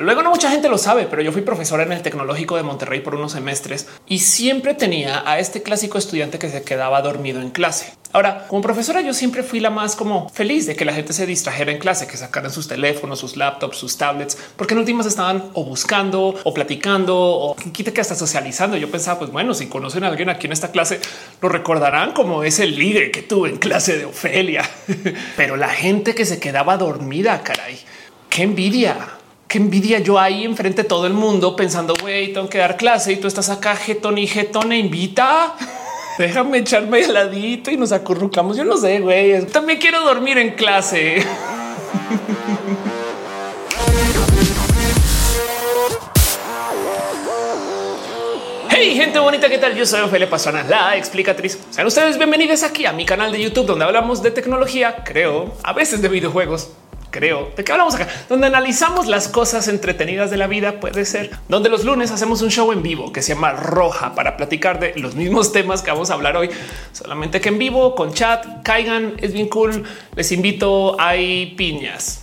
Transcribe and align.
Luego 0.00 0.22
no 0.22 0.30
mucha 0.30 0.50
gente 0.50 0.70
lo 0.70 0.78
sabe, 0.78 1.06
pero 1.10 1.20
yo 1.20 1.30
fui 1.30 1.42
profesora 1.42 1.82
en 1.82 1.92
el 1.92 2.00
Tecnológico 2.00 2.56
de 2.56 2.62
Monterrey 2.62 3.00
por 3.00 3.16
unos 3.16 3.32
semestres 3.32 3.86
y 4.06 4.20
siempre 4.20 4.72
tenía 4.72 5.22
a 5.30 5.38
este 5.38 5.62
clásico 5.62 5.98
estudiante 5.98 6.38
que 6.38 6.48
se 6.48 6.62
quedaba 6.62 7.02
dormido 7.02 7.42
en 7.42 7.50
clase. 7.50 7.92
Ahora, 8.14 8.46
como 8.48 8.62
profesora, 8.62 9.02
yo 9.02 9.12
siempre 9.12 9.42
fui 9.42 9.60
la 9.60 9.68
más 9.68 9.96
como 9.96 10.30
feliz 10.30 10.66
de 10.66 10.74
que 10.74 10.86
la 10.86 10.94
gente 10.94 11.12
se 11.12 11.26
distrajera 11.26 11.70
en 11.70 11.78
clase, 11.78 12.06
que 12.06 12.16
sacaran 12.16 12.50
sus 12.50 12.66
teléfonos, 12.66 13.18
sus 13.18 13.36
laptops, 13.36 13.76
sus 13.76 13.98
tablets, 13.98 14.38
porque 14.56 14.72
en 14.72 14.80
últimas 14.80 15.04
estaban 15.04 15.50
o 15.52 15.64
buscando 15.64 16.34
o 16.44 16.54
platicando 16.54 17.18
o 17.18 17.54
quita 17.54 17.92
que 17.92 18.00
hasta 18.00 18.14
socializando. 18.14 18.78
Yo 18.78 18.90
pensaba, 18.90 19.18
pues 19.18 19.30
bueno, 19.30 19.52
si 19.52 19.66
conocen 19.66 20.04
a 20.04 20.08
alguien 20.08 20.30
aquí 20.30 20.46
en 20.46 20.52
esta 20.52 20.70
clase, 20.70 20.98
lo 21.42 21.50
recordarán 21.50 22.12
como 22.12 22.42
ese 22.42 22.66
líder 22.66 23.10
que 23.10 23.20
tuve 23.20 23.50
en 23.50 23.58
clase 23.58 23.98
de 23.98 24.06
Ofelia. 24.06 24.62
Pero 25.36 25.56
la 25.56 25.68
gente 25.68 26.14
que 26.14 26.24
se 26.24 26.40
quedaba 26.40 26.78
dormida, 26.78 27.42
caray, 27.42 27.78
qué 28.30 28.44
envidia 28.44 29.19
qué 29.50 29.58
envidia 29.58 29.98
yo 29.98 30.16
ahí 30.16 30.44
enfrente 30.44 30.84
de 30.84 30.88
todo 30.88 31.08
el 31.08 31.12
mundo 31.12 31.56
pensando, 31.56 31.94
güey, 32.00 32.32
tengo 32.32 32.48
que 32.48 32.58
dar 32.58 32.76
clase 32.76 33.12
y 33.12 33.16
tú 33.16 33.26
estás 33.26 33.50
acá 33.50 33.74
jetón 33.74 34.16
y 34.16 34.28
jetón 34.28 34.70
e 34.70 34.78
invita. 34.78 35.56
Déjame 36.18 36.58
echarme 36.58 37.00
heladito 37.00 37.72
y 37.72 37.76
nos 37.76 37.90
acurrucamos. 37.90 38.56
Yo 38.56 38.64
no 38.64 38.76
sé, 38.76 39.00
güey. 39.00 39.44
También 39.46 39.80
quiero 39.80 40.02
dormir 40.04 40.38
en 40.38 40.52
clase. 40.54 41.26
Hey, 48.72 48.94
gente 48.94 49.18
bonita, 49.18 49.50
¿qué 49.50 49.58
tal? 49.58 49.76
Yo 49.76 49.84
soy 49.84 50.00
Ophelia 50.00 50.30
Pastrana, 50.30 50.62
la 50.62 50.96
explicatriz. 50.96 51.58
Sean 51.68 51.86
ustedes 51.86 52.16
bienvenidos 52.16 52.62
aquí 52.62 52.86
a 52.86 52.94
mi 52.94 53.04
canal 53.04 53.30
de 53.30 53.42
YouTube 53.42 53.66
donde 53.66 53.84
hablamos 53.84 54.22
de 54.22 54.30
tecnología, 54.30 55.04
creo, 55.04 55.52
a 55.62 55.74
veces 55.74 56.00
de 56.00 56.08
videojuegos 56.08 56.70
creo. 57.10 57.50
¿De 57.56 57.64
qué 57.64 57.72
hablamos 57.72 57.94
acá? 57.94 58.08
Donde 58.28 58.46
analizamos 58.46 59.06
las 59.06 59.28
cosas 59.28 59.68
entretenidas 59.68 60.30
de 60.30 60.36
la 60.36 60.46
vida, 60.46 60.80
puede 60.80 61.04
ser. 61.04 61.30
Donde 61.48 61.68
los 61.68 61.84
lunes 61.84 62.10
hacemos 62.10 62.42
un 62.42 62.50
show 62.50 62.72
en 62.72 62.82
vivo 62.82 63.12
que 63.12 63.22
se 63.22 63.34
llama 63.34 63.52
Roja 63.52 64.14
para 64.14 64.36
platicar 64.36 64.80
de 64.80 64.94
los 64.96 65.14
mismos 65.14 65.52
temas 65.54 65.82
que 65.82 65.90
vamos 65.90 66.10
a 66.10 66.14
hablar 66.14 66.36
hoy. 66.36 66.50
Solamente 66.92 67.40
que 67.40 67.48
en 67.48 67.58
vivo, 67.58 67.94
con 67.94 68.12
chat, 68.12 68.62
caigan, 68.62 69.14
es 69.18 69.32
bien 69.32 69.48
cool. 69.48 69.84
Les 70.14 70.32
invito, 70.32 70.96
hay 71.00 71.54
piñas. 71.56 72.22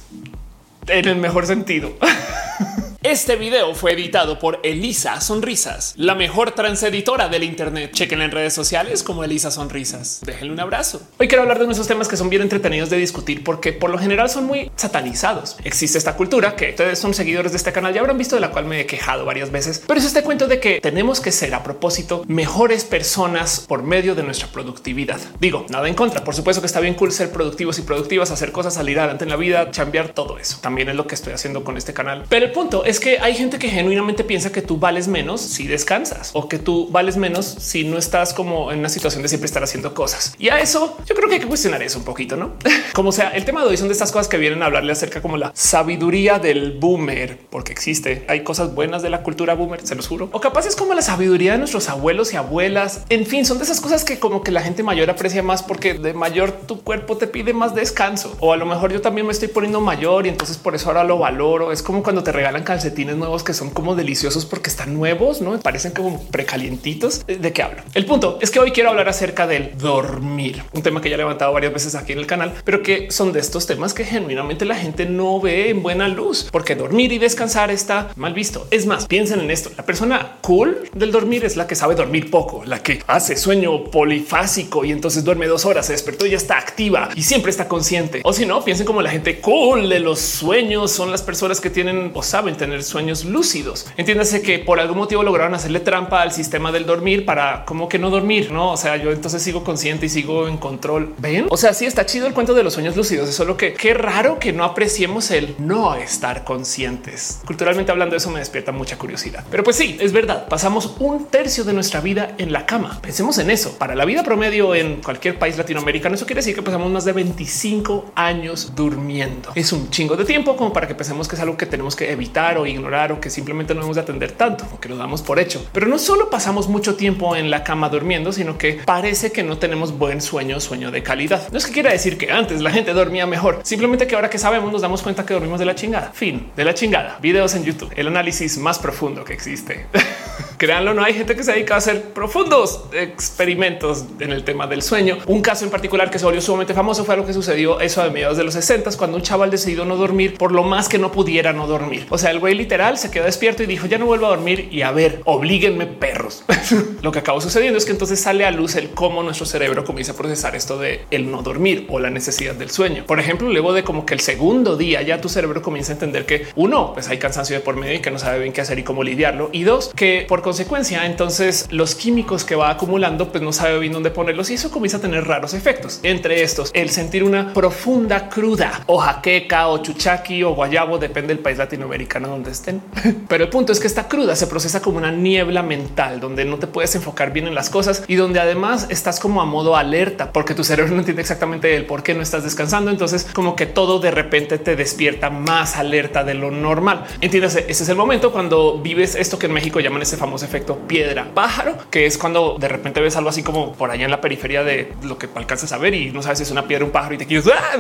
En 0.88 1.08
el 1.08 1.18
mejor 1.18 1.46
sentido. 1.46 1.92
Este 3.10 3.38
video 3.38 3.74
fue 3.74 3.94
editado 3.94 4.38
por 4.38 4.60
Elisa 4.64 5.22
Sonrisas, 5.22 5.94
la 5.96 6.14
mejor 6.14 6.52
transeditora 6.52 7.30
del 7.30 7.46
Internet. 7.46 7.94
Chequen 7.94 8.22
en 8.22 8.32
redes 8.32 8.54
sociales 8.54 9.02
como 9.02 9.24
Elisa 9.24 9.50
Sonrisas. 9.50 10.20
Déjenle 10.26 10.52
un 10.52 10.60
abrazo. 10.60 11.02
Hoy 11.18 11.30
quiero 11.30 11.44
hablar 11.44 11.58
de 11.58 11.72
esos 11.72 11.88
temas 11.88 12.10
que 12.10 12.18
son 12.18 12.30
bien 12.30 12.42
entretenidos 12.42 12.90
de 12.90 12.98
discutir 12.98 13.46
porque 13.46 13.72
por 13.72 13.92
lo 13.92 13.98
general 13.98 14.30
son 14.30 14.44
muy 14.44 14.70
satanizados. 14.76 15.56
Existe 15.64 15.98
esta 15.98 16.18
cultura 16.18 16.58
que 16.58 16.72
ustedes 16.72 17.00
son 17.00 17.14
seguidores 17.14 17.54
de 17.54 17.58
este 17.60 17.72
canal 17.72 17.96
y 17.96 17.98
habrán 17.98 18.18
visto 18.18 18.36
de 18.36 18.42
la 18.42 18.52
cual 18.52 18.66
me 18.66 18.82
he 18.82 18.86
quejado 18.86 19.24
varias 19.24 19.52
veces, 19.52 19.82
pero 19.88 20.02
es 20.02 20.06
este 20.06 20.22
cuento 20.22 20.48
de 20.48 20.60
que 20.60 20.82
tenemos 20.82 21.22
que 21.22 21.32
ser 21.32 21.56
a 21.56 21.64
propósito 21.64 22.26
mejores 22.28 22.84
personas 22.84 23.62
por 23.62 23.84
medio 23.84 24.16
de 24.16 24.24
nuestra 24.24 24.50
productividad. 24.50 25.22
Digo, 25.40 25.66
nada 25.70 25.88
en 25.88 25.96
contra. 25.96 26.26
Por 26.26 26.36
supuesto 26.36 26.62
que 26.62 26.68
está 26.68 26.82
bien 26.82 26.96
cool 26.96 27.14
ser 27.14 27.32
productivos 27.32 27.80
y 27.80 27.84
productivas, 27.84 28.32
hacer 28.32 28.52
cosas, 28.52 28.74
salir 28.74 29.00
adelante 29.00 29.24
en 29.24 29.30
la 29.30 29.38
vida, 29.38 29.72
cambiar 29.72 30.10
todo 30.10 30.40
eso. 30.40 30.58
También 30.60 30.90
es 30.90 30.96
lo 30.98 31.08
que 31.08 31.16
estoy 31.16 31.32
haciendo 31.32 31.64
con 31.64 31.78
este 31.78 31.94
canal. 31.94 32.26
Pero 32.28 32.46
el 32.46 32.52
punto 32.52 32.84
es 32.84 32.97
que 33.00 33.20
hay 33.20 33.36
gente 33.36 33.60
que 33.60 33.70
genuinamente 33.70 34.24
piensa 34.24 34.52
que 34.52 34.62
tú 34.62 34.78
vales 34.78 35.08
menos 35.08 35.42
si 35.42 35.68
descansas 35.68 36.32
o 36.34 36.48
que 36.48 36.60
tú 36.60 36.88
vales 36.90 37.18
menos 37.18 37.46
si 37.46 37.84
no 37.84 37.98
estás 37.98 38.34
como 38.34 38.72
en 38.72 38.80
una 38.80 38.90
situación 38.90 39.24
de 39.24 39.30
siempre 39.30 39.46
estar 39.46 39.64
haciendo 39.64 39.94
cosas. 39.94 40.34
Y 40.38 40.50
a 40.50 40.60
eso 40.60 40.98
yo 41.06 41.16
creo 41.16 41.28
que 41.28 41.36
hay 41.36 41.42
que 41.42 41.48
cuestionar 41.48 41.82
eso 41.84 42.00
un 42.00 42.06
poquito, 42.06 42.36
no? 42.36 42.54
Como 42.94 43.12
sea, 43.12 43.30
el 43.30 43.46
tema 43.46 43.62
de 43.62 43.68
hoy 43.68 43.78
son 43.78 43.88
de 43.90 43.94
estas 43.94 44.12
cosas 44.12 44.28
que 44.28 44.38
vienen 44.38 44.64
a 44.64 44.66
hablarle 44.66 44.92
acerca 44.92 45.22
como 45.22 45.38
la 45.38 45.52
sabiduría 45.54 46.40
del 46.40 46.72
boomer, 46.80 47.38
porque 47.50 47.72
existe. 47.72 48.26
Hay 48.28 48.44
cosas 48.44 48.74
buenas 48.74 49.04
de 49.04 49.10
la 49.10 49.22
cultura 49.22 49.54
boomer, 49.54 49.86
se 49.86 49.94
los 49.94 50.08
juro. 50.08 50.30
O 50.32 50.42
capaz 50.42 50.66
es 50.66 50.76
como 50.76 50.94
la 50.94 51.04
sabiduría 51.04 51.52
de 51.52 51.58
nuestros 51.60 51.90
abuelos 51.90 52.34
y 52.34 52.38
abuelas. 52.38 53.04
En 53.10 53.26
fin, 53.26 53.46
son 53.46 53.60
de 53.60 53.66
esas 53.66 53.82
cosas 53.82 54.04
que 54.04 54.20
como 54.20 54.42
que 54.42 54.52
la 54.52 54.62
gente 54.62 54.82
mayor 54.82 55.10
aprecia 55.10 55.44
más 55.44 55.62
porque 55.62 55.94
de 55.94 56.14
mayor 56.14 56.52
tu 56.52 56.82
cuerpo 56.82 57.18
te 57.18 57.28
pide 57.28 57.54
más 57.54 57.76
descanso. 57.76 58.36
O 58.40 58.54
a 58.54 58.58
lo 58.58 58.66
mejor 58.66 58.92
yo 58.92 59.02
también 59.02 59.28
me 59.28 59.34
estoy 59.34 59.50
poniendo 59.50 59.80
mayor 59.80 60.26
y 60.26 60.30
entonces 60.30 60.58
por 60.58 60.74
eso 60.74 60.88
ahora 60.88 61.04
lo 61.04 61.20
valoro. 61.20 61.72
Es 61.72 61.84
como 61.84 62.02
cuando 62.02 62.24
te 62.24 62.32
regalan 62.32 62.64
calcetines 62.88 63.18
nuevos 63.18 63.44
que 63.44 63.54
son 63.54 63.70
como 63.70 63.96
deliciosos 63.96 64.46
porque 64.46 64.70
están 64.70 64.94
nuevos, 64.94 65.42
no 65.42 65.60
parecen 65.60 65.92
como 65.92 66.22
precalientitos. 66.28 67.26
¿De 67.28 67.52
qué 67.52 67.62
hablo? 67.62 67.82
El 67.94 68.06
punto 68.06 68.40
es 68.42 68.50
que 68.50 68.60
hoy 68.60 68.72
quiero 68.72 68.90
hablar 68.90 69.10
acerca 69.10 69.46
del 69.46 69.78
dormir, 69.78 70.64
un 70.74 70.84
tema 70.84 71.02
que 71.02 71.10
ya 71.10 71.16
he 71.16 71.18
levantado 71.18 71.52
varias 71.52 71.74
veces 71.74 71.96
aquí 71.96 72.14
en 72.14 72.20
el 72.20 72.28
canal, 72.28 72.54
pero 72.64 72.82
que 72.82 73.12
son 73.12 73.34
de 73.34 73.42
estos 73.42 73.68
temas 73.68 73.94
que 73.94 74.06
genuinamente 74.06 74.64
la 74.64 74.76
gente 74.76 75.06
no 75.06 75.42
ve 75.42 75.70
en 75.70 75.84
buena 75.84 76.08
luz, 76.08 76.48
porque 76.50 76.76
dormir 76.76 77.12
y 77.12 77.18
descansar 77.18 77.72
está 77.72 78.10
mal 78.16 78.34
visto. 78.34 78.68
Es 78.72 78.86
más, 78.86 79.06
piensen 79.06 79.42
en 79.42 79.52
esto. 79.52 79.70
La 79.76 79.86
persona 79.86 80.38
cool 80.42 80.90
del 80.94 81.12
dormir 81.12 81.44
es 81.44 81.58
la 81.58 81.68
que 81.68 81.76
sabe 81.76 81.96
dormir 81.96 82.32
poco, 82.32 82.64
la 82.64 82.82
que 82.82 83.04
hace 83.08 83.36
sueño 83.36 83.86
polifásico 83.86 84.86
y 84.86 84.94
entonces 84.94 85.26
duerme 85.26 85.48
dos 85.48 85.66
horas, 85.66 85.88
se 85.88 85.92
despertó 85.92 86.26
y 86.26 86.32
ya 86.32 86.38
está 86.38 86.58
activa 86.58 87.10
y 87.16 87.24
siempre 87.24 87.52
está 87.52 87.68
consciente. 87.68 88.22
O 88.24 88.32
si 88.32 88.46
no, 88.46 88.64
piensen 88.64 88.86
como 88.86 89.02
la 89.02 89.10
gente 89.10 89.42
cool 89.42 89.90
de 89.90 90.00
los 90.00 90.20
sueños 90.20 90.92
son 90.92 91.12
las 91.12 91.22
personas 91.22 91.60
que 91.60 91.70
tienen 91.70 92.12
o 92.14 92.24
saben 92.24 92.56
tener 92.56 92.67
sueños 92.84 93.26
lúcidos. 93.26 93.88
Entiéndase 93.98 94.42
que 94.42 94.60
por 94.60 94.80
algún 94.80 94.98
motivo 94.98 95.24
lograron 95.24 95.54
hacerle 95.54 95.80
trampa 95.80 96.22
al 96.22 96.32
sistema 96.32 96.72
del 96.72 96.86
dormir 96.86 97.26
para 97.26 97.66
como 97.66 97.90
que 97.90 98.00
no 98.00 98.10
dormir, 98.10 98.52
no? 98.52 98.72
O 98.72 98.78
sea, 98.78 98.98
yo 98.98 99.12
entonces 99.12 99.42
sigo 99.42 99.64
consciente 99.64 100.06
y 100.06 100.10
sigo 100.10 100.48
en 100.48 100.58
control. 100.58 101.14
Ven, 101.18 101.48
o 101.50 101.58
sea, 101.58 101.74
sí 101.74 101.86
está 101.86 102.06
chido 102.06 102.28
el 102.28 102.34
cuento 102.34 102.54
de 102.54 102.64
los 102.64 102.74
sueños 102.74 102.96
lúcidos. 102.96 103.30
Es 103.30 103.36
solo 103.36 103.58
que 103.58 103.74
qué 103.74 103.94
raro 103.94 104.40
que 104.40 104.54
no 104.54 104.64
apreciemos 104.64 105.32
el 105.32 105.56
no 105.60 105.96
estar 105.96 106.44
conscientes. 106.44 107.42
Culturalmente 107.46 107.92
hablando, 107.92 108.16
eso 108.16 108.30
me 108.30 108.40
despierta 108.40 108.72
mucha 108.72 108.98
curiosidad. 108.98 109.46
Pero 109.50 109.64
pues 109.64 109.76
sí, 109.76 109.98
es 110.00 110.12
verdad. 110.12 110.48
Pasamos 110.48 110.96
un 111.00 111.26
tercio 111.26 111.64
de 111.64 111.74
nuestra 111.74 112.02
vida 112.02 112.36
en 112.38 112.52
la 112.52 112.66
cama. 112.66 113.00
Pensemos 113.02 113.38
en 113.38 113.50
eso. 113.50 113.78
Para 113.78 113.96
la 113.96 114.06
vida 114.06 114.24
promedio 114.24 114.76
en 114.76 115.02
cualquier 115.02 115.40
país 115.40 115.58
latinoamericano, 115.58 116.16
eso 116.16 116.26
quiere 116.26 116.40
decir 116.40 116.56
que 116.56 116.62
pasamos 116.62 116.92
más 116.92 117.06
de 117.06 117.14
25 117.14 118.12
años 118.16 118.74
durmiendo. 118.76 119.52
Es 119.56 119.72
un 119.72 119.90
chingo 119.90 120.16
de 120.16 120.26
tiempo 120.26 120.56
como 120.56 120.74
para 120.74 120.88
que 120.88 120.96
pensemos 120.96 121.28
que 121.28 121.36
es 121.36 121.42
algo 121.42 121.58
que 121.58 121.66
tenemos 121.66 121.96
que 121.96 122.12
evitar 122.12 122.57
o 122.58 122.66
ignorar 122.66 123.12
o 123.12 123.20
que 123.20 123.30
simplemente 123.30 123.74
no 123.74 123.82
debemos 123.82 123.96
de 123.96 124.02
atender 124.02 124.32
tanto 124.32 124.66
o 124.74 124.80
que 124.80 124.90
lo 124.90 124.98
damos 124.98 125.22
por 125.22 125.40
hecho. 125.40 125.66
Pero 125.74 125.88
no 125.88 126.00
solo 126.00 126.30
pasamos 126.30 126.68
mucho 126.68 126.96
tiempo 126.96 127.36
en 127.36 127.52
la 127.52 127.64
cama 127.64 127.90
durmiendo, 127.90 128.32
sino 128.32 128.58
que 128.58 128.82
parece 128.86 129.32
que 129.32 129.44
no 129.44 129.58
tenemos 129.58 129.98
buen 129.98 130.22
sueño, 130.22 130.60
sueño 130.60 130.92
de 130.92 131.04
calidad. 131.04 131.50
No 131.52 131.58
es 131.58 131.66
que 131.66 131.74
quiera 131.74 131.92
decir 131.92 132.18
que 132.18 132.32
antes 132.32 132.62
la 132.62 132.72
gente 132.72 132.94
dormía 132.94 133.26
mejor, 133.28 133.60
simplemente 133.64 134.08
que 134.08 134.16
ahora 134.16 134.30
que 134.30 134.38
sabemos 134.38 134.72
nos 134.72 134.82
damos 134.82 135.02
cuenta 135.02 135.26
que 135.26 135.34
dormimos 135.34 135.60
de 135.60 135.66
la 135.66 135.76
chingada. 135.76 136.12
Fin 136.14 136.52
de 136.56 136.64
la 136.64 136.74
chingada. 136.74 137.20
Videos 137.22 137.56
en 137.56 137.64
YouTube, 137.64 137.92
el 137.96 138.08
análisis 138.08 138.58
más 138.58 138.80
profundo 138.80 139.24
que 139.24 139.34
existe. 139.34 139.86
Créanlo, 140.58 140.96
no 140.96 141.04
hay 141.04 141.14
gente 141.14 141.36
que 141.36 141.44
se 141.44 141.52
dedica 141.52 141.76
a 141.76 141.78
hacer 141.78 142.14
profundos 142.14 142.86
experimentos 142.92 144.06
en 144.20 144.32
el 144.32 144.44
tema 144.44 144.66
del 144.66 144.82
sueño. 144.82 145.20
Un 145.28 145.42
caso 145.44 145.66
en 145.66 145.72
particular 145.72 146.10
que 146.10 146.18
se 146.18 146.26
volvió 146.26 146.42
sumamente 146.42 146.74
famoso 146.74 147.06
fue 147.06 147.16
lo 147.16 147.28
que 147.28 147.34
sucedió 147.34 147.80
eso 147.80 148.02
a 148.02 148.10
mediados 148.10 148.38
de 148.38 148.44
los 148.44 148.56
60 148.56 148.88
cuando 148.98 149.18
un 149.18 149.24
chaval 149.24 149.52
decidió 149.52 149.86
no 149.86 149.98
dormir 149.98 150.36
por 150.38 150.52
lo 150.52 150.64
más 150.64 150.88
que 150.88 150.98
no 150.98 151.12
pudiera 151.12 151.54
no 151.54 151.68
dormir. 151.68 152.08
O 152.10 152.18
sea, 152.18 152.32
el 152.32 152.40
literal 152.56 152.98
se 152.98 153.12
quedó 153.12 153.26
despierto 153.26 153.64
y 153.64 153.66
dijo 153.66 153.88
ya 153.88 153.98
no 153.98 154.06
vuelvo 154.06 154.28
a 154.28 154.30
dormir 154.30 154.70
y 154.72 154.82
a 154.82 154.92
ver, 154.92 155.22
oblíguenme 155.26 155.86
perros. 155.86 156.44
Lo 157.02 157.12
que 157.12 157.20
acabó 157.20 157.42
sucediendo 157.42 157.78
es 157.78 157.86
que 157.86 157.92
entonces 157.92 158.20
sale 158.20 158.46
a 158.46 158.52
luz 158.52 158.76
el 158.76 158.90
cómo 158.90 159.24
nuestro 159.24 159.46
cerebro 159.46 159.84
comienza 159.84 160.14
a 160.14 160.16
procesar 160.16 160.56
esto 160.56 160.78
de 160.78 161.06
el 161.12 161.32
no 161.32 161.42
dormir 161.42 161.86
o 161.90 162.00
la 162.00 162.10
necesidad 162.10 162.56
del 162.56 162.70
sueño. 162.70 163.06
Por 163.06 163.20
ejemplo, 163.20 163.50
luego 163.50 163.74
de 163.74 163.84
como 163.84 164.06
que 164.06 164.14
el 164.14 164.20
segundo 164.20 164.78
día 164.78 165.02
ya 165.02 165.22
tu 165.22 165.30
cerebro 165.30 165.62
comienza 165.62 165.92
a 165.92 165.96
entender 165.96 166.26
que 166.26 166.48
uno, 166.56 166.94
pues 166.94 167.08
hay 167.10 167.18
cansancio 167.18 167.56
de 167.56 167.62
por 167.62 167.76
medio 167.76 167.96
y 167.96 168.00
que 168.00 168.12
no 168.12 168.20
sabe 168.20 168.40
bien 168.40 168.54
qué 168.54 168.62
hacer 168.62 168.80
y 168.80 168.84
cómo 168.84 169.04
lidiarlo. 169.04 169.50
Y 169.52 169.64
dos, 169.64 169.92
que 169.96 170.26
por 170.28 170.42
consecuencia, 170.42 171.06
entonces 171.06 171.68
los 171.70 171.96
químicos 171.96 172.44
que 172.44 172.56
va 172.56 172.70
acumulando, 172.70 173.32
pues 173.32 173.44
no 173.44 173.54
sabe 173.54 173.80
bien 173.80 173.94
dónde 173.94 174.12
ponerlos 174.12 174.50
y 174.50 174.56
eso 174.56 174.72
comienza 174.72 174.98
a 174.98 175.02
tener 175.02 175.26
raros 175.26 175.54
efectos. 175.54 176.00
Entre 176.04 176.44
estos, 176.44 176.72
el 176.74 176.90
sentir 176.90 177.24
una 177.24 177.54
profunda 177.54 178.30
cruda 178.30 178.84
o 178.88 178.98
jaqueca 178.98 179.68
o 179.68 179.80
chuchaqui 179.80 180.44
o 180.44 180.54
guayabo, 180.54 180.98
depende 180.98 181.34
del 181.34 181.40
país 181.40 181.58
latinoamericano 181.58 182.37
donde 182.38 182.52
estén 182.52 182.82
Pero 183.28 183.44
el 183.44 183.50
punto 183.50 183.74
es 183.74 183.80
que 183.80 183.88
esta 183.88 184.08
cruda 184.08 184.36
se 184.36 184.48
procesa 184.48 184.82
como 184.82 184.98
una 184.98 185.12
niebla 185.12 185.64
mental 185.64 186.20
donde 186.20 186.46
no 186.46 186.58
te 186.58 186.68
puedes 186.68 186.94
enfocar 186.96 187.34
bien 187.34 187.48
en 187.48 187.56
las 187.56 187.70
cosas 187.70 188.04
y 188.08 188.16
donde 188.16 188.40
además 188.40 188.88
estás 188.90 189.20
como 189.20 189.42
a 189.42 189.46
modo 189.46 189.76
alerta 189.76 190.32
porque 190.32 190.54
tu 190.54 190.64
cerebro 190.64 190.94
no 190.94 191.00
entiende 191.00 191.22
exactamente 191.22 191.76
el 191.76 191.86
por 191.86 192.04
qué 192.04 192.14
no 192.14 192.22
estás 192.22 192.44
descansando. 192.44 192.92
Entonces 192.92 193.28
como 193.34 193.56
que 193.56 193.66
todo 193.66 194.00
de 194.00 194.12
repente 194.12 194.58
te 194.58 194.76
despierta 194.76 195.30
más 195.30 195.76
alerta 195.76 196.24
de 196.24 196.34
lo 196.34 196.52
normal. 196.52 197.06
Entiéndase, 197.22 197.66
ese 197.68 197.84
es 197.84 197.90
el 197.90 197.96
momento 197.96 198.32
cuando 198.32 198.80
vives 198.80 199.16
esto 199.16 199.40
que 199.40 199.48
en 199.48 199.54
México 199.54 199.80
llaman 199.80 200.02
ese 200.02 200.18
famoso 200.18 200.46
efecto 200.46 200.78
piedra 200.88 201.28
pájaro, 201.34 201.78
que 201.90 202.06
es 202.06 202.18
cuando 202.18 202.58
de 202.60 202.68
repente 202.68 203.02
ves 203.02 203.16
algo 203.16 203.30
así 203.30 203.44
como 203.44 203.74
por 203.74 203.92
allá 203.92 204.06
en 204.06 204.12
la 204.12 204.22
periferia 204.22 204.64
de 204.64 204.94
lo 205.04 205.18
que 205.18 205.28
alcanzas 205.36 205.72
a 205.72 205.78
ver 205.78 205.94
y 205.94 206.12
no 206.12 206.22
sabes 206.22 206.40
si 206.40 206.44
es 206.44 206.52
una 206.52 206.68
piedra, 206.68 206.86
un 206.86 206.92
pájaro 206.92 207.16
y 207.16 207.18
te 207.18 207.26
quieres. 207.26 207.48
¡ah! 207.54 207.78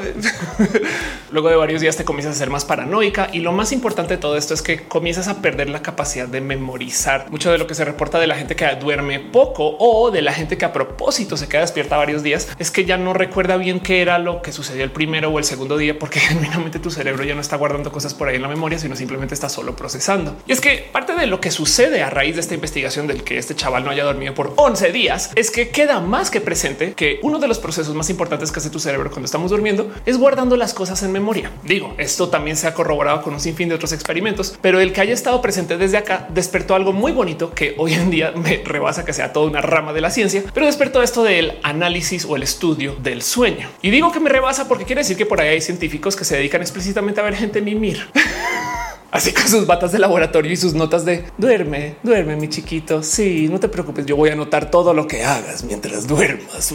Luego 1.32 1.50
de 1.50 1.56
varios 1.56 1.82
días 1.82 1.96
te 1.96 2.06
comienzas 2.06 2.36
a 2.36 2.40
ser 2.40 2.50
más 2.50 2.66
paranoica 2.66 3.30
y 3.32 3.40
lo 3.40 3.52
más 3.52 3.72
importante 3.72 4.16
de 4.16 4.18
todo 4.20 4.38
esto 4.48 4.54
es 4.54 4.62
que 4.62 4.88
comienzas 4.88 5.28
a 5.28 5.42
perder 5.42 5.68
la 5.68 5.82
capacidad 5.82 6.26
de 6.26 6.40
memorizar 6.40 7.30
mucho 7.30 7.52
de 7.52 7.58
lo 7.58 7.68
que 7.68 7.76
se 7.76 7.84
reporta 7.84 8.18
de 8.18 8.28
la 8.28 8.36
gente 8.36 8.56
que 8.56 8.66
duerme 8.80 9.20
poco 9.20 9.76
o 9.78 10.10
de 10.10 10.22
la 10.22 10.32
gente 10.32 10.58
que 10.58 10.64
a 10.64 10.72
propósito 10.72 11.36
se 11.36 11.50
queda 11.50 11.62
despierta 11.62 11.98
varios 11.98 12.24
días 12.24 12.48
es 12.58 12.72
que 12.72 12.86
ya 12.86 12.96
no 12.96 13.14
recuerda 13.14 13.58
bien 13.58 13.82
qué 13.82 14.02
era 14.02 14.20
lo 14.20 14.42
que 14.42 14.54
sucedió 14.54 14.86
el 14.86 14.92
primero 14.92 15.32
o 15.32 15.38
el 15.38 15.44
segundo 15.44 15.78
día 15.78 16.00
porque 16.00 16.20
genuinamente 16.22 16.80
tu 16.80 16.92
cerebro 16.92 17.26
ya 17.26 17.36
no 17.36 17.42
está 17.42 17.58
guardando 17.58 17.92
cosas 17.92 18.14
por 18.14 18.30
ahí 18.30 18.38
en 18.38 18.42
la 18.42 18.48
memoria, 18.48 18.80
sino 18.80 18.96
simplemente 18.96 19.34
está 19.34 19.50
solo 19.50 19.76
procesando. 19.76 20.38
Y 20.48 20.54
es 20.54 20.62
que 20.62 20.88
parte 20.94 21.14
de 21.14 21.28
lo 21.28 21.42
que 21.42 21.52
sucede 21.52 22.02
a 22.02 22.10
raíz 22.10 22.36
de 22.36 22.42
esta 22.42 22.54
investigación 22.54 23.06
del 23.06 23.26
que 23.26 23.38
este 23.38 23.54
chaval 23.54 23.84
no 23.84 23.92
haya 23.92 24.06
dormido 24.06 24.34
por 24.34 24.54
11 24.56 24.94
días 24.94 25.32
es 25.36 25.52
que 25.52 25.72
queda 25.72 26.00
más 26.00 26.32
que 26.32 26.40
presente 26.40 26.94
que 26.94 27.20
uno 27.22 27.40
de 27.40 27.50
los 27.50 27.60
procesos 27.60 27.96
más 27.96 28.10
importantes 28.10 28.54
que 28.54 28.60
hace 28.60 28.70
tu 28.70 28.80
cerebro 28.80 29.10
cuando 29.10 29.26
estamos 29.26 29.52
durmiendo 29.52 29.92
es 30.06 30.18
guardando 30.18 30.56
las 30.56 30.74
cosas 30.74 31.04
en 31.04 31.12
memoria. 31.12 31.52
Digo, 31.64 31.96
esto 31.98 32.30
también 32.30 32.56
se 32.56 32.68
ha 32.68 32.74
corroborado 32.74 33.22
con 33.22 33.34
un 33.34 33.42
sinfín 33.42 33.68
de 33.68 33.76
otros 33.76 33.92
experimentos, 33.92 34.37
pero 34.62 34.80
el 34.80 34.94
que 34.94 35.02
haya 35.02 35.14
estado 35.14 35.42
presente 35.42 35.78
desde 35.78 35.98
acá 35.98 36.28
despertó 36.30 36.76
algo 36.76 36.94
muy 36.94 37.12
bonito 37.12 37.54
que 37.54 37.76
hoy 37.78 37.94
en 37.94 38.10
día 38.10 38.32
me 38.36 38.62
rebasa 38.64 39.06
que 39.06 39.14
sea 39.14 39.34
toda 39.34 39.48
una 39.48 39.62
rama 39.62 39.94
de 39.94 40.02
la 40.02 40.10
ciencia, 40.10 40.44
pero 40.54 40.66
despertó 40.66 41.02
esto 41.02 41.24
del 41.24 41.58
análisis 41.64 42.26
o 42.26 42.36
el 42.36 42.44
estudio 42.44 42.96
del 42.96 43.22
sueño. 43.22 43.70
Y 43.82 43.90
digo 43.90 44.12
que 44.12 44.20
me 44.20 44.30
rebasa 44.30 44.68
porque 44.68 44.86
quiere 44.86 45.02
decir 45.02 45.18
que 45.18 45.26
por 45.26 45.42
ahí 45.42 45.50
hay 45.50 45.62
científicos 45.62 46.16
que 46.16 46.26
se 46.26 46.36
dedican 46.36 46.62
explícitamente 46.62 47.20
a 47.20 47.24
ver 47.24 47.36
gente 47.36 47.62
mimir. 47.62 48.08
así 49.18 49.34
con 49.34 49.48
sus 49.48 49.66
batas 49.66 49.92
de 49.92 49.98
laboratorio 49.98 50.52
y 50.52 50.56
sus 50.56 50.76
notas 50.76 51.04
de 51.04 51.26
duerme, 51.40 51.96
duerme, 52.04 52.36
mi 52.36 52.50
chiquito. 52.50 53.02
Sí, 53.02 53.48
no 53.50 53.60
te 53.60 53.68
preocupes. 53.68 54.06
Yo 54.06 54.16
voy 54.16 54.30
a 54.30 54.34
anotar 54.34 54.70
todo 54.70 54.94
lo 54.94 55.08
que 55.08 55.24
hagas 55.24 55.64
mientras 55.64 56.08
duermas. 56.08 56.72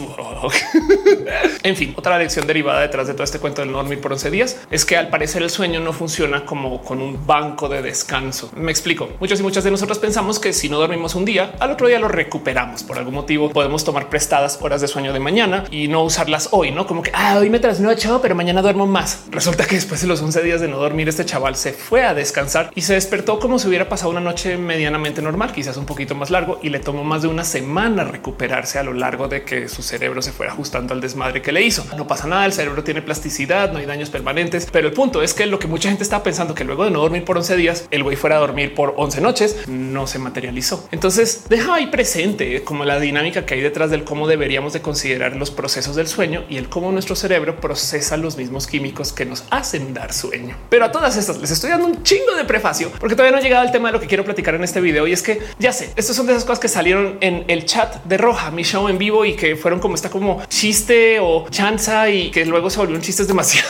en 1.63 1.75
fin, 1.77 1.93
otra 1.95 2.17
lección 2.17 2.45
derivada 2.45 2.81
detrás 2.81 3.07
de 3.07 3.13
todo 3.13 3.23
este 3.23 3.39
cuento 3.39 3.61
del 3.61 3.71
dormir 3.71 4.01
por 4.01 4.11
11 4.11 4.29
días 4.29 4.57
es 4.69 4.83
que 4.83 4.97
al 4.97 5.09
parecer 5.09 5.41
el 5.41 5.49
sueño 5.49 5.79
no 5.79 5.93
funciona 5.93 6.45
como 6.45 6.81
con 6.81 7.01
un 7.01 7.25
banco 7.25 7.69
de 7.69 7.81
descanso. 7.81 8.51
Me 8.57 8.71
explico. 8.71 9.09
Muchos 9.21 9.39
y 9.39 9.43
muchas 9.43 9.63
de 9.63 9.71
nosotros 9.71 9.97
pensamos 9.99 10.37
que 10.39 10.51
si 10.51 10.67
no 10.67 10.79
dormimos 10.79 11.15
un 11.15 11.23
día, 11.23 11.55
al 11.59 11.71
otro 11.71 11.87
día 11.87 11.99
lo 11.99 12.09
recuperamos. 12.09 12.83
Por 12.83 12.97
algún 12.97 13.13
motivo 13.13 13.51
podemos 13.51 13.85
tomar 13.85 14.09
prestadas 14.09 14.59
horas 14.61 14.81
de 14.81 14.89
sueño 14.89 15.13
de 15.13 15.19
mañana 15.19 15.63
y 15.71 15.87
no 15.87 16.03
usarlas 16.03 16.49
hoy, 16.51 16.71
no 16.71 16.85
como 16.87 17.03
que 17.03 17.11
ah, 17.13 17.37
hoy 17.39 17.49
me 17.49 17.59
trasnocho, 17.59 18.19
pero 18.21 18.35
mañana 18.35 18.61
duermo 18.61 18.85
más. 18.85 19.23
Resulta 19.31 19.65
que 19.65 19.75
después 19.75 20.01
de 20.01 20.07
los 20.07 20.21
11 20.21 20.41
días 20.43 20.59
de 20.59 20.67
no 20.67 20.77
dormir, 20.77 21.07
este 21.07 21.23
chaval 21.23 21.55
se 21.55 21.71
fue 21.71 22.03
a 22.03 22.13
descansar 22.13 22.32
y 22.75 22.81
se 22.81 22.93
despertó 22.93 23.39
como 23.39 23.59
si 23.59 23.67
hubiera 23.67 23.87
pasado 23.87 24.11
una 24.11 24.19
noche 24.19 24.57
medianamente 24.57 25.21
normal, 25.21 25.51
quizás 25.51 25.77
un 25.77 25.85
poquito 25.85 26.15
más 26.15 26.31
largo 26.31 26.59
y 26.61 26.69
le 26.69 26.79
tomó 26.79 27.03
más 27.03 27.21
de 27.21 27.27
una 27.27 27.43
semana 27.43 28.03
recuperarse 28.03 28.79
a 28.79 28.83
lo 28.83 28.93
largo 28.93 29.27
de 29.27 29.43
que 29.43 29.69
su 29.69 29.83
cerebro 29.83 30.21
se 30.21 30.31
fuera 30.31 30.51
ajustando 30.51 30.93
al 30.93 31.01
desmadre 31.01 31.41
que 31.41 31.51
le 31.51 31.61
hizo. 31.61 31.85
No 31.95 32.07
pasa 32.07 32.27
nada, 32.27 32.45
el 32.45 32.53
cerebro 32.53 32.83
tiene 32.83 33.01
plasticidad, 33.01 33.71
no 33.71 33.79
hay 33.79 33.85
daños 33.85 34.09
permanentes, 34.09 34.67
pero 34.71 34.87
el 34.87 34.93
punto 34.93 35.21
es 35.21 35.33
que 35.33 35.45
lo 35.45 35.59
que 35.59 35.67
mucha 35.67 35.89
gente 35.89 36.03
estaba 36.03 36.23
pensando 36.23 36.55
que 36.55 36.63
luego 36.63 36.85
de 36.85 36.91
no 36.91 36.99
dormir 37.01 37.23
por 37.23 37.37
11 37.37 37.55
días, 37.55 37.87
el 37.91 38.03
güey 38.03 38.15
fuera 38.15 38.37
a 38.37 38.39
dormir 38.39 38.73
por 38.73 38.93
11 38.97 39.21
noches, 39.21 39.67
no 39.67 40.07
se 40.07 40.19
materializó. 40.19 40.87
Entonces 40.91 41.43
deja 41.49 41.75
ahí 41.75 41.87
presente 41.87 42.63
como 42.63 42.85
la 42.85 42.99
dinámica 42.99 43.45
que 43.45 43.53
hay 43.53 43.61
detrás 43.61 43.91
del 43.91 44.03
cómo 44.03 44.27
deberíamos 44.27 44.73
de 44.73 44.81
considerar 44.81 45.35
los 45.35 45.51
procesos 45.51 45.95
del 45.95 46.07
sueño 46.07 46.45
y 46.49 46.57
el 46.57 46.69
cómo 46.69 46.91
nuestro 46.91 47.15
cerebro 47.15 47.59
procesa 47.59 48.17
los 48.17 48.37
mismos 48.37 48.67
químicos 48.67 49.13
que 49.13 49.25
nos 49.25 49.45
hacen 49.49 49.93
dar 49.93 50.13
sueño. 50.13 50.55
Pero 50.69 50.85
a 50.85 50.91
todas 50.91 51.17
estas 51.17 51.37
les 51.37 51.51
estoy 51.51 51.69
dando 51.69 51.87
un 51.87 52.03
chingo 52.13 52.35
de 52.35 52.45
prefacio 52.45 52.91
porque 52.99 53.15
todavía 53.15 53.31
no 53.31 53.37
ha 53.37 53.41
llegado 53.41 53.63
al 53.63 53.71
tema 53.71 53.89
de 53.89 53.93
lo 53.93 53.99
que 53.99 54.07
quiero 54.07 54.23
platicar 54.23 54.55
en 54.55 54.63
este 54.63 54.81
video. 54.81 55.07
Y 55.07 55.13
es 55.13 55.21
que 55.21 55.41
ya 55.59 55.73
sé, 55.73 55.91
estas 55.95 56.15
son 56.15 56.25
de 56.27 56.33
esas 56.33 56.45
cosas 56.45 56.59
que 56.59 56.67
salieron 56.67 57.17
en 57.21 57.45
el 57.47 57.65
chat 57.65 58.03
de 58.03 58.17
Roja, 58.17 58.51
mi 58.51 58.63
show 58.63 58.87
en 58.87 58.97
vivo 58.97 59.25
y 59.25 59.35
que 59.35 59.55
fueron 59.55 59.79
como 59.79 59.95
está 59.95 60.09
como 60.09 60.41
chiste 60.47 61.19
o 61.19 61.47
chanza 61.49 62.09
y 62.09 62.31
que 62.31 62.45
luego 62.45 62.69
se 62.69 62.77
volvieron 62.77 63.01
chistes 63.01 63.27
demasiado 63.27 63.69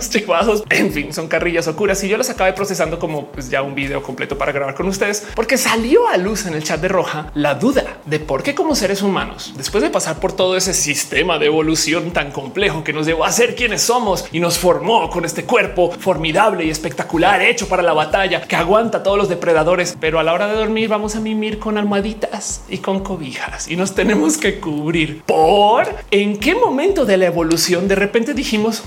llevados. 0.12 0.64
En 0.70 0.92
fin, 0.92 1.12
son 1.12 1.28
carrillas 1.28 1.66
oscuras 1.68 2.02
y 2.02 2.08
yo 2.08 2.16
las 2.16 2.30
acabé 2.30 2.52
procesando 2.52 2.98
como 2.98 3.26
pues, 3.28 3.50
ya 3.50 3.62
un 3.62 3.74
video 3.74 4.02
completo 4.02 4.36
para 4.36 4.52
grabar 4.52 4.74
con 4.74 4.88
ustedes, 4.88 5.26
porque 5.34 5.56
salió 5.56 6.08
a 6.08 6.16
luz 6.16 6.46
en 6.46 6.54
el 6.54 6.64
chat 6.64 6.80
de 6.80 6.88
Roja 6.88 7.30
la 7.34 7.54
duda 7.54 7.98
de 8.04 8.18
por 8.18 8.42
qué 8.42 8.54
como 8.54 8.74
seres 8.74 9.02
humanos, 9.02 9.54
después 9.56 9.82
de 9.82 9.90
pasar 9.90 10.18
por 10.18 10.32
todo 10.32 10.56
ese 10.56 10.74
sistema 10.74 11.38
de 11.38 11.46
evolución 11.46 12.12
tan 12.12 12.32
complejo 12.32 12.82
que 12.82 12.92
nos 12.92 13.06
llevó 13.06 13.24
a 13.24 13.32
ser 13.32 13.54
quienes 13.54 13.82
somos 13.82 14.26
y 14.32 14.40
nos 14.40 14.58
formó 14.58 15.08
con 15.10 15.24
este 15.24 15.44
cuerpo 15.44 15.92
formidable 15.92 16.64
y 16.64 16.70
espectacular 16.70 17.42
hecho 17.42 17.68
para 17.68 17.75
la 17.82 17.92
batalla, 17.92 18.42
que 18.42 18.56
aguanta 18.56 19.02
todos 19.02 19.18
los 19.18 19.28
depredadores, 19.28 19.96
pero 19.98 20.18
a 20.18 20.22
la 20.22 20.32
hora 20.32 20.46
de 20.46 20.54
dormir 20.54 20.88
vamos 20.88 21.16
a 21.16 21.20
mimir 21.20 21.58
con 21.58 21.78
almohaditas 21.78 22.62
y 22.68 22.78
con 22.78 23.00
cobijas 23.00 23.68
y 23.68 23.76
nos 23.76 23.94
tenemos 23.94 24.36
que 24.38 24.60
cubrir. 24.60 25.22
¿Por 25.22 25.86
en 26.10 26.38
qué 26.38 26.54
momento 26.54 27.04
de 27.04 27.16
la 27.16 27.26
evolución 27.26 27.88
de 27.88 27.94
repente 27.94 28.34
dijimos 28.34 28.82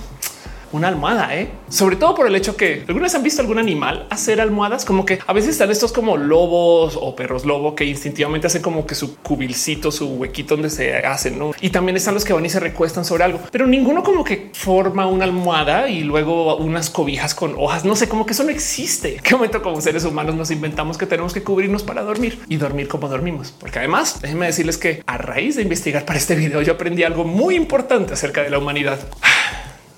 una 0.71 0.87
almohada, 0.87 1.35
¿eh? 1.35 1.49
sobre 1.69 1.95
todo 1.95 2.15
por 2.15 2.27
el 2.27 2.35
hecho 2.35 2.57
que 2.57 2.83
algunas 2.87 3.13
han 3.15 3.23
visto 3.23 3.41
algún 3.41 3.59
animal 3.59 4.07
hacer 4.09 4.41
almohadas, 4.41 4.85
como 4.85 5.05
que 5.05 5.19
a 5.25 5.33
veces 5.33 5.51
están 5.51 5.71
estos 5.71 5.91
como 5.91 6.17
lobos 6.17 6.97
o 6.99 7.15
perros 7.15 7.45
lobo 7.45 7.75
que 7.75 7.85
instintivamente 7.85 8.47
hacen 8.47 8.61
como 8.61 8.85
que 8.85 8.95
su 8.95 9.17
cubilcito, 9.17 9.91
su 9.91 10.07
huequito 10.07 10.55
donde 10.55 10.69
se 10.69 10.95
hacen, 10.97 11.37
¿no? 11.37 11.51
Y 11.61 11.69
también 11.69 11.97
están 11.97 12.13
los 12.13 12.25
que 12.25 12.33
van 12.33 12.45
y 12.45 12.49
se 12.49 12.59
recuestan 12.59 13.05
sobre 13.05 13.23
algo, 13.23 13.39
pero 13.51 13.67
ninguno 13.67 14.03
como 14.03 14.23
que 14.23 14.51
forma 14.53 15.07
una 15.07 15.25
almohada 15.25 15.89
y 15.89 16.03
luego 16.03 16.57
unas 16.57 16.89
cobijas 16.89 17.35
con 17.35 17.55
hojas, 17.57 17.85
no 17.85 17.95
sé, 17.95 18.07
como 18.09 18.25
que 18.25 18.33
eso 18.33 18.43
no 18.43 18.49
existe. 18.49 19.19
¿Qué 19.23 19.35
momento 19.35 19.61
como 19.61 19.81
seres 19.81 20.05
humanos 20.05 20.35
nos 20.35 20.51
inventamos 20.51 20.97
que 20.97 21.05
tenemos 21.05 21.33
que 21.33 21.43
cubrirnos 21.43 21.83
para 21.83 22.03
dormir 22.03 22.39
y 22.47 22.57
dormir 22.57 22.87
como 22.87 23.07
dormimos? 23.07 23.53
Porque 23.59 23.79
además, 23.79 24.21
déjenme 24.21 24.47
decirles 24.47 24.77
que 24.77 25.03
a 25.05 25.17
raíz 25.17 25.55
de 25.55 25.63
investigar 25.63 26.05
para 26.05 26.19
este 26.19 26.35
video 26.35 26.61
yo 26.61 26.73
aprendí 26.73 27.03
algo 27.03 27.23
muy 27.23 27.55
importante 27.55 28.13
acerca 28.13 28.43
de 28.43 28.49
la 28.49 28.57
humanidad. 28.57 28.99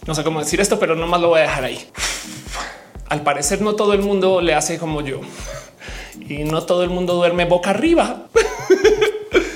No 0.08 0.16
sé 0.16 0.24
cómo 0.24 0.40
decir 0.40 0.60
esto, 0.60 0.80
pero 0.80 0.96
no 0.96 1.08
más 1.08 1.22
lo 1.22 1.30
voy 1.30 1.40
a 1.40 1.44
dejar 1.44 1.64
ahí. 1.64 1.88
Al 3.08 3.22
parecer 3.22 3.62
no 3.62 3.76
todo 3.76 3.94
el 3.94 4.02
mundo 4.02 4.42
le 4.42 4.56
hace 4.56 4.78
como 4.78 5.02
yo 5.02 5.22
y 6.28 6.44
no 6.44 6.64
todo 6.64 6.84
el 6.84 6.90
mundo 6.90 7.14
duerme 7.16 7.46
boca 7.46 7.70
arriba. 7.72 8.28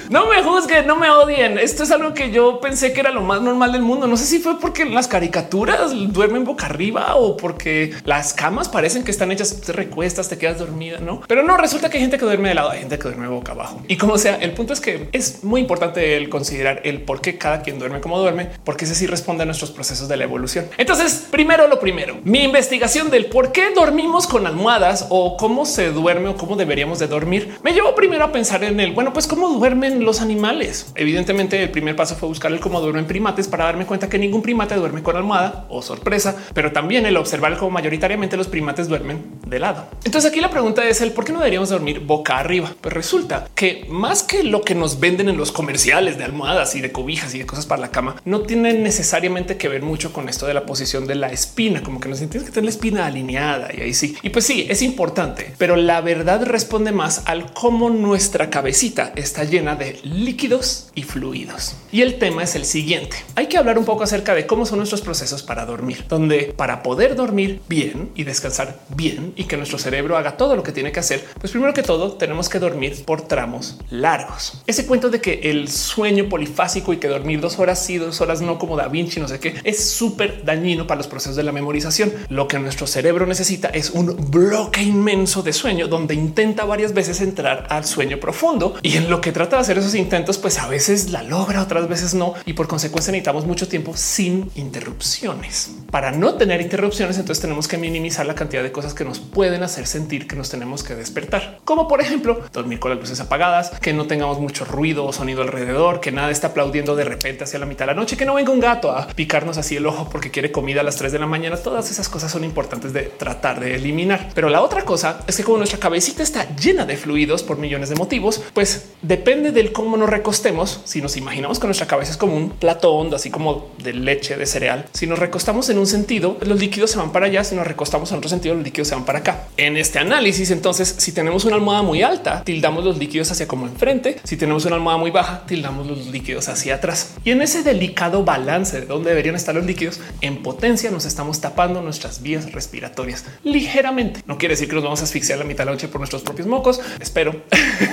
No 0.09 0.27
me 0.27 0.43
juzguen, 0.43 0.87
no 0.87 0.95
me 0.95 1.09
odien. 1.09 1.57
Esto 1.57 1.83
es 1.83 1.91
algo 1.91 2.13
que 2.13 2.31
yo 2.31 2.59
pensé 2.59 2.93
que 2.93 2.99
era 2.99 3.11
lo 3.11 3.21
más 3.21 3.41
normal 3.41 3.71
del 3.71 3.81
mundo. 3.81 4.07
No 4.07 4.17
sé 4.17 4.25
si 4.25 4.39
fue 4.39 4.59
porque 4.59 4.85
las 4.85 5.07
caricaturas 5.07 5.91
duermen 6.13 6.43
boca 6.43 6.67
arriba 6.67 7.15
o 7.15 7.37
porque 7.37 7.93
las 8.03 8.33
camas 8.33 8.69
parecen 8.69 9.03
que 9.03 9.11
están 9.11 9.31
hechas, 9.31 9.61
te 9.61 9.71
recuestas, 9.71 10.29
te 10.29 10.37
quedas 10.37 10.59
dormida, 10.59 10.99
no? 10.99 11.21
Pero 11.27 11.43
no 11.43 11.57
resulta 11.57 11.89
que 11.89 11.97
hay 11.97 12.03
gente 12.03 12.17
que 12.17 12.25
duerme 12.25 12.49
de 12.49 12.55
lado, 12.55 12.71
hay 12.71 12.79
gente 12.79 12.97
que 12.97 13.03
duerme 13.03 13.27
boca 13.27 13.53
abajo. 13.53 13.81
Y 13.87 13.97
como 13.97 14.17
sea, 14.17 14.35
el 14.35 14.51
punto 14.51 14.73
es 14.73 14.81
que 14.81 15.09
es 15.11 15.43
muy 15.43 15.61
importante 15.61 16.17
el 16.17 16.29
considerar 16.29 16.81
el 16.83 17.01
por 17.01 17.21
qué 17.21 17.37
cada 17.37 17.61
quien 17.61 17.79
duerme 17.79 18.01
como 18.01 18.19
duerme, 18.19 18.49
porque 18.63 18.85
ese 18.85 18.95
sí 18.95 19.07
responde 19.07 19.43
a 19.43 19.45
nuestros 19.45 19.71
procesos 19.71 20.07
de 20.07 20.17
la 20.17 20.23
evolución. 20.23 20.67
Entonces, 20.77 21.27
primero 21.31 21.67
lo 21.67 21.79
primero, 21.79 22.17
mi 22.23 22.43
investigación 22.43 23.09
del 23.09 23.27
por 23.27 23.51
qué 23.51 23.71
dormimos 23.73 24.27
con 24.27 24.45
almohadas 24.47 25.07
o 25.09 25.37
cómo 25.37 25.65
se 25.65 25.91
duerme 25.91 26.29
o 26.29 26.37
cómo 26.37 26.55
deberíamos 26.55 26.99
de 26.99 27.07
dormir 27.07 27.57
me 27.63 27.73
llevó 27.73 27.95
primero 27.95 28.25
a 28.25 28.31
pensar 28.31 28.63
en 28.63 28.79
el 28.79 28.91
bueno, 28.93 29.13
pues 29.13 29.27
cómo 29.27 29.49
duermen 29.49 29.94
los 30.03 30.21
animales. 30.21 30.91
Evidentemente, 30.95 31.61
el 31.61 31.71
primer 31.71 31.95
paso 31.95 32.15
fue 32.15 32.27
buscar 32.27 32.51
el 32.51 32.59
cómo 32.59 32.81
duermen 32.81 33.05
primates 33.05 33.47
para 33.47 33.65
darme 33.65 33.85
cuenta 33.85 34.09
que 34.09 34.17
ningún 34.17 34.41
primate 34.41 34.75
duerme 34.75 35.03
con 35.03 35.15
almohada 35.15 35.65
o 35.69 35.81
sorpresa, 35.81 36.35
pero 36.53 36.71
también 36.71 37.05
el 37.05 37.17
observar 37.17 37.57
cómo 37.57 37.71
mayoritariamente 37.71 38.37
los 38.37 38.47
primates 38.47 38.87
duermen 38.87 39.23
de 39.45 39.59
lado. 39.59 39.87
Entonces 40.03 40.31
aquí 40.31 40.41
la 40.41 40.49
pregunta 40.49 40.87
es 40.87 41.01
el 41.01 41.11
por 41.11 41.25
qué 41.25 41.31
no 41.31 41.39
deberíamos 41.39 41.69
dormir 41.69 41.99
boca 41.99 42.37
arriba. 42.37 42.73
Pues 42.81 42.93
resulta 42.93 43.47
que 43.55 43.85
más 43.89 44.23
que 44.23 44.43
lo 44.43 44.61
que 44.61 44.75
nos 44.75 44.99
venden 44.99 45.29
en 45.29 45.37
los 45.37 45.51
comerciales 45.51 46.17
de 46.17 46.23
almohadas 46.23 46.75
y 46.75 46.81
de 46.81 46.91
cobijas 46.91 47.33
y 47.35 47.39
de 47.39 47.45
cosas 47.45 47.65
para 47.65 47.81
la 47.81 47.91
cama, 47.91 48.15
no 48.25 48.41
tienen 48.41 48.83
necesariamente 48.83 49.57
que 49.57 49.69
ver 49.69 49.81
mucho 49.81 50.11
con 50.11 50.29
esto 50.29 50.47
de 50.47 50.53
la 50.53 50.65
posición 50.65 51.07
de 51.07 51.15
la 51.15 51.31
espina, 51.31 51.83
como 51.83 51.99
que 51.99 52.09
nos 52.09 52.19
tienes 52.19 52.43
que 52.43 52.51
tener 52.51 52.65
la 52.65 52.69
espina 52.69 53.05
alineada 53.05 53.69
y 53.75 53.81
ahí 53.81 53.93
sí. 53.93 54.15
Y 54.21 54.29
pues 54.29 54.45
sí, 54.45 54.65
es 54.69 54.81
importante, 54.81 55.53
pero 55.57 55.75
la 55.75 56.01
verdad 56.01 56.43
responde 56.45 56.91
más 56.91 57.23
al 57.25 57.53
cómo 57.53 57.89
nuestra 57.89 58.49
cabecita 58.49 59.13
está 59.15 59.43
llena 59.43 59.75
de 59.75 59.84
líquidos 60.03 60.89
y 60.95 61.03
fluidos. 61.03 61.75
Y 61.91 62.01
el 62.01 62.17
tema 62.19 62.43
es 62.43 62.55
el 62.55 62.65
siguiente. 62.65 63.17
Hay 63.35 63.47
que 63.47 63.57
hablar 63.57 63.77
un 63.77 63.85
poco 63.85 64.03
acerca 64.03 64.33
de 64.35 64.45
cómo 64.45 64.65
son 64.65 64.77
nuestros 64.77 65.01
procesos 65.01 65.43
para 65.43 65.65
dormir, 65.65 66.05
donde 66.09 66.53
para 66.55 66.83
poder 66.83 67.15
dormir 67.15 67.61
bien 67.67 68.11
y 68.15 68.23
descansar 68.23 68.79
bien 68.89 69.33
y 69.35 69.45
que 69.45 69.57
nuestro 69.57 69.77
cerebro 69.77 70.17
haga 70.17 70.37
todo 70.37 70.55
lo 70.55 70.63
que 70.63 70.71
tiene 70.71 70.91
que 70.91 70.99
hacer, 70.99 71.25
pues 71.39 71.51
primero 71.51 71.73
que 71.73 71.83
todo 71.83 72.13
tenemos 72.13 72.49
que 72.49 72.59
dormir 72.59 73.03
por 73.05 73.21
tramos 73.21 73.77
largos. 73.89 74.61
Ese 74.67 74.85
cuento 74.85 75.09
de 75.09 75.21
que 75.21 75.41
el 75.43 75.69
sueño 75.69 76.29
polifásico 76.29 76.93
y 76.93 76.97
que 76.97 77.07
dormir 77.07 77.39
dos 77.39 77.59
horas 77.59 77.83
sí, 77.83 77.97
dos 77.97 78.21
horas 78.21 78.41
no 78.41 78.57
como 78.57 78.75
Da 78.75 78.87
Vinci, 78.87 79.19
no 79.19 79.27
sé 79.27 79.39
qué, 79.39 79.55
es 79.63 79.89
súper 79.89 80.43
dañino 80.43 80.87
para 80.87 80.97
los 80.99 81.07
procesos 81.07 81.35
de 81.35 81.43
la 81.43 81.51
memorización. 81.51 82.13
Lo 82.29 82.47
que 82.47 82.59
nuestro 82.59 82.87
cerebro 82.87 83.25
necesita 83.25 83.69
es 83.69 83.91
un 83.91 84.31
bloque 84.31 84.81
inmenso 84.81 85.43
de 85.43 85.53
sueño 85.53 85.87
donde 85.87 86.13
intenta 86.13 86.65
varias 86.65 86.93
veces 86.93 87.21
entrar 87.21 87.67
al 87.69 87.85
sueño 87.85 88.19
profundo 88.19 88.75
y 88.81 88.97
en 88.97 89.09
lo 89.09 89.21
que 89.21 89.31
trata 89.31 89.57
de 89.57 89.61
hacer 89.61 89.74
esos 89.77 89.95
intentos, 89.95 90.37
pues 90.37 90.57
a 90.57 90.67
veces 90.67 91.11
la 91.11 91.23
logra, 91.23 91.61
otras 91.61 91.87
veces 91.87 92.13
no. 92.13 92.33
Y 92.45 92.53
por 92.53 92.67
consecuencia 92.67 93.11
necesitamos 93.11 93.45
mucho 93.45 93.67
tiempo 93.67 93.95
sin 93.95 94.51
interrupciones. 94.55 95.71
Para 95.91 96.11
no 96.11 96.35
tener 96.35 96.61
interrupciones, 96.61 97.17
entonces 97.17 97.41
tenemos 97.41 97.67
que 97.67 97.77
minimizar 97.77 98.25
la 98.25 98.35
cantidad 98.35 98.63
de 98.63 98.71
cosas 98.71 98.93
que 98.93 99.05
nos 99.05 99.19
pueden 99.19 99.63
hacer 99.63 99.87
sentir 99.87 100.27
que 100.27 100.35
nos 100.35 100.49
tenemos 100.49 100.83
que 100.83 100.95
despertar, 100.95 101.59
como 101.63 101.87
por 101.87 102.01
ejemplo 102.01 102.41
dormir 102.51 102.79
con 102.79 102.91
las 102.91 102.99
luces 102.99 103.19
apagadas, 103.19 103.71
que 103.81 103.93
no 103.93 104.07
tengamos 104.07 104.39
mucho 104.39 104.65
ruido 104.65 105.05
o 105.05 105.13
sonido 105.13 105.41
alrededor, 105.41 105.99
que 105.99 106.11
nada 106.11 106.31
está 106.31 106.47
aplaudiendo 106.47 106.95
de 106.95 107.03
repente 107.03 107.43
hacia 107.43 107.59
la 107.59 107.65
mitad 107.65 107.85
de 107.85 107.93
la 107.93 107.99
noche, 107.99 108.17
que 108.17 108.25
no 108.25 108.35
venga 108.35 108.51
un 108.51 108.59
gato 108.59 108.91
a 108.91 109.07
picarnos 109.07 109.57
así 109.57 109.75
el 109.75 109.85
ojo 109.85 110.09
porque 110.09 110.31
quiere 110.31 110.51
comida 110.51 110.81
a 110.81 110.83
las 110.83 110.95
3 110.97 111.11
de 111.11 111.19
la 111.19 111.27
mañana. 111.27 111.57
Todas 111.57 111.91
esas 111.91 112.09
cosas 112.09 112.31
son 112.31 112.43
importantes 112.43 112.93
de 112.93 113.03
tratar 113.03 113.59
de 113.59 113.75
eliminar. 113.75 114.29
Pero 114.33 114.49
la 114.49 114.61
otra 114.61 114.83
cosa 114.83 115.19
es 115.27 115.37
que 115.37 115.43
como 115.43 115.57
nuestra 115.57 115.79
cabecita 115.79 116.23
está 116.23 116.55
llena 116.55 116.85
de 116.85 116.97
fluidos 116.97 117.43
por 117.43 117.57
millones 117.57 117.89
de 117.89 117.95
motivos, 117.95 118.41
pues 118.53 118.91
depende 119.01 119.51
del 119.51 119.71
cómo 119.71 119.97
nos 119.97 120.09
recostemos. 120.09 120.81
Si 120.85 121.01
nos 121.01 121.17
imaginamos 121.17 121.59
que 121.59 121.67
nuestra 121.67 121.87
cabeza 121.87 122.11
es 122.11 122.17
como 122.17 122.35
un 122.35 122.51
plato 122.51 122.93
hondo, 122.93 123.15
así 123.15 123.29
como 123.29 123.69
de 123.77 123.93
leche 123.93 124.37
de 124.37 124.45
cereal, 124.45 124.85
si 124.93 125.07
nos 125.07 125.19
recostamos 125.19 125.69
en 125.69 125.74
un 125.77 125.87
sentido, 125.87 126.37
los 126.41 126.59
líquidos 126.59 126.91
se 126.91 126.97
van 126.97 127.11
para 127.11 127.27
allá. 127.27 127.43
Si 127.43 127.55
nos 127.55 127.67
recostamos 127.67 128.11
en 128.11 128.17
otro 128.17 128.29
sentido, 128.29 128.55
los 128.55 128.63
líquidos 128.63 128.87
se 128.87 128.95
van 128.95 129.05
para 129.05 129.19
acá. 129.19 129.47
En 129.57 129.77
este 129.77 129.99
análisis, 129.99 130.51
entonces, 130.51 130.95
si 130.97 131.11
tenemos 131.11 131.45
una 131.45 131.55
almohada 131.55 131.81
muy 131.81 132.01
alta, 132.01 132.43
tildamos 132.43 132.83
los 132.83 132.97
líquidos 132.97 133.31
hacia 133.31 133.47
como 133.47 133.67
enfrente. 133.67 134.19
Si 134.23 134.37
tenemos 134.37 134.65
una 134.65 134.75
almohada 134.75 134.99
muy 134.99 135.11
baja, 135.11 135.45
tildamos 135.45 135.87
los 135.87 136.07
líquidos 136.07 136.49
hacia 136.49 136.75
atrás. 136.75 137.13
Y 137.23 137.31
en 137.31 137.41
ese 137.41 137.63
delicado 137.63 138.23
balance 138.23 138.81
de 138.81 138.85
dónde 138.85 139.09
deberían 139.09 139.35
estar 139.35 139.55
los 139.55 139.65
líquidos, 139.65 139.99
en 140.21 140.41
potencia 140.41 140.91
nos 140.91 141.05
estamos 141.05 141.41
tapando 141.41 141.81
nuestras 141.81 142.21
vías 142.21 142.51
respiratorias 142.51 143.25
ligeramente. 143.43 144.21
No 144.25 144.37
quiere 144.37 144.53
decir 144.53 144.67
que 144.67 144.75
nos 144.75 144.83
vamos 144.83 145.01
a 145.01 145.03
asfixiar 145.03 145.39
la 145.39 145.45
mitad 145.45 145.63
de 145.63 145.65
la 145.65 145.71
noche 145.71 145.87
por 145.87 145.99
nuestros 145.99 146.21
propios 146.21 146.47
mocos, 146.47 146.81
espero. 146.99 147.43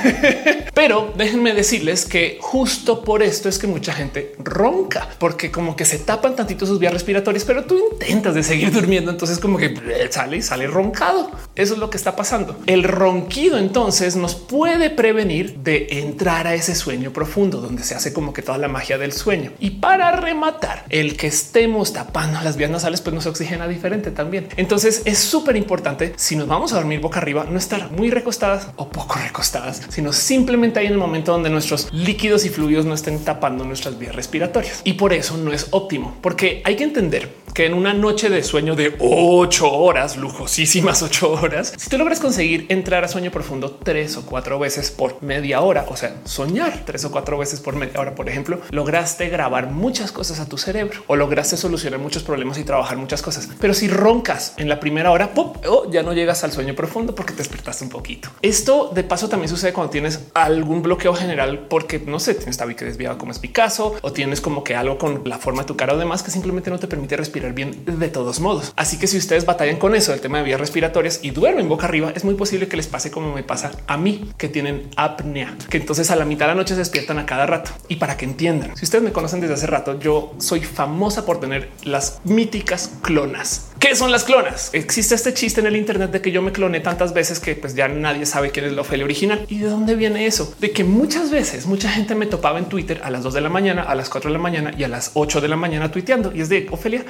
Pero 0.74 1.12
déjenme 1.16 1.54
decirles 1.54 2.04
que 2.04 2.38
justo 2.40 3.04
por 3.04 3.22
esto 3.22 3.48
es 3.48 3.58
que 3.58 3.66
mucha 3.66 3.92
gente 3.92 4.34
ronca, 4.38 5.08
porque 5.18 5.50
como 5.50 5.76
que 5.76 5.84
se 5.84 5.98
tapan 5.98 6.34
tantito 6.34 6.66
sus 6.66 6.78
vías 6.78 6.92
respiratorias, 6.92 7.44
pero 7.44 7.64
tú 7.64 7.71
intentas 7.78 8.34
de 8.34 8.42
seguir 8.42 8.72
durmiendo, 8.72 9.10
entonces 9.10 9.38
como 9.38 9.58
que 9.58 9.74
sale 10.10 10.38
y 10.38 10.42
sale 10.42 10.66
roncado. 10.66 11.30
Eso 11.54 11.74
es 11.74 11.80
lo 11.80 11.90
que 11.90 11.96
está 11.96 12.16
pasando. 12.16 12.58
El 12.66 12.84
ronquido 12.84 13.58
entonces 13.58 14.16
nos 14.16 14.34
puede 14.34 14.90
prevenir 14.90 15.58
de 15.58 15.86
entrar 15.90 16.46
a 16.46 16.54
ese 16.54 16.74
sueño 16.74 17.12
profundo 17.12 17.60
donde 17.60 17.82
se 17.82 17.94
hace 17.94 18.12
como 18.12 18.32
que 18.32 18.42
toda 18.42 18.58
la 18.58 18.68
magia 18.68 18.98
del 18.98 19.12
sueño. 19.12 19.52
Y 19.58 19.70
para 19.70 20.12
rematar, 20.12 20.84
el 20.88 21.16
que 21.16 21.26
estemos 21.26 21.92
tapando 21.92 22.40
las 22.42 22.56
vías 22.56 22.70
nasales 22.70 23.00
pues 23.00 23.14
nos 23.14 23.26
oxigena 23.26 23.68
diferente 23.68 24.10
también. 24.10 24.48
Entonces 24.56 25.02
es 25.04 25.18
súper 25.18 25.56
importante 25.56 26.12
si 26.16 26.36
nos 26.36 26.48
vamos 26.48 26.72
a 26.72 26.76
dormir 26.76 27.00
boca 27.00 27.18
arriba, 27.18 27.46
no 27.48 27.58
estar 27.58 27.90
muy 27.90 28.10
recostadas 28.10 28.68
o 28.76 28.88
poco 28.88 29.16
recostadas, 29.18 29.82
sino 29.88 30.12
simplemente 30.12 30.80
ahí 30.80 30.86
en 30.86 30.92
el 30.92 30.98
momento 30.98 31.32
donde 31.32 31.50
nuestros 31.50 31.88
líquidos 31.92 32.44
y 32.44 32.48
fluidos 32.48 32.84
no 32.84 32.94
estén 32.94 33.18
tapando 33.24 33.64
nuestras 33.64 33.98
vías 33.98 34.14
respiratorias. 34.14 34.80
Y 34.84 34.94
por 34.94 35.12
eso 35.12 35.36
no 35.36 35.52
es 35.52 35.68
óptimo, 35.70 36.16
porque 36.20 36.62
hay 36.64 36.76
que 36.76 36.84
entender 36.84 37.41
que 37.54 37.66
en 37.66 37.74
una 37.74 37.92
noche 37.92 38.30
de 38.30 38.42
sueño 38.42 38.74
de 38.74 38.96
ocho 38.98 39.70
horas, 39.70 40.16
lujosísimas 40.16 41.02
ocho 41.02 41.32
horas, 41.32 41.74
si 41.76 41.90
tú 41.90 41.98
logras 41.98 42.18
conseguir 42.18 42.66
entrar 42.70 43.04
a 43.04 43.08
sueño 43.08 43.30
profundo 43.30 43.78
tres 43.82 44.16
o 44.16 44.24
cuatro 44.24 44.58
veces 44.58 44.90
por 44.90 45.22
media 45.22 45.60
hora, 45.60 45.84
o 45.88 45.96
sea, 45.96 46.16
soñar 46.24 46.84
tres 46.86 47.04
o 47.04 47.10
cuatro 47.10 47.36
veces 47.36 47.60
por 47.60 47.76
media 47.76 48.00
hora, 48.00 48.14
por 48.14 48.28
ejemplo, 48.28 48.60
lograste 48.70 49.28
grabar 49.28 49.70
muchas 49.70 50.12
cosas 50.12 50.40
a 50.40 50.48
tu 50.48 50.56
cerebro 50.56 51.02
o 51.06 51.16
lograste 51.16 51.56
solucionar 51.56 52.00
muchos 52.00 52.22
problemas 52.22 52.58
y 52.58 52.64
trabajar 52.64 52.96
muchas 52.96 53.20
cosas. 53.20 53.48
Pero 53.60 53.74
si 53.74 53.88
roncas 53.88 54.54
en 54.56 54.68
la 54.68 54.80
primera 54.80 55.10
hora, 55.10 55.34
¡pum! 55.34 55.52
Oh, 55.68 55.90
ya 55.90 56.02
no 56.02 56.14
llegas 56.14 56.44
al 56.44 56.52
sueño 56.52 56.74
profundo 56.74 57.14
porque 57.14 57.32
te 57.32 57.38
despertaste 57.38 57.84
un 57.84 57.90
poquito. 57.90 58.30
Esto 58.40 58.90
de 58.94 59.04
paso 59.04 59.28
también 59.28 59.50
sucede 59.50 59.74
cuando 59.74 59.90
tienes 59.90 60.20
algún 60.32 60.82
bloqueo 60.82 61.14
general 61.14 61.66
porque 61.68 61.98
no 61.98 62.18
sé, 62.18 62.34
tienes 62.34 62.56
tabique 62.56 62.84
desviado 62.84 63.18
como 63.18 63.32
es 63.32 63.38
Picasso 63.38 63.96
o 64.00 64.12
tienes 64.12 64.40
como 64.40 64.64
que 64.64 64.74
algo 64.74 64.96
con 64.96 65.22
la 65.24 65.38
forma 65.38 65.62
de 65.62 65.68
tu 65.68 65.76
cara 65.76 65.92
o 65.92 65.98
demás 65.98 66.22
que 66.22 66.30
simplemente 66.30 66.70
no 66.70 66.78
te 66.78 66.86
permite 66.86 67.16
respirar 67.16 67.41
bien 67.50 67.84
de 67.84 68.08
todos 68.08 68.38
modos. 68.38 68.72
Así 68.76 68.98
que 68.98 69.08
si 69.08 69.18
ustedes 69.18 69.44
batallan 69.44 69.76
con 69.76 69.96
eso, 69.96 70.14
el 70.14 70.20
tema 70.20 70.38
de 70.38 70.44
vías 70.44 70.60
respiratorias 70.60 71.18
y 71.22 71.32
duermen 71.32 71.68
boca 71.68 71.86
arriba, 71.86 72.12
es 72.14 72.24
muy 72.24 72.34
posible 72.34 72.68
que 72.68 72.76
les 72.76 72.86
pase 72.86 73.10
como 73.10 73.34
me 73.34 73.42
pasa 73.42 73.72
a 73.88 73.96
mí, 73.96 74.30
que 74.38 74.48
tienen 74.48 74.88
apnea, 74.96 75.56
que 75.68 75.78
entonces 75.78 76.10
a 76.10 76.16
la 76.16 76.24
mitad 76.24 76.46
de 76.46 76.52
la 76.52 76.54
noche 76.54 76.74
se 76.74 76.80
despiertan 76.80 77.18
a 77.18 77.26
cada 77.26 77.46
rato. 77.46 77.72
Y 77.88 77.96
para 77.96 78.16
que 78.16 78.24
entiendan, 78.24 78.76
si 78.76 78.84
ustedes 78.84 79.02
me 79.02 79.12
conocen 79.12 79.40
desde 79.40 79.54
hace 79.54 79.66
rato, 79.66 79.98
yo 79.98 80.34
soy 80.38 80.60
famosa 80.60 81.26
por 81.26 81.40
tener 81.40 81.70
las 81.82 82.20
míticas 82.24 82.92
clonas. 83.02 83.72
¿Qué 83.82 83.96
son 83.96 84.12
las 84.12 84.22
clonas? 84.22 84.70
Existe 84.74 85.16
este 85.16 85.34
chiste 85.34 85.60
en 85.60 85.66
el 85.66 85.74
Internet 85.74 86.12
de 86.12 86.20
que 86.20 86.30
yo 86.30 86.40
me 86.40 86.52
cloné 86.52 86.78
tantas 86.78 87.12
veces 87.12 87.40
que 87.40 87.56
pues 87.56 87.74
ya 87.74 87.88
nadie 87.88 88.26
sabe 88.26 88.50
quién 88.50 88.66
es 88.66 88.72
la 88.72 88.82
Ofelia 88.82 89.04
original. 89.04 89.44
¿Y 89.48 89.58
de 89.58 89.68
dónde 89.68 89.96
viene 89.96 90.26
eso? 90.26 90.54
De 90.60 90.70
que 90.70 90.84
muchas 90.84 91.32
veces 91.32 91.66
mucha 91.66 91.90
gente 91.90 92.14
me 92.14 92.26
topaba 92.26 92.60
en 92.60 92.66
Twitter 92.66 93.00
a 93.02 93.10
las 93.10 93.24
2 93.24 93.34
de 93.34 93.40
la 93.40 93.48
mañana, 93.48 93.82
a 93.82 93.96
las 93.96 94.08
4 94.08 94.30
de 94.30 94.36
la 94.36 94.42
mañana 94.42 94.72
y 94.78 94.84
a 94.84 94.88
las 94.88 95.10
8 95.14 95.40
de 95.40 95.48
la 95.48 95.56
mañana 95.56 95.90
tuiteando. 95.90 96.32
Y 96.32 96.40
es 96.40 96.48
de 96.48 96.68
Ofelia, 96.70 97.04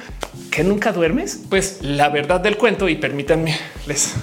que 0.51 0.63
nunca 0.63 0.91
duermes? 0.91 1.41
Pues 1.49 1.79
la 1.81 2.09
verdad 2.09 2.39
del 2.41 2.57
cuento, 2.57 2.89
y 2.89 2.95
permítanme, 2.95 3.57
les 3.87 4.15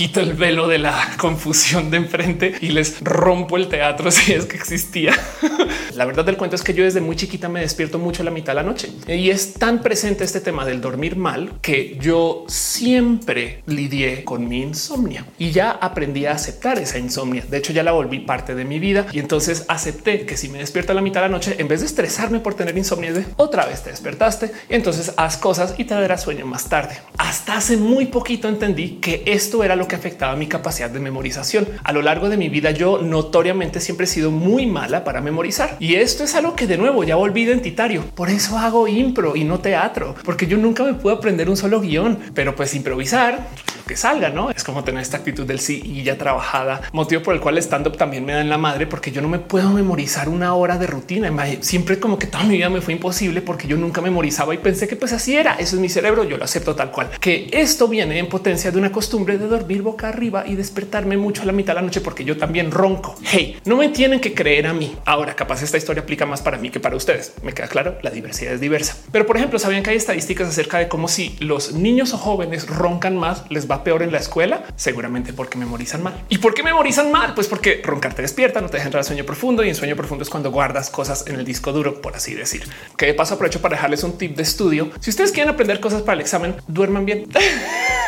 quito 0.00 0.20
el 0.20 0.32
velo 0.32 0.66
de 0.66 0.78
la 0.78 1.10
confusión 1.18 1.90
de 1.90 1.98
enfrente 1.98 2.54
y 2.62 2.68
les 2.68 3.02
rompo 3.02 3.58
el 3.58 3.68
teatro 3.68 4.10
si 4.10 4.32
es 4.32 4.46
que 4.46 4.56
existía. 4.56 5.12
la 5.94 6.06
verdad 6.06 6.24
del 6.24 6.38
cuento 6.38 6.56
es 6.56 6.62
que 6.62 6.72
yo 6.72 6.84
desde 6.84 7.02
muy 7.02 7.16
chiquita 7.16 7.50
me 7.50 7.60
despierto 7.60 7.98
mucho 7.98 8.22
a 8.22 8.24
la 8.24 8.30
mitad 8.30 8.54
de 8.54 8.56
la 8.56 8.62
noche 8.62 8.90
y 9.06 9.28
es 9.28 9.52
tan 9.52 9.82
presente 9.82 10.24
este 10.24 10.40
tema 10.40 10.64
del 10.64 10.80
dormir 10.80 11.16
mal 11.16 11.52
que 11.60 11.98
yo 12.00 12.46
siempre 12.48 13.62
lidié 13.66 14.24
con 14.24 14.48
mi 14.48 14.62
insomnio 14.62 15.26
y 15.38 15.50
ya 15.50 15.72
aprendí 15.72 16.24
a 16.24 16.32
aceptar 16.32 16.78
esa 16.78 16.98
insomnia. 16.98 17.44
De 17.46 17.58
hecho, 17.58 17.74
ya 17.74 17.82
la 17.82 17.92
volví 17.92 18.20
parte 18.20 18.54
de 18.54 18.64
mi 18.64 18.78
vida 18.78 19.06
y 19.12 19.18
entonces 19.18 19.66
acepté 19.68 20.24
que 20.24 20.38
si 20.38 20.48
me 20.48 20.60
despierto 20.60 20.92
a 20.92 20.94
la 20.94 21.02
mitad 21.02 21.20
de 21.20 21.28
la 21.28 21.32
noche, 21.32 21.56
en 21.58 21.68
vez 21.68 21.80
de 21.80 21.86
estresarme 21.86 22.40
por 22.40 22.54
tener 22.54 22.74
insomnio, 22.78 23.12
de 23.12 23.26
otra 23.36 23.66
vez 23.66 23.82
te 23.82 23.90
despertaste 23.90 24.50
y 24.70 24.74
entonces 24.76 25.12
haz 25.18 25.36
cosas 25.36 25.74
y 25.76 25.84
te 25.84 25.92
dará 25.92 26.16
sueño 26.16 26.46
más 26.46 26.70
tarde. 26.70 26.96
Hasta 27.18 27.58
hace 27.58 27.76
muy 27.76 28.06
poquito 28.06 28.48
entendí 28.48 28.92
que 29.02 29.24
esto 29.26 29.62
era 29.62 29.76
lo 29.76 29.89
que 29.90 29.96
afectaba 29.96 30.36
mi 30.36 30.46
capacidad 30.46 30.88
de 30.88 31.00
memorización. 31.00 31.68
A 31.82 31.92
lo 31.92 32.00
largo 32.00 32.30
de 32.30 32.36
mi 32.36 32.48
vida 32.48 32.70
yo 32.70 33.02
notoriamente 33.02 33.80
siempre 33.80 34.04
he 34.04 34.06
sido 34.06 34.30
muy 34.30 34.64
mala 34.64 35.04
para 35.04 35.20
memorizar. 35.20 35.76
Y 35.80 35.96
esto 35.96 36.24
es 36.24 36.34
algo 36.34 36.54
que 36.54 36.66
de 36.66 36.78
nuevo 36.78 37.04
ya 37.04 37.16
volví 37.16 37.42
identitario. 37.42 38.04
Por 38.14 38.30
eso 38.30 38.56
hago 38.56 38.86
impro 38.86 39.34
y 39.36 39.44
no 39.44 39.58
teatro, 39.58 40.14
porque 40.24 40.46
yo 40.46 40.56
nunca 40.56 40.84
me 40.84 40.94
puedo 40.94 41.16
aprender 41.16 41.50
un 41.50 41.56
solo 41.56 41.80
guion, 41.80 42.18
pero 42.32 42.54
pues 42.54 42.74
improvisar 42.74 43.48
lo 43.76 43.84
que 43.84 43.96
salga, 43.96 44.30
¿no? 44.30 44.50
Es 44.50 44.62
como 44.62 44.84
tener 44.84 45.02
esta 45.02 45.16
actitud 45.16 45.44
del 45.44 45.58
sí 45.58 45.82
y 45.84 46.04
ya 46.04 46.16
trabajada, 46.16 46.82
motivo 46.92 47.22
por 47.22 47.34
el 47.34 47.40
cual 47.40 47.56
el 47.56 47.62
stand-up 47.62 47.96
también 47.96 48.24
me 48.24 48.32
da 48.32 48.40
en 48.40 48.48
la 48.48 48.58
madre, 48.58 48.86
porque 48.86 49.10
yo 49.10 49.20
no 49.20 49.28
me 49.28 49.40
puedo 49.40 49.70
memorizar 49.70 50.28
una 50.28 50.54
hora 50.54 50.78
de 50.78 50.86
rutina. 50.86 51.30
Siempre 51.60 51.98
como 51.98 52.18
que 52.18 52.28
toda 52.28 52.44
mi 52.44 52.56
vida 52.56 52.70
me 52.70 52.80
fue 52.80 52.94
imposible 52.94 53.42
porque 53.42 53.66
yo 53.66 53.76
nunca 53.76 54.00
memorizaba 54.00 54.54
y 54.54 54.58
pensé 54.58 54.86
que 54.86 54.94
pues 54.94 55.12
así 55.12 55.34
era. 55.34 55.54
Eso 55.54 55.74
es 55.74 55.82
mi 55.82 55.88
cerebro, 55.88 56.22
yo 56.24 56.36
lo 56.36 56.44
acepto 56.44 56.76
tal 56.76 56.92
cual. 56.92 57.10
Que 57.18 57.48
esto 57.52 57.88
viene 57.88 58.18
en 58.18 58.28
potencia 58.28 58.70
de 58.70 58.78
una 58.78 58.92
costumbre 58.92 59.38
de 59.38 59.46
dormir 59.46 59.79
boca 59.80 60.08
arriba 60.08 60.44
y 60.46 60.54
despertarme 60.56 61.16
mucho 61.16 61.42
a 61.42 61.44
la 61.46 61.52
mitad 61.52 61.74
de 61.74 61.80
la 61.80 61.86
noche 61.86 62.00
porque 62.00 62.24
yo 62.24 62.36
también 62.36 62.70
ronco. 62.70 63.14
Hey, 63.22 63.58
no 63.64 63.76
me 63.76 63.88
tienen 63.88 64.20
que 64.20 64.34
creer 64.34 64.66
a 64.66 64.72
mí. 64.72 64.96
Ahora, 65.04 65.34
capaz 65.34 65.62
esta 65.62 65.76
historia 65.76 66.02
aplica 66.02 66.26
más 66.26 66.42
para 66.42 66.58
mí 66.58 66.70
que 66.70 66.80
para 66.80 66.96
ustedes. 66.96 67.34
Me 67.42 67.52
queda 67.52 67.68
claro, 67.68 67.98
la 68.02 68.10
diversidad 68.10 68.54
es 68.54 68.60
diversa. 68.60 68.96
Pero 69.12 69.26
por 69.26 69.36
ejemplo, 69.36 69.58
sabían 69.58 69.82
que 69.82 69.90
hay 69.90 69.96
estadísticas 69.96 70.48
acerca 70.48 70.78
de 70.78 70.88
cómo 70.88 71.08
si 71.08 71.36
los 71.40 71.72
niños 71.72 72.12
o 72.14 72.18
jóvenes 72.18 72.66
roncan 72.68 73.16
más, 73.16 73.44
les 73.50 73.70
va 73.70 73.84
peor 73.84 74.02
en 74.02 74.12
la 74.12 74.18
escuela, 74.18 74.64
seguramente 74.76 75.32
porque 75.32 75.58
memorizan 75.58 76.02
mal. 76.02 76.14
¿Y 76.28 76.38
por 76.38 76.54
qué 76.54 76.62
memorizan 76.62 77.10
mal? 77.10 77.34
Pues 77.34 77.48
porque 77.48 77.80
roncar 77.84 78.14
te 78.14 78.22
despierta, 78.22 78.60
no 78.60 78.68
te 78.68 78.76
deja 78.76 78.86
entrar 78.86 79.00
al 79.00 79.06
sueño 79.06 79.24
profundo 79.24 79.64
y 79.64 79.68
en 79.68 79.74
sueño 79.74 79.96
profundo 79.96 80.22
es 80.22 80.30
cuando 80.30 80.50
guardas 80.50 80.90
cosas 80.90 81.26
en 81.26 81.36
el 81.36 81.44
disco 81.44 81.72
duro, 81.72 82.00
por 82.00 82.16
así 82.16 82.34
decir. 82.34 82.62
Que 82.96 83.06
de 83.06 83.14
paso 83.14 83.34
aprovecho 83.34 83.60
para 83.60 83.76
dejarles 83.76 84.02
un 84.04 84.18
tip 84.18 84.36
de 84.36 84.42
estudio. 84.42 84.90
Si 85.00 85.10
ustedes 85.10 85.32
quieren 85.32 85.52
aprender 85.52 85.80
cosas 85.80 86.02
para 86.02 86.14
el 86.14 86.20
examen, 86.20 86.54
duerman 86.68 87.04
bien. 87.04 87.26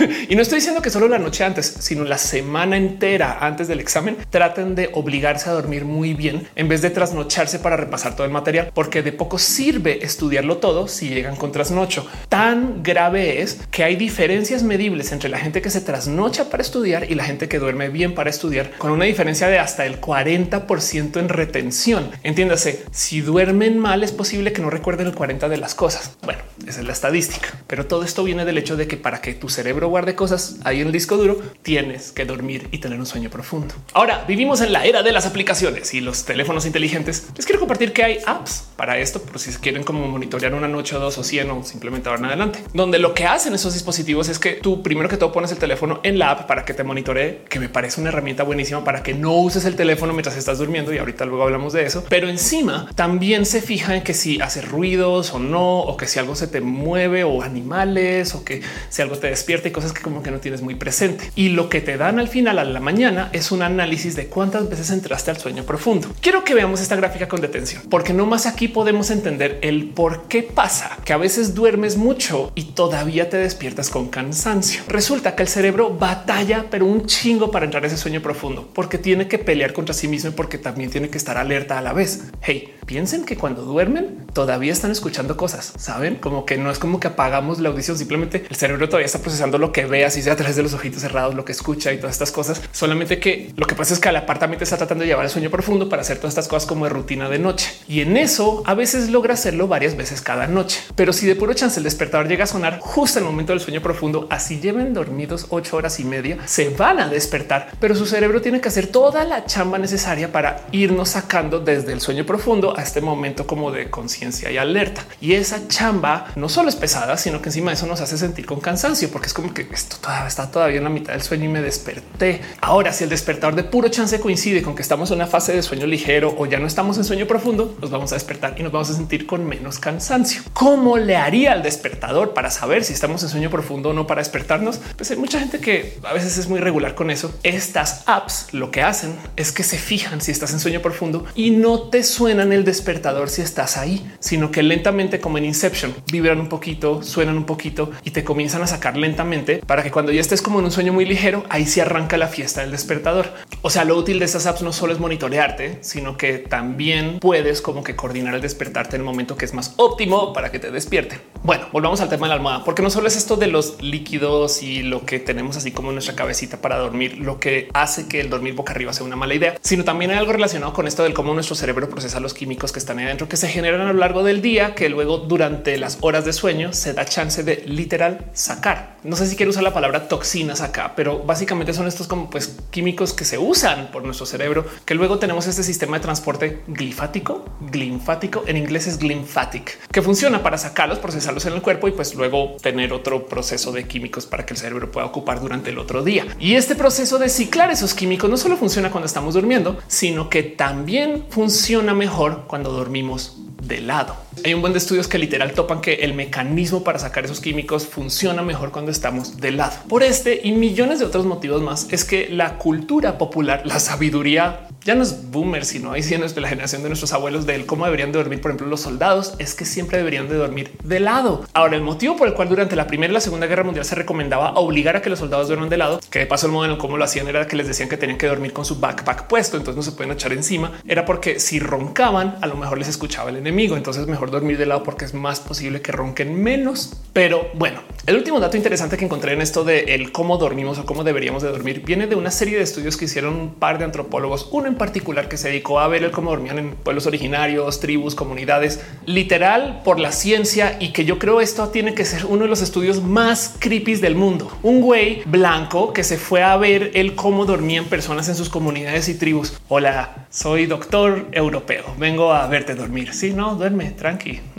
y 0.29 0.35
no 0.35 0.43
estoy 0.43 0.57
diciendo 0.57 0.83
que 0.83 0.91
solo 0.91 1.09
la 1.09 1.19
noche 1.19 1.45
antes, 1.45 1.52
sino 1.61 2.05
la 2.05 2.19
semana 2.19 2.77
entera 2.77 3.39
antes 3.41 3.69
del 3.69 3.81
examen, 3.81 4.17
traten 4.31 4.75
de 4.75 4.91
obligarse 4.93 5.51
a 5.51 5.53
dormir 5.53 5.85
muy 5.85 6.15
bien 6.15 6.49
en 6.57 6.69
vez 6.69 6.83
de 6.83 6.91
trasnocharse 6.91 7.59
para 7.59 7.77
repasar 7.77 8.15
todo 8.15 8.27
el 8.27 8.33
material, 8.33 8.71
porque 8.75 9.03
de 9.03 9.13
poco 9.13 9.39
sirve 9.39 10.05
estudiarlo 10.05 10.59
todo 10.59 10.89
si 10.89 11.09
llegan 11.09 11.37
con 11.37 11.53
trasnocho. 11.53 12.07
Tan 12.29 12.83
grave 12.83 13.43
es 13.43 13.61
que 13.71 13.85
hay 13.85 13.97
diferencias 13.97 14.63
medibles 14.63 15.13
entre 15.13 15.29
la 15.29 15.39
gente 15.39 15.63
que 15.63 15.71
se 15.71 15.81
trasnocha 15.81 16.51
para 16.51 16.63
estudiar 16.63 17.11
y 17.11 17.15
la 17.15 17.25
gente 17.25 17.49
que 17.49 17.59
duerme 17.59 17.89
bien 17.89 18.15
para 18.15 18.31
estudiar, 18.31 18.71
con 18.79 18.91
una 18.91 19.05
diferencia 19.05 19.49
de 19.49 19.59
hasta 19.59 19.87
el 19.87 20.01
40% 20.01 21.19
en 21.19 21.29
retención. 21.29 22.11
Entiéndase, 22.23 22.85
si 22.91 23.21
duermen 23.21 23.79
mal 23.79 24.03
es 24.03 24.13
posible 24.13 24.53
que 24.53 24.63
no 24.63 24.71
recuerden 24.71 25.07
el 25.07 25.15
40 25.15 25.49
de 25.49 25.57
las 25.57 25.75
cosas. 25.75 26.17
Bueno, 26.23 26.41
esa 26.67 26.81
es 26.81 26.87
la 26.87 26.93
estadística, 26.93 27.49
pero 27.67 27.87
todo 27.87 28.05
esto 28.05 28.25
viene 28.25 28.45
del 28.45 28.59
hecho 28.59 28.77
de 28.77 28.87
que 28.87 28.97
para 28.97 29.21
que 29.21 29.35
tu 29.35 29.49
cerebro 29.49 29.89
guarde 29.89 30.15
cosas 30.15 30.57
ahí 30.65 30.81
en 30.81 30.89
el 30.89 30.93
disco 30.93 31.17
duro, 31.17 31.41
tienes 31.63 32.13
que 32.13 32.25
dormir 32.25 32.69
y 32.71 32.79
tener 32.79 32.99
un 32.99 33.07
sueño 33.07 33.31
profundo. 33.31 33.75
Ahora 33.93 34.25
vivimos 34.27 34.61
en 34.61 34.73
la 34.73 34.85
era 34.85 35.03
de 35.03 35.13
las 35.13 35.27
aplicaciones 35.27 35.95
y 35.95 36.01
los 36.01 36.25
teléfonos 36.25 36.67
inteligentes. 36.67 37.27
Les 37.37 37.47
quiero 37.47 37.61
compartir 37.61 37.93
que 37.93 38.05
hay 38.05 38.19
apps 38.27 38.65
para 38.77 38.99
esto, 38.99 39.23
por 39.23 39.39
si 39.39 39.51
quieren 39.53 39.85
como 39.85 40.07
monitorear 40.09 40.55
una 40.55 40.69
noche 40.69 40.97
o 40.97 41.01
dos 41.01 41.19
o 41.19 41.25
cien 41.25 41.51
o 41.51 41.63
simplemente 41.65 42.09
van 42.09 42.25
adelante, 42.25 42.63
donde 42.73 42.99
lo 42.99 43.15
que 43.15 43.27
hacen 43.27 43.55
esos 43.55 43.75
dispositivos 43.75 44.29
es 44.29 44.39
que 44.39 44.53
tú 44.53 44.83
primero 44.83 45.09
que 45.09 45.17
todo 45.17 45.33
pones 45.33 45.53
el 45.53 45.59
teléfono 45.59 46.01
en 46.03 46.19
la 46.19 46.31
app 46.31 46.47
para 46.47 46.65
que 46.65 46.75
te 46.75 46.85
monitoree, 46.85 47.43
que 47.49 47.61
me 47.61 47.69
parece 47.69 48.01
una 48.01 48.11
herramienta 48.11 48.43
buenísima 48.43 48.85
para 48.85 49.03
que 49.03 49.15
no 49.15 49.35
uses 49.35 49.65
el 49.65 49.77
teléfono 49.77 50.13
mientras 50.13 50.37
estás 50.37 50.59
durmiendo 50.59 50.93
y 50.93 50.99
ahorita 50.99 51.25
luego 51.25 51.45
hablamos 51.45 51.73
de 51.73 51.85
eso. 51.85 52.05
Pero 52.09 52.29
encima 52.29 52.89
también 52.95 53.47
se 53.47 53.61
fija 53.61 53.97
en 53.97 54.03
que 54.03 54.15
si 54.15 54.41
hace 54.41 54.63
ruidos 54.63 55.33
o 55.33 55.39
no, 55.39 55.81
o 55.81 55.97
que 55.97 56.07
si 56.07 56.19
algo 56.19 56.35
se 56.35 56.49
te 56.53 56.61
mueve 56.61 57.25
o 57.25 57.43
animales 57.43 58.37
o 58.37 58.45
que 58.45 58.63
si 58.89 59.03
algo 59.03 59.19
te 59.19 59.27
despierta 59.27 59.67
y 59.67 59.73
cosas 59.73 59.93
que 59.93 60.03
como 60.03 60.23
que 60.23 60.31
no 60.31 60.39
tienes 60.39 60.63
muy 60.63 60.77
presente. 60.77 61.33
Y 61.35 61.49
lo 61.49 61.69
que 61.69 61.81
te 61.81 61.97
dan 61.97 62.21
al 62.21 62.29
final 62.29 62.61
a 62.61 62.65
la 62.65 62.79
mañana 62.79 63.31
es 63.33 63.51
un 63.51 63.63
análisis 63.63 64.15
de 64.15 64.27
cuántas 64.27 64.69
veces 64.69 64.91
entraste 64.91 65.33
al 65.33 65.39
sueño 65.39 65.65
profundo. 65.65 66.09
Quiero 66.21 66.45
que 66.45 66.55
veamos 66.55 66.81
esta 66.81 66.95
gráfica 66.97 67.27
con 67.27 67.41
detención, 67.41 67.83
porque 67.91 68.13
no 68.13 68.27
más 68.27 68.47
aquí 68.47 68.69
podemos 68.69 69.11
entender 69.11 69.59
el 69.63 69.89
por 69.89 70.29
qué 70.29 70.43
pasa 70.43 70.99
que 71.05 71.13
a 71.13 71.17
veces 71.17 71.55
duermes 71.55 71.97
mucho 71.97 72.53
y 72.55 72.65
todavía 72.65 73.29
te 73.29 73.39
despiertas 73.39 73.91
con 73.91 74.09
cansancio. 74.09 74.83
Resulta 74.89 75.35
que 75.35 75.43
el 75.43 75.49
cerebro 75.49 75.97
batalla, 75.99 76.67
pero 76.71 76.87
un 76.87 77.07
chingo 77.07 77.51
para 77.51 77.65
entrar 77.65 77.85
a 77.85 77.87
ese 77.87 77.97
sueño 77.97 78.21
profundo, 78.21 78.69
porque 78.73 78.99
tiene 78.99 79.29
que 79.29 79.39
pelear 79.39 79.73
contra 79.73 79.95
sí 79.95 80.09
mismo 80.09 80.31
y 80.31 80.33
porque 80.33 80.59
también 80.59 80.91
tiene 80.91 81.09
que 81.09 81.19
estar 81.19 81.39
alerta 81.39 81.79
a 81.79 81.83
la 81.83 81.93
vez. 81.93 82.25
Hey, 82.43 82.75
piensen 82.87 83.25
que 83.25 83.37
cuando 83.37 83.63
duermen 83.63 84.27
todavía 84.33 84.73
están 84.73 84.91
escuchando 84.91 85.37
cosas, 85.37 85.73
saben 85.79 86.17
como 86.17 86.42
que 86.45 86.57
no 86.57 86.71
es 86.71 86.79
como 86.79 87.01
que 87.01 87.09
apagamos 87.09 87.59
la 87.59 87.69
audición, 87.69 87.99
simplemente 87.99 88.45
el 88.49 88.57
cerebro 88.57 88.89
todavía 88.89 89.07
está 89.07 89.19
procesando 89.19 89.59
lo 89.59 89.73
que 89.73 89.87
ve 89.87 90.05
así 90.05 90.23
sea 90.23 90.35
a 90.35 90.37
través 90.37 90.57
de 90.57 90.63
los 90.63 90.75
ojitos 90.75 91.03
cerrados, 91.03 91.35
lo 91.35 91.45
que 91.45 91.53
escucha 91.53 91.93
y 91.93 91.99
todas 91.99 92.13
estas 92.13 92.33
cosas. 92.33 92.61
Solamente 92.73 93.19
que 93.19 93.53
lo 93.57 93.67
que 93.67 93.75
pasa 93.75 93.95
es 93.95 94.01
que 94.01 94.09
el 94.09 94.17
apartamento 94.17 94.65
está 94.65 94.77
tratando 94.77 95.03
de 95.03 95.09
llevar 95.09 95.25
el 95.25 95.31
sueño 95.31 95.51
profundo 95.51 95.89
para 95.89 96.03
hacer 96.03 96.19
todas 96.19 96.33
estas 96.33 96.49
cosas 96.49 96.67
como 96.67 96.85
de 96.85 96.91
rutina 96.91 97.29
de 97.29 97.39
noche. 97.39 97.73
Y 97.89 98.01
en 98.01 98.17
eso 98.17 98.63
a 98.67 98.75
veces 98.75 99.11
logra 99.11 99.35
hacerlo 99.35 99.69
varias 99.69 99.97
veces 99.97 100.21
cada 100.21 100.47
noche. 100.47 100.81
Pero 100.95 101.13
si 101.13 101.27
de 101.27 101.37
puro 101.37 101.55
chance 101.55 101.79
el 101.79 101.85
despertador 101.85 102.29
llega 102.29 102.45
a 102.45 102.47
sonar 102.47 102.79
justo 102.81 103.19
en 103.19 103.25
el 103.25 103.31
momento 103.31 103.53
del 103.53 103.61
sueño 103.61 103.83
profundo, 103.83 104.27
así 104.31 104.61
lleven 104.61 104.95
dormidos 104.95 105.47
ocho 105.51 105.77
horas 105.77 106.01
y 106.01 106.05
media, 106.05 106.39
se 106.47 106.71
van 106.71 107.01
a 107.01 107.09
despertar, 107.09 107.73
pero 107.81 107.95
su 107.95 108.07
cerebro 108.07 108.41
tiene 108.41 108.61
que 108.61 108.69
hacer 108.69 108.87
toda 108.87 109.25
la 109.25 109.47
chamba 109.47 109.79
necesaria 109.79 110.33
para 110.33 110.67
irnos 110.73 111.11
sacando 111.11 111.61
desde 111.61 111.93
el 111.93 112.01
sueño 112.01 112.25
profundo 112.25 112.77
a 112.77 112.83
este 112.83 113.01
momento 113.01 113.47
como 113.47 113.71
de 113.71 113.91
conciencia 113.91 114.51
y 114.51 114.57
alerta. 114.57 115.05
Y 115.21 115.35
esa 115.35 115.69
chamba 115.69 116.32
no 116.37 116.49
solo 116.49 116.69
es 116.69 116.77
pesada, 116.77 117.17
sino 117.17 117.43
que 117.43 117.49
encima 117.49 117.73
eso 117.73 117.87
nos 117.87 118.01
hace 118.01 118.17
sentir 118.19 118.47
con 118.47 118.61
cansancio, 118.61 119.11
porque 119.11 119.27
es 119.27 119.35
como 119.35 119.53
que 119.53 119.67
esto 119.73 119.97
todavía 120.01 120.27
está 120.27 120.51
todavía 120.51 120.79
en 120.79 120.85
la 120.85 120.91
mitad 120.91 121.13
del 121.13 121.23
sueño 121.23 121.45
y 121.45 121.49
me 121.49 121.63
desperté. 121.63 122.41
Ahora, 122.61 122.93
si 122.93 123.05
el 123.05 123.11
despertador 123.11 123.55
de 123.55 123.65
puro 123.65 123.89
chance 123.89 124.19
coincide 124.21 124.63
con 124.63 124.75
que 124.75 124.83
estamos 124.83 125.11
en 125.11 125.17
una 125.17 125.27
fase 125.27 125.53
de 125.55 125.63
sueño 125.63 125.87
ligero 125.87 126.35
o 126.37 126.47
ya 126.47 126.59
no 126.59 126.67
estamos 126.67 126.97
en 126.97 127.05
sueño 127.05 127.27
profundo, 127.27 127.77
nos 127.81 127.91
vamos 127.91 128.13
a 128.13 128.17
despertar 128.17 128.55
y 128.59 128.63
nos 128.63 128.73
vamos 128.73 128.91
a 128.91 128.95
sentir 128.95 129.27
con 129.27 129.45
menos 129.47 129.79
cansancio. 129.79 130.43
¿Cómo 130.53 130.99
le 130.99 131.17
haría 131.17 131.53
al 131.53 131.63
despertador 131.63 132.35
para 132.35 132.51
saber 132.51 132.85
si 132.85 132.93
estamos 132.93 133.23
en 133.23 133.29
sueño 133.29 133.51
profundo 133.51 133.91
o 133.91 133.93
no 133.93 134.07
para 134.07 134.21
despertarnos? 134.21 134.81
Pues 134.97 135.11
hay 135.11 135.17
mucha 135.17 135.39
gente 135.39 135.61
que 135.61 135.99
a 136.03 136.13
veces 136.13 136.39
es 136.39 136.49
muy 136.49 136.61
regular 136.61 136.95
con 136.95 137.11
eso. 137.11 137.35
Estas 137.43 138.03
apps 138.07 138.49
lo 138.53 138.71
que 138.71 138.83
hacen 138.83 139.17
es 139.37 139.53
que 139.53 139.63
se 139.63 139.79
fijan 139.79 140.21
si 140.21 140.31
estás 140.31 140.53
en 140.53 140.61
sueño 140.61 140.81
profundo 140.81 141.25
y 141.35 141.51
no 141.51 141.89
te 141.91 142.03
suenan 142.03 142.53
el 142.53 142.65
despertador 142.65 143.29
si 143.31 143.43
estás 143.43 143.77
ahí, 143.77 144.11
sino 144.21 144.51
que 144.51 144.63
lentamente 144.63 145.21
como 145.21 145.39
en 145.39 145.45
Inception 145.45 145.95
vibran 146.23 146.41
un 146.41 146.49
poquito, 146.49 147.03
suenan 147.03 147.37
un 147.37 147.45
poquito 147.45 147.91
y 148.05 148.11
te 148.11 148.25
comienzan 148.25 148.63
a 148.63 148.67
sacar 148.67 148.97
lentamente 148.97 149.59
para 149.67 149.83
que 149.83 149.91
cuando 149.91 150.13
ya 150.13 150.21
estés 150.21 150.43
como 150.43 150.59
en 150.59 150.65
un 150.67 150.71
sueño 150.71 150.93
muy 150.93 151.05
ligero, 151.05 151.45
ahí 151.49 151.67
se 151.67 151.83
arranca 151.83 152.17
la 152.17 152.29
fiesta 152.29 152.63
del 152.63 152.71
despertador. 152.71 153.33
O 153.63 153.71
sea, 153.71 153.85
lo 153.85 153.97
útil 153.97 154.19
de 154.19 154.25
estas 154.25 154.47
apps 154.47 154.63
no 154.63 154.73
solo 154.73 154.93
es 154.93 154.99
monitorearte, 154.99 155.79
sino 155.83 156.17
que 156.17 156.39
también 156.39 157.19
puedes 157.21 157.61
como 157.61 157.83
que 157.83 157.97
coordinar 157.97 158.35
el 158.35 158.41
despertarte 158.41 158.97
en 158.97 159.03
el 159.03 159.07
momento 159.07 159.37
que 159.37 159.45
es 159.45 159.55
más 159.55 159.75
óptimo 159.77 160.33
para 160.33 160.51
que 160.51 160.59
te 160.59 160.71
despierte. 160.71 161.21
Bueno, 161.43 161.67
volvamos 161.73 162.01
al 162.01 162.09
tema 162.09 162.27
de 162.27 162.31
la 162.31 162.35
almohada, 162.37 162.65
porque 162.65 162.83
no 162.83 162.91
solo 162.91 163.09
es 163.09 163.17
esto 163.17 163.37
de 163.37 163.49
los 163.49 163.83
líquidos 163.83 164.63
y 164.63 164.83
lo 164.83 165.05
que 165.05 165.19
tenemos 165.19 165.57
así 165.57 165.73
como 165.73 165.91
nuestra 165.91 166.15
cabecita 166.15 166.61
para 166.61 166.79
dormir, 166.79 167.19
lo 167.19 167.41
que 167.41 167.69
hace 167.75 168.09
que 168.09 168.21
el 168.21 168.31
dormir 168.31 168.55
boca 168.55 168.73
arriba 168.73 168.93
sea 168.93 169.05
una 169.05 169.17
mala 169.17 169.35
idea, 169.35 169.57
sino 169.61 169.85
también 169.85 170.13
hay 170.13 170.19
algo 170.19 170.33
relacionado 170.33 170.73
con 170.73 170.87
esto 170.87 171.03
del 171.03 171.15
cómo 171.15 171.35
nuestro 171.35 171.57
cerebro 171.57 171.89
procesa 171.89 172.21
los 172.21 172.35
químicos 172.35 172.73
que 172.73 172.79
están 172.79 172.99
ahí 172.99 173.07
adentro, 173.07 173.29
que 173.29 173.37
se 173.37 173.49
generan 173.49 173.81
a 173.81 173.93
lo 173.93 173.99
largo 173.99 174.23
del 174.23 174.41
día, 174.41 174.75
que 174.75 174.89
luego 174.89 175.19
durante 175.19 175.77
las 175.79 175.99
horas 176.01 176.12
de 176.21 176.33
sueño 176.33 176.73
se 176.73 176.93
da 176.93 177.05
chance 177.05 177.43
de 177.43 177.65
literal 177.67 178.27
sacar. 178.35 178.99
No 179.03 179.17
sé 179.17 179.27
si 179.27 179.35
quiero 179.35 179.51
usar 179.51 179.63
la 179.63 179.73
palabra 179.73 180.07
toxinas 180.07 180.61
acá, 180.61 180.93
pero 180.95 181.21
básicamente 181.21 181.73
son 181.73 181.89
estos 181.89 182.07
como 182.07 182.31
pues 182.31 182.59
químicos 182.71 183.13
que 183.13 183.25
se 183.25 183.39
usan 183.39 183.91
por 183.91 184.05
nuestro 184.05 184.27
cerebro, 184.27 184.67
que 184.85 184.95
luego 184.95 185.19
tenemos 185.19 185.47
este 185.47 185.63
sistema 185.63 185.97
de 185.97 186.03
transporte 186.03 186.63
glifático, 186.69 187.45
glinfático, 187.61 188.45
en 188.47 188.59
inglés 188.59 188.87
es 188.87 188.99
glymphatic, 188.99 189.89
que 189.89 190.03
funciona 190.03 190.43
para 190.43 190.59
sacarlos, 190.59 190.99
procesarlos 190.99 191.47
en 191.47 191.55
el 191.55 191.63
cuerpo 191.63 191.89
y 191.89 191.93
pues 191.93 192.15
luego 192.15 192.57
tener 192.61 192.93
otro 192.93 193.27
proceso 193.27 193.73
de 193.73 193.89
químicos 193.89 194.27
para 194.27 194.47
que 194.47 194.55
el 194.55 194.61
cerebro 194.61 194.91
pueda 194.91 195.07
ocupar 195.07 195.41
durante 195.41 195.71
el 195.71 195.79
otro 195.79 196.05
día. 196.05 196.27
Y 196.39 196.55
este 196.55 196.77
proceso 196.77 197.19
de 197.19 197.29
ciclar 197.29 197.71
esos 197.71 197.95
químicos 197.95 198.31
no 198.31 198.37
solo 198.37 198.57
funciona 198.57 198.91
cuando 198.91 199.07
estamos 199.07 199.35
durmiendo, 199.35 199.79
sino 199.89 200.29
que 200.29 200.43
también 200.43 201.27
funciona 201.31 201.95
mejor 201.95 202.45
cuando 202.47 202.71
dormimos 202.73 203.39
de 203.63 203.81
lado. 203.81 204.17
Hay 204.45 204.55
un 204.55 204.61
buen 204.61 204.73
de 204.73 204.79
estudios 204.79 205.09
que 205.09 205.19
literal 205.19 205.53
topan 205.53 205.81
que 205.81 205.95
el 205.95 206.15
mecanismo 206.15 206.83
para 206.85 206.99
sacar 206.99 207.25
esos 207.25 207.41
químicos 207.41 207.87
funciona 207.87 208.43
mejor 208.43 208.73
cuando 208.73 208.91
estamos 208.91 209.39
de 209.39 209.53
lado. 209.53 209.75
Por 209.89 210.03
este 210.03 210.41
y 210.43 210.53
millones 210.53 210.99
de 210.99 211.05
otros 211.05 211.27
motivos 211.27 211.63
más 211.63 211.87
es 211.91 212.05
que 212.05 212.29
la 212.29 212.59
cultura 212.59 213.19
popular, 213.19 213.63
la 213.65 213.79
sabiduría 213.79 214.69
ya 214.85 214.95
no 214.95 215.03
es 215.03 215.31
boomer, 215.31 215.65
sino 215.65 215.93
ahí 215.93 216.03
sí 216.03 216.17
de 216.17 216.41
la 216.41 216.49
generación 216.49 216.83
de 216.83 216.89
nuestros 216.89 217.13
abuelos 217.13 217.47
de 217.47 217.65
cómo 217.67 217.85
deberían 217.85 218.13
de 218.13 218.19
dormir. 218.19 218.41
Por 218.41 218.51
ejemplo, 218.51 218.67
los 218.67 218.81
soldados 218.81 219.35
es 219.39 219.55
que 219.55 219.65
siempre 219.65 219.99
deberían 219.99 220.29
de 220.29 220.35
dormir 220.35 220.73
de 220.85 221.01
lado. 221.01 221.45
Ahora, 221.55 221.77
el 221.77 221.83
motivo 221.83 222.17
por 222.17 222.29
el 222.29 222.35
cual 222.35 222.49
durante 222.49 222.77
la 222.77 222.87
primera 222.87 223.11
y 223.11 223.15
la 223.15 223.21
segunda 223.21 223.47
guerra 223.47 223.65
mundial 223.65 223.85
se 223.85 223.95
recomendaba 223.95 224.53
obligar 224.55 224.97
a 224.97 225.03
que 225.03 225.11
los 225.11 225.19
soldados 225.19 225.49
duerman 225.49 225.69
de 225.69 225.79
lado, 225.79 226.01
que 226.11 226.21
de 226.21 226.27
paso 226.27 226.47
el 226.47 226.53
modo 226.53 226.67
en 226.67 226.77
cómo 226.77 226.97
lo 226.97 227.05
hacían 227.05 227.29
era 227.29 227.47
que 227.47 227.57
les 227.57 227.67
decían 227.67 227.89
que 227.89 227.97
tenían 227.97 228.19
que 228.19 228.27
dormir 228.27 228.53
con 228.53 228.65
su 228.65 228.79
backpack 228.79 229.27
puesto, 229.27 229.57
entonces 229.57 229.77
no 229.77 229.83
se 229.83 229.93
pueden 229.93 230.13
echar 230.13 230.33
encima. 230.33 230.73
Era 230.87 231.05
porque 231.05 231.41
si 231.41 231.59
roncaban, 231.59 232.37
a 232.41 232.47
lo 232.47 232.57
mejor 232.57 232.79
les 232.79 232.89
escuchaba 232.89 233.31
el 233.31 233.37
enemigo. 233.37 233.77
Entonces 233.77 234.07
mejor 234.07 234.22
dormir 234.31 234.59
de 234.59 234.67
lado 234.67 234.83
porque 234.83 235.05
es 235.05 235.15
más 235.15 235.41
posible 235.41 235.81
que 235.81 235.93
ronquen 235.93 236.43
menos. 236.43 236.95
Pero 237.13 237.51
bueno, 237.55 237.81
el 238.07 238.17
último 238.17 238.41
dato 238.41 238.57
interesante 238.57 238.97
que 238.97 239.05
encontré 239.05 239.33
en 239.33 239.43
esto 239.43 239.65
de 239.65 239.95
el 239.95 240.13
cómo 240.13 240.39
dormimos 240.39 240.79
o 240.79 240.87
cómo 240.87 241.05
deberíamos 241.05 241.43
de 241.43 241.51
dormir 241.51 241.83
viene 241.85 242.07
de 242.07 242.17
una 242.17 242.31
serie 242.31 242.57
de 242.57 242.65
estudios 242.65 242.97
que 242.97 243.05
hicieron 243.05 243.35
un 243.35 243.55
par 243.55 243.79
de 243.79 243.85
antropólogos, 243.85 244.49
uno 244.51 244.67
en 244.67 244.75
particular 244.75 245.29
que 245.29 245.37
se 245.37 245.49
dedicó 245.49 245.81
a 245.81 245.89
ver 245.89 246.05
el 246.05 246.11
cómo 246.11 246.31
dormían 246.31 246.59
en 246.59 246.71
pueblos 246.73 247.07
originarios, 247.07 247.81
tribus, 247.81 248.15
comunidades, 248.15 248.81
literal 249.07 249.83
por 249.85 250.01
la 250.01 250.13
ciencia 250.13 250.77
y 250.81 250.93
que 250.93 251.05
yo 251.05 251.19
creo 251.19 251.41
esto 251.41 251.69
tiene 251.69 251.95
que 251.95 252.05
ser 252.05 252.27
uno 252.27 252.45
de 252.45 252.49
los 252.49 252.63
estudios 252.63 253.03
más 253.03 253.57
creepy 253.59 253.93
del 253.97 254.15
mundo. 254.15 254.51
Un 254.63 254.81
güey 254.81 255.23
blanco 255.27 255.93
que 255.93 256.05
se 256.05 256.17
fue 256.17 256.43
a 256.43 256.57
ver 256.57 256.93
el 256.95 257.15
cómo 257.15 257.45
dormían 257.45 257.87
personas 257.87 258.29
en 258.29 258.35
sus 258.35 258.49
comunidades 258.49 259.09
y 259.09 259.15
tribus. 259.15 259.55
Hola, 259.69 260.27
soy 260.31 260.67
doctor 260.67 261.27
europeo. 261.33 261.85
Vengo 261.99 262.33
a 262.33 262.47
verte 262.47 262.75
dormir. 262.75 263.13
Sí, 263.13 263.33
no, 263.33 263.57
duerme, 263.57 263.91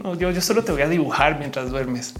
No, 0.01 0.15
yo, 0.15 0.31
yo 0.31 0.41
solo 0.41 0.63
te 0.63 0.71
voy 0.71 0.81
a 0.81 0.89
dibujar 0.89 1.39
mientras 1.39 1.69
duermes. 1.69 2.13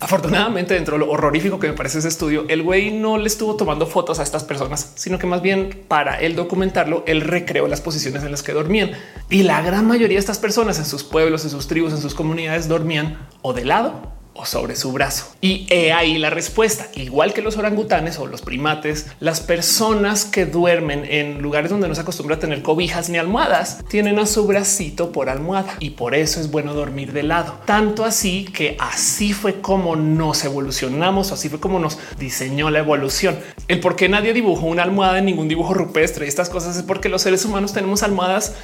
Afortunadamente, 0.00 0.74
dentro 0.74 0.98
de 0.98 1.06
lo 1.06 1.10
horrorífico 1.10 1.58
que 1.58 1.68
me 1.68 1.72
parece 1.72 1.98
ese 1.98 2.08
estudio, 2.08 2.44
el 2.48 2.62
güey 2.62 2.90
no 2.90 3.16
le 3.16 3.26
estuvo 3.26 3.56
tomando 3.56 3.86
fotos 3.86 4.18
a 4.18 4.22
estas 4.22 4.44
personas, 4.44 4.92
sino 4.96 5.18
que 5.18 5.26
más 5.26 5.40
bien 5.40 5.84
para 5.88 6.20
él 6.20 6.36
documentarlo, 6.36 7.04
él 7.06 7.22
recreó 7.22 7.68
las 7.68 7.80
posiciones 7.80 8.22
en 8.22 8.30
las 8.30 8.42
que 8.42 8.52
dormían. 8.52 8.90
Y 9.30 9.44
la 9.44 9.62
gran 9.62 9.86
mayoría 9.86 10.16
de 10.16 10.20
estas 10.20 10.38
personas 10.38 10.78
en 10.78 10.84
sus 10.84 11.04
pueblos, 11.04 11.44
en 11.44 11.50
sus 11.50 11.68
tribus, 11.68 11.92
en 11.92 12.02
sus 12.02 12.14
comunidades 12.14 12.68
dormían 12.68 13.18
o 13.40 13.54
de 13.54 13.64
lado 13.64 14.12
o 14.34 14.44
sobre 14.44 14.76
su 14.76 14.92
brazo. 14.92 15.26
Y 15.40 15.66
he 15.70 15.92
ahí 15.92 16.18
la 16.18 16.30
respuesta. 16.30 16.88
Igual 16.94 17.32
que 17.32 17.42
los 17.42 17.56
orangutanes 17.56 18.18
o 18.18 18.26
los 18.26 18.42
primates, 18.42 19.06
las 19.20 19.40
personas 19.40 20.24
que 20.24 20.46
duermen 20.46 21.04
en 21.08 21.40
lugares 21.40 21.70
donde 21.70 21.88
no 21.88 21.94
se 21.94 22.00
acostumbra 22.00 22.36
a 22.36 22.38
tener 22.40 22.62
cobijas 22.62 23.08
ni 23.08 23.18
almohadas 23.18 23.84
tienen 23.88 24.18
a 24.18 24.26
su 24.26 24.46
bracito 24.46 25.12
por 25.12 25.28
almohada 25.28 25.76
y 25.78 25.90
por 25.90 26.14
eso 26.14 26.40
es 26.40 26.50
bueno 26.50 26.74
dormir 26.74 27.12
de 27.12 27.22
lado. 27.22 27.60
Tanto 27.64 28.04
así 28.04 28.44
que 28.44 28.76
así 28.80 29.32
fue 29.32 29.60
como 29.60 29.96
nos 29.96 30.44
evolucionamos, 30.44 31.32
así 31.32 31.48
fue 31.48 31.60
como 31.60 31.78
nos 31.78 31.98
diseñó 32.18 32.70
la 32.70 32.80
evolución. 32.80 33.38
El 33.68 33.80
por 33.80 33.96
qué 33.96 34.08
nadie 34.08 34.32
dibujó 34.32 34.66
una 34.66 34.82
almohada 34.82 35.18
en 35.18 35.26
ningún 35.26 35.48
dibujo 35.48 35.74
rupestre 35.74 36.26
y 36.26 36.28
estas 36.28 36.50
cosas 36.50 36.76
es 36.76 36.82
porque 36.82 37.08
los 37.08 37.22
seres 37.22 37.44
humanos 37.44 37.72
tenemos 37.72 38.02
almohadas 38.02 38.54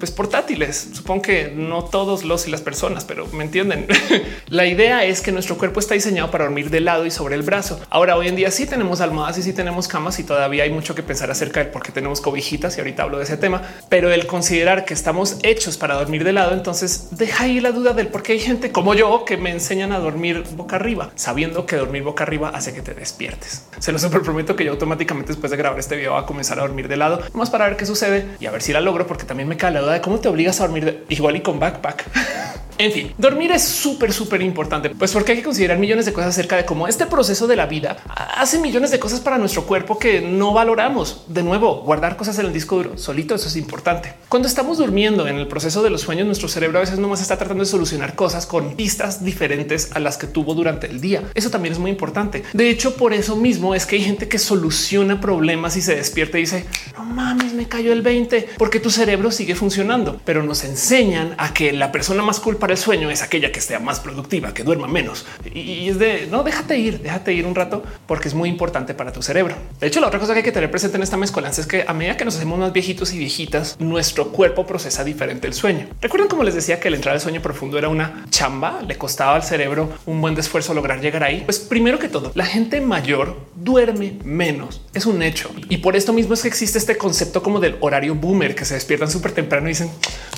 pues 0.00 0.10
portátiles. 0.10 0.88
Supongo 0.92 1.22
que 1.22 1.52
no 1.54 1.84
todos 1.84 2.24
los 2.24 2.48
y 2.48 2.50
las 2.50 2.62
personas, 2.62 3.04
pero 3.04 3.26
me 3.28 3.44
entienden. 3.44 3.86
la 4.48 4.66
idea 4.66 5.04
es 5.04 5.20
que 5.20 5.30
nuestro 5.30 5.56
cuerpo 5.58 5.78
está 5.78 5.94
diseñado 5.94 6.30
para 6.30 6.44
dormir 6.44 6.70
de 6.70 6.80
lado 6.80 7.06
y 7.06 7.10
sobre 7.10 7.36
el 7.36 7.42
brazo. 7.42 7.78
Ahora, 7.90 8.16
hoy 8.16 8.28
en 8.28 8.34
día 8.34 8.50
sí 8.50 8.66
tenemos 8.66 9.00
almohadas 9.00 9.38
y 9.38 9.42
sí 9.42 9.52
tenemos 9.52 9.86
camas 9.86 10.18
y 10.18 10.24
todavía 10.24 10.64
hay 10.64 10.70
mucho 10.70 10.94
que 10.94 11.02
pensar 11.02 11.30
acerca 11.30 11.60
de 11.60 11.66
por 11.66 11.82
qué 11.82 11.92
tenemos 11.92 12.20
cobijitas 12.20 12.76
y 12.76 12.80
ahorita 12.80 13.04
hablo 13.04 13.18
de 13.18 13.24
ese 13.24 13.36
tema, 13.36 13.62
pero 13.88 14.10
el 14.10 14.26
considerar 14.26 14.84
que 14.84 14.94
estamos 14.94 15.36
hechos 15.42 15.76
para 15.76 15.94
dormir 15.94 16.24
de 16.24 16.32
lado, 16.32 16.54
entonces 16.54 17.08
deja 17.12 17.44
ahí 17.44 17.60
la 17.60 17.72
duda 17.72 17.92
del 17.92 18.08
por 18.08 18.22
qué 18.22 18.32
hay 18.32 18.40
gente 18.40 18.72
como 18.72 18.94
yo 18.94 19.24
que 19.24 19.36
me 19.36 19.50
enseñan 19.50 19.92
a 19.92 19.98
dormir 19.98 20.44
boca 20.56 20.76
arriba, 20.76 21.10
sabiendo 21.14 21.66
que 21.66 21.76
dormir 21.76 22.02
boca 22.02 22.24
arriba 22.24 22.50
hace 22.54 22.72
que 22.72 22.80
te 22.80 22.94
despiertes. 22.94 23.66
Se 23.78 23.92
lo 23.92 23.98
prometo 24.22 24.56
que 24.56 24.64
yo 24.64 24.72
automáticamente 24.72 25.32
después 25.32 25.50
de 25.50 25.56
grabar 25.56 25.78
este 25.78 25.96
video 25.96 26.12
va 26.12 26.20
a 26.20 26.26
comenzar 26.26 26.58
a 26.58 26.62
dormir 26.62 26.88
de 26.88 26.96
lado, 26.96 27.20
más 27.34 27.50
para 27.50 27.66
ver 27.66 27.76
qué 27.76 27.86
sucede 27.86 28.26
y 28.40 28.46
a 28.46 28.50
ver 28.50 28.62
si 28.62 28.72
la 28.72 28.80
logro, 28.80 29.06
porque 29.06 29.24
también 29.24 29.48
me 29.48 29.56
cae 29.56 29.70
la 29.70 29.80
duda 29.80 29.89
cómo 30.00 30.20
te 30.20 30.28
obligas 30.28 30.60
a 30.60 30.64
dormir 30.64 31.04
igual 31.08 31.36
y 31.36 31.40
con 31.40 31.58
backpack. 31.58 32.04
En 32.80 32.92
fin, 32.92 33.12
dormir 33.18 33.52
es 33.52 33.62
súper, 33.62 34.10
súper 34.10 34.40
importante, 34.40 34.88
pues 34.88 35.12
porque 35.12 35.32
hay 35.32 35.38
que 35.38 35.44
considerar 35.44 35.76
millones 35.76 36.06
de 36.06 36.14
cosas 36.14 36.30
acerca 36.30 36.56
de 36.56 36.64
cómo 36.64 36.88
este 36.88 37.04
proceso 37.04 37.46
de 37.46 37.54
la 37.54 37.66
vida 37.66 37.98
hace 38.16 38.58
millones 38.58 38.90
de 38.90 38.98
cosas 38.98 39.20
para 39.20 39.36
nuestro 39.36 39.66
cuerpo 39.66 39.98
que 39.98 40.22
no 40.22 40.54
valoramos. 40.54 41.24
De 41.28 41.42
nuevo, 41.42 41.82
guardar 41.82 42.16
cosas 42.16 42.38
en 42.38 42.46
el 42.46 42.54
disco 42.54 42.76
duro 42.76 42.96
solito, 42.96 43.34
eso 43.34 43.48
es 43.48 43.56
importante. 43.56 44.14
Cuando 44.30 44.48
estamos 44.48 44.78
durmiendo 44.78 45.28
en 45.28 45.36
el 45.36 45.46
proceso 45.46 45.82
de 45.82 45.90
los 45.90 46.00
sueños, 46.00 46.24
nuestro 46.24 46.48
cerebro 46.48 46.78
a 46.78 46.80
veces 46.80 46.98
no 46.98 47.08
más 47.08 47.20
está 47.20 47.36
tratando 47.36 47.64
de 47.64 47.68
solucionar 47.68 48.14
cosas 48.14 48.46
con 48.46 48.76
pistas 48.76 49.22
diferentes 49.22 49.90
a 49.92 49.98
las 49.98 50.16
que 50.16 50.26
tuvo 50.26 50.54
durante 50.54 50.86
el 50.86 51.02
día. 51.02 51.22
Eso 51.34 51.50
también 51.50 51.74
es 51.74 51.78
muy 51.78 51.90
importante. 51.90 52.44
De 52.54 52.70
hecho, 52.70 52.96
por 52.96 53.12
eso 53.12 53.36
mismo 53.36 53.74
es 53.74 53.84
que 53.84 53.96
hay 53.96 54.04
gente 54.04 54.26
que 54.26 54.38
soluciona 54.38 55.20
problemas 55.20 55.76
y 55.76 55.82
se 55.82 55.96
despierta 55.96 56.38
y 56.38 56.42
dice, 56.42 56.64
no 56.96 57.04
mames, 57.04 57.52
me 57.52 57.68
cayó 57.68 57.92
el 57.92 58.00
20, 58.00 58.48
porque 58.56 58.80
tu 58.80 58.88
cerebro 58.88 59.30
sigue 59.30 59.54
funcionando, 59.54 60.18
pero 60.24 60.42
nos 60.42 60.64
enseñan 60.64 61.34
a 61.36 61.52
que 61.52 61.74
la 61.74 61.92
persona 61.92 62.22
más 62.22 62.40
cool 62.40 62.56
el 62.70 62.78
sueño 62.78 63.10
es 63.10 63.22
aquella 63.22 63.52
que 63.52 63.60
sea 63.60 63.78
más 63.78 64.00
productiva, 64.00 64.54
que 64.54 64.62
duerma 64.62 64.86
menos. 64.86 65.26
Y 65.54 65.88
es 65.88 65.98
de, 65.98 66.28
no, 66.30 66.42
déjate 66.42 66.78
ir, 66.78 67.00
déjate 67.00 67.32
ir 67.32 67.46
un 67.46 67.54
rato, 67.54 67.82
porque 68.06 68.28
es 68.28 68.34
muy 68.34 68.48
importante 68.48 68.94
para 68.94 69.12
tu 69.12 69.22
cerebro. 69.22 69.54
De 69.78 69.86
hecho, 69.86 70.00
la 70.00 70.08
otra 70.08 70.18
cosa 70.18 70.32
que 70.32 70.38
hay 70.38 70.44
que 70.44 70.52
tener 70.52 70.70
presente 70.70 70.96
en 70.96 71.02
esta 71.02 71.16
mezcolanza 71.16 71.60
es 71.60 71.66
que 71.66 71.84
a 71.86 71.92
medida 71.92 72.16
que 72.16 72.24
nos 72.24 72.36
hacemos 72.36 72.58
más 72.58 72.72
viejitos 72.72 73.12
y 73.12 73.18
viejitas, 73.18 73.76
nuestro 73.78 74.28
cuerpo 74.32 74.66
procesa 74.66 75.04
diferente 75.04 75.46
el 75.46 75.54
sueño. 75.54 75.88
Recuerden 76.00 76.28
como 76.28 76.44
les 76.44 76.54
decía 76.54 76.80
que 76.80 76.88
el 76.88 76.94
entrar 76.94 77.14
al 77.14 77.20
sueño 77.20 77.40
profundo 77.40 77.78
era 77.78 77.88
una 77.88 78.24
chamba, 78.30 78.82
le 78.86 78.96
costaba 78.96 79.36
al 79.36 79.42
cerebro 79.42 79.92
un 80.06 80.20
buen 80.20 80.38
esfuerzo 80.38 80.74
lograr 80.74 81.00
llegar 81.00 81.24
ahí. 81.24 81.42
Pues 81.44 81.58
primero 81.58 81.98
que 81.98 82.08
todo, 82.08 82.32
la 82.34 82.46
gente 82.46 82.80
mayor 82.80 83.36
duerme 83.54 84.18
menos, 84.24 84.82
es 84.94 85.06
un 85.06 85.22
hecho. 85.22 85.50
Y 85.68 85.78
por 85.78 85.96
esto 85.96 86.12
mismo 86.12 86.34
es 86.34 86.42
que 86.42 86.48
existe 86.48 86.78
este 86.78 86.96
concepto 86.96 87.42
como 87.42 87.60
del 87.60 87.76
horario 87.80 88.14
boomer, 88.14 88.54
que 88.54 88.64
se 88.64 88.74
despiertan 88.74 89.10
súper 89.10 89.32
temprano 89.32 89.66
y 89.66 89.70
dicen, 89.70 89.90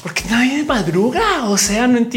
¿por 0.03 0.13
qué 0.15 0.25
nadie 0.29 0.65
madruga? 0.65 1.49
O 1.49 1.59
sea, 1.59 1.87
no 1.87 1.99
entiendo. 1.99 2.12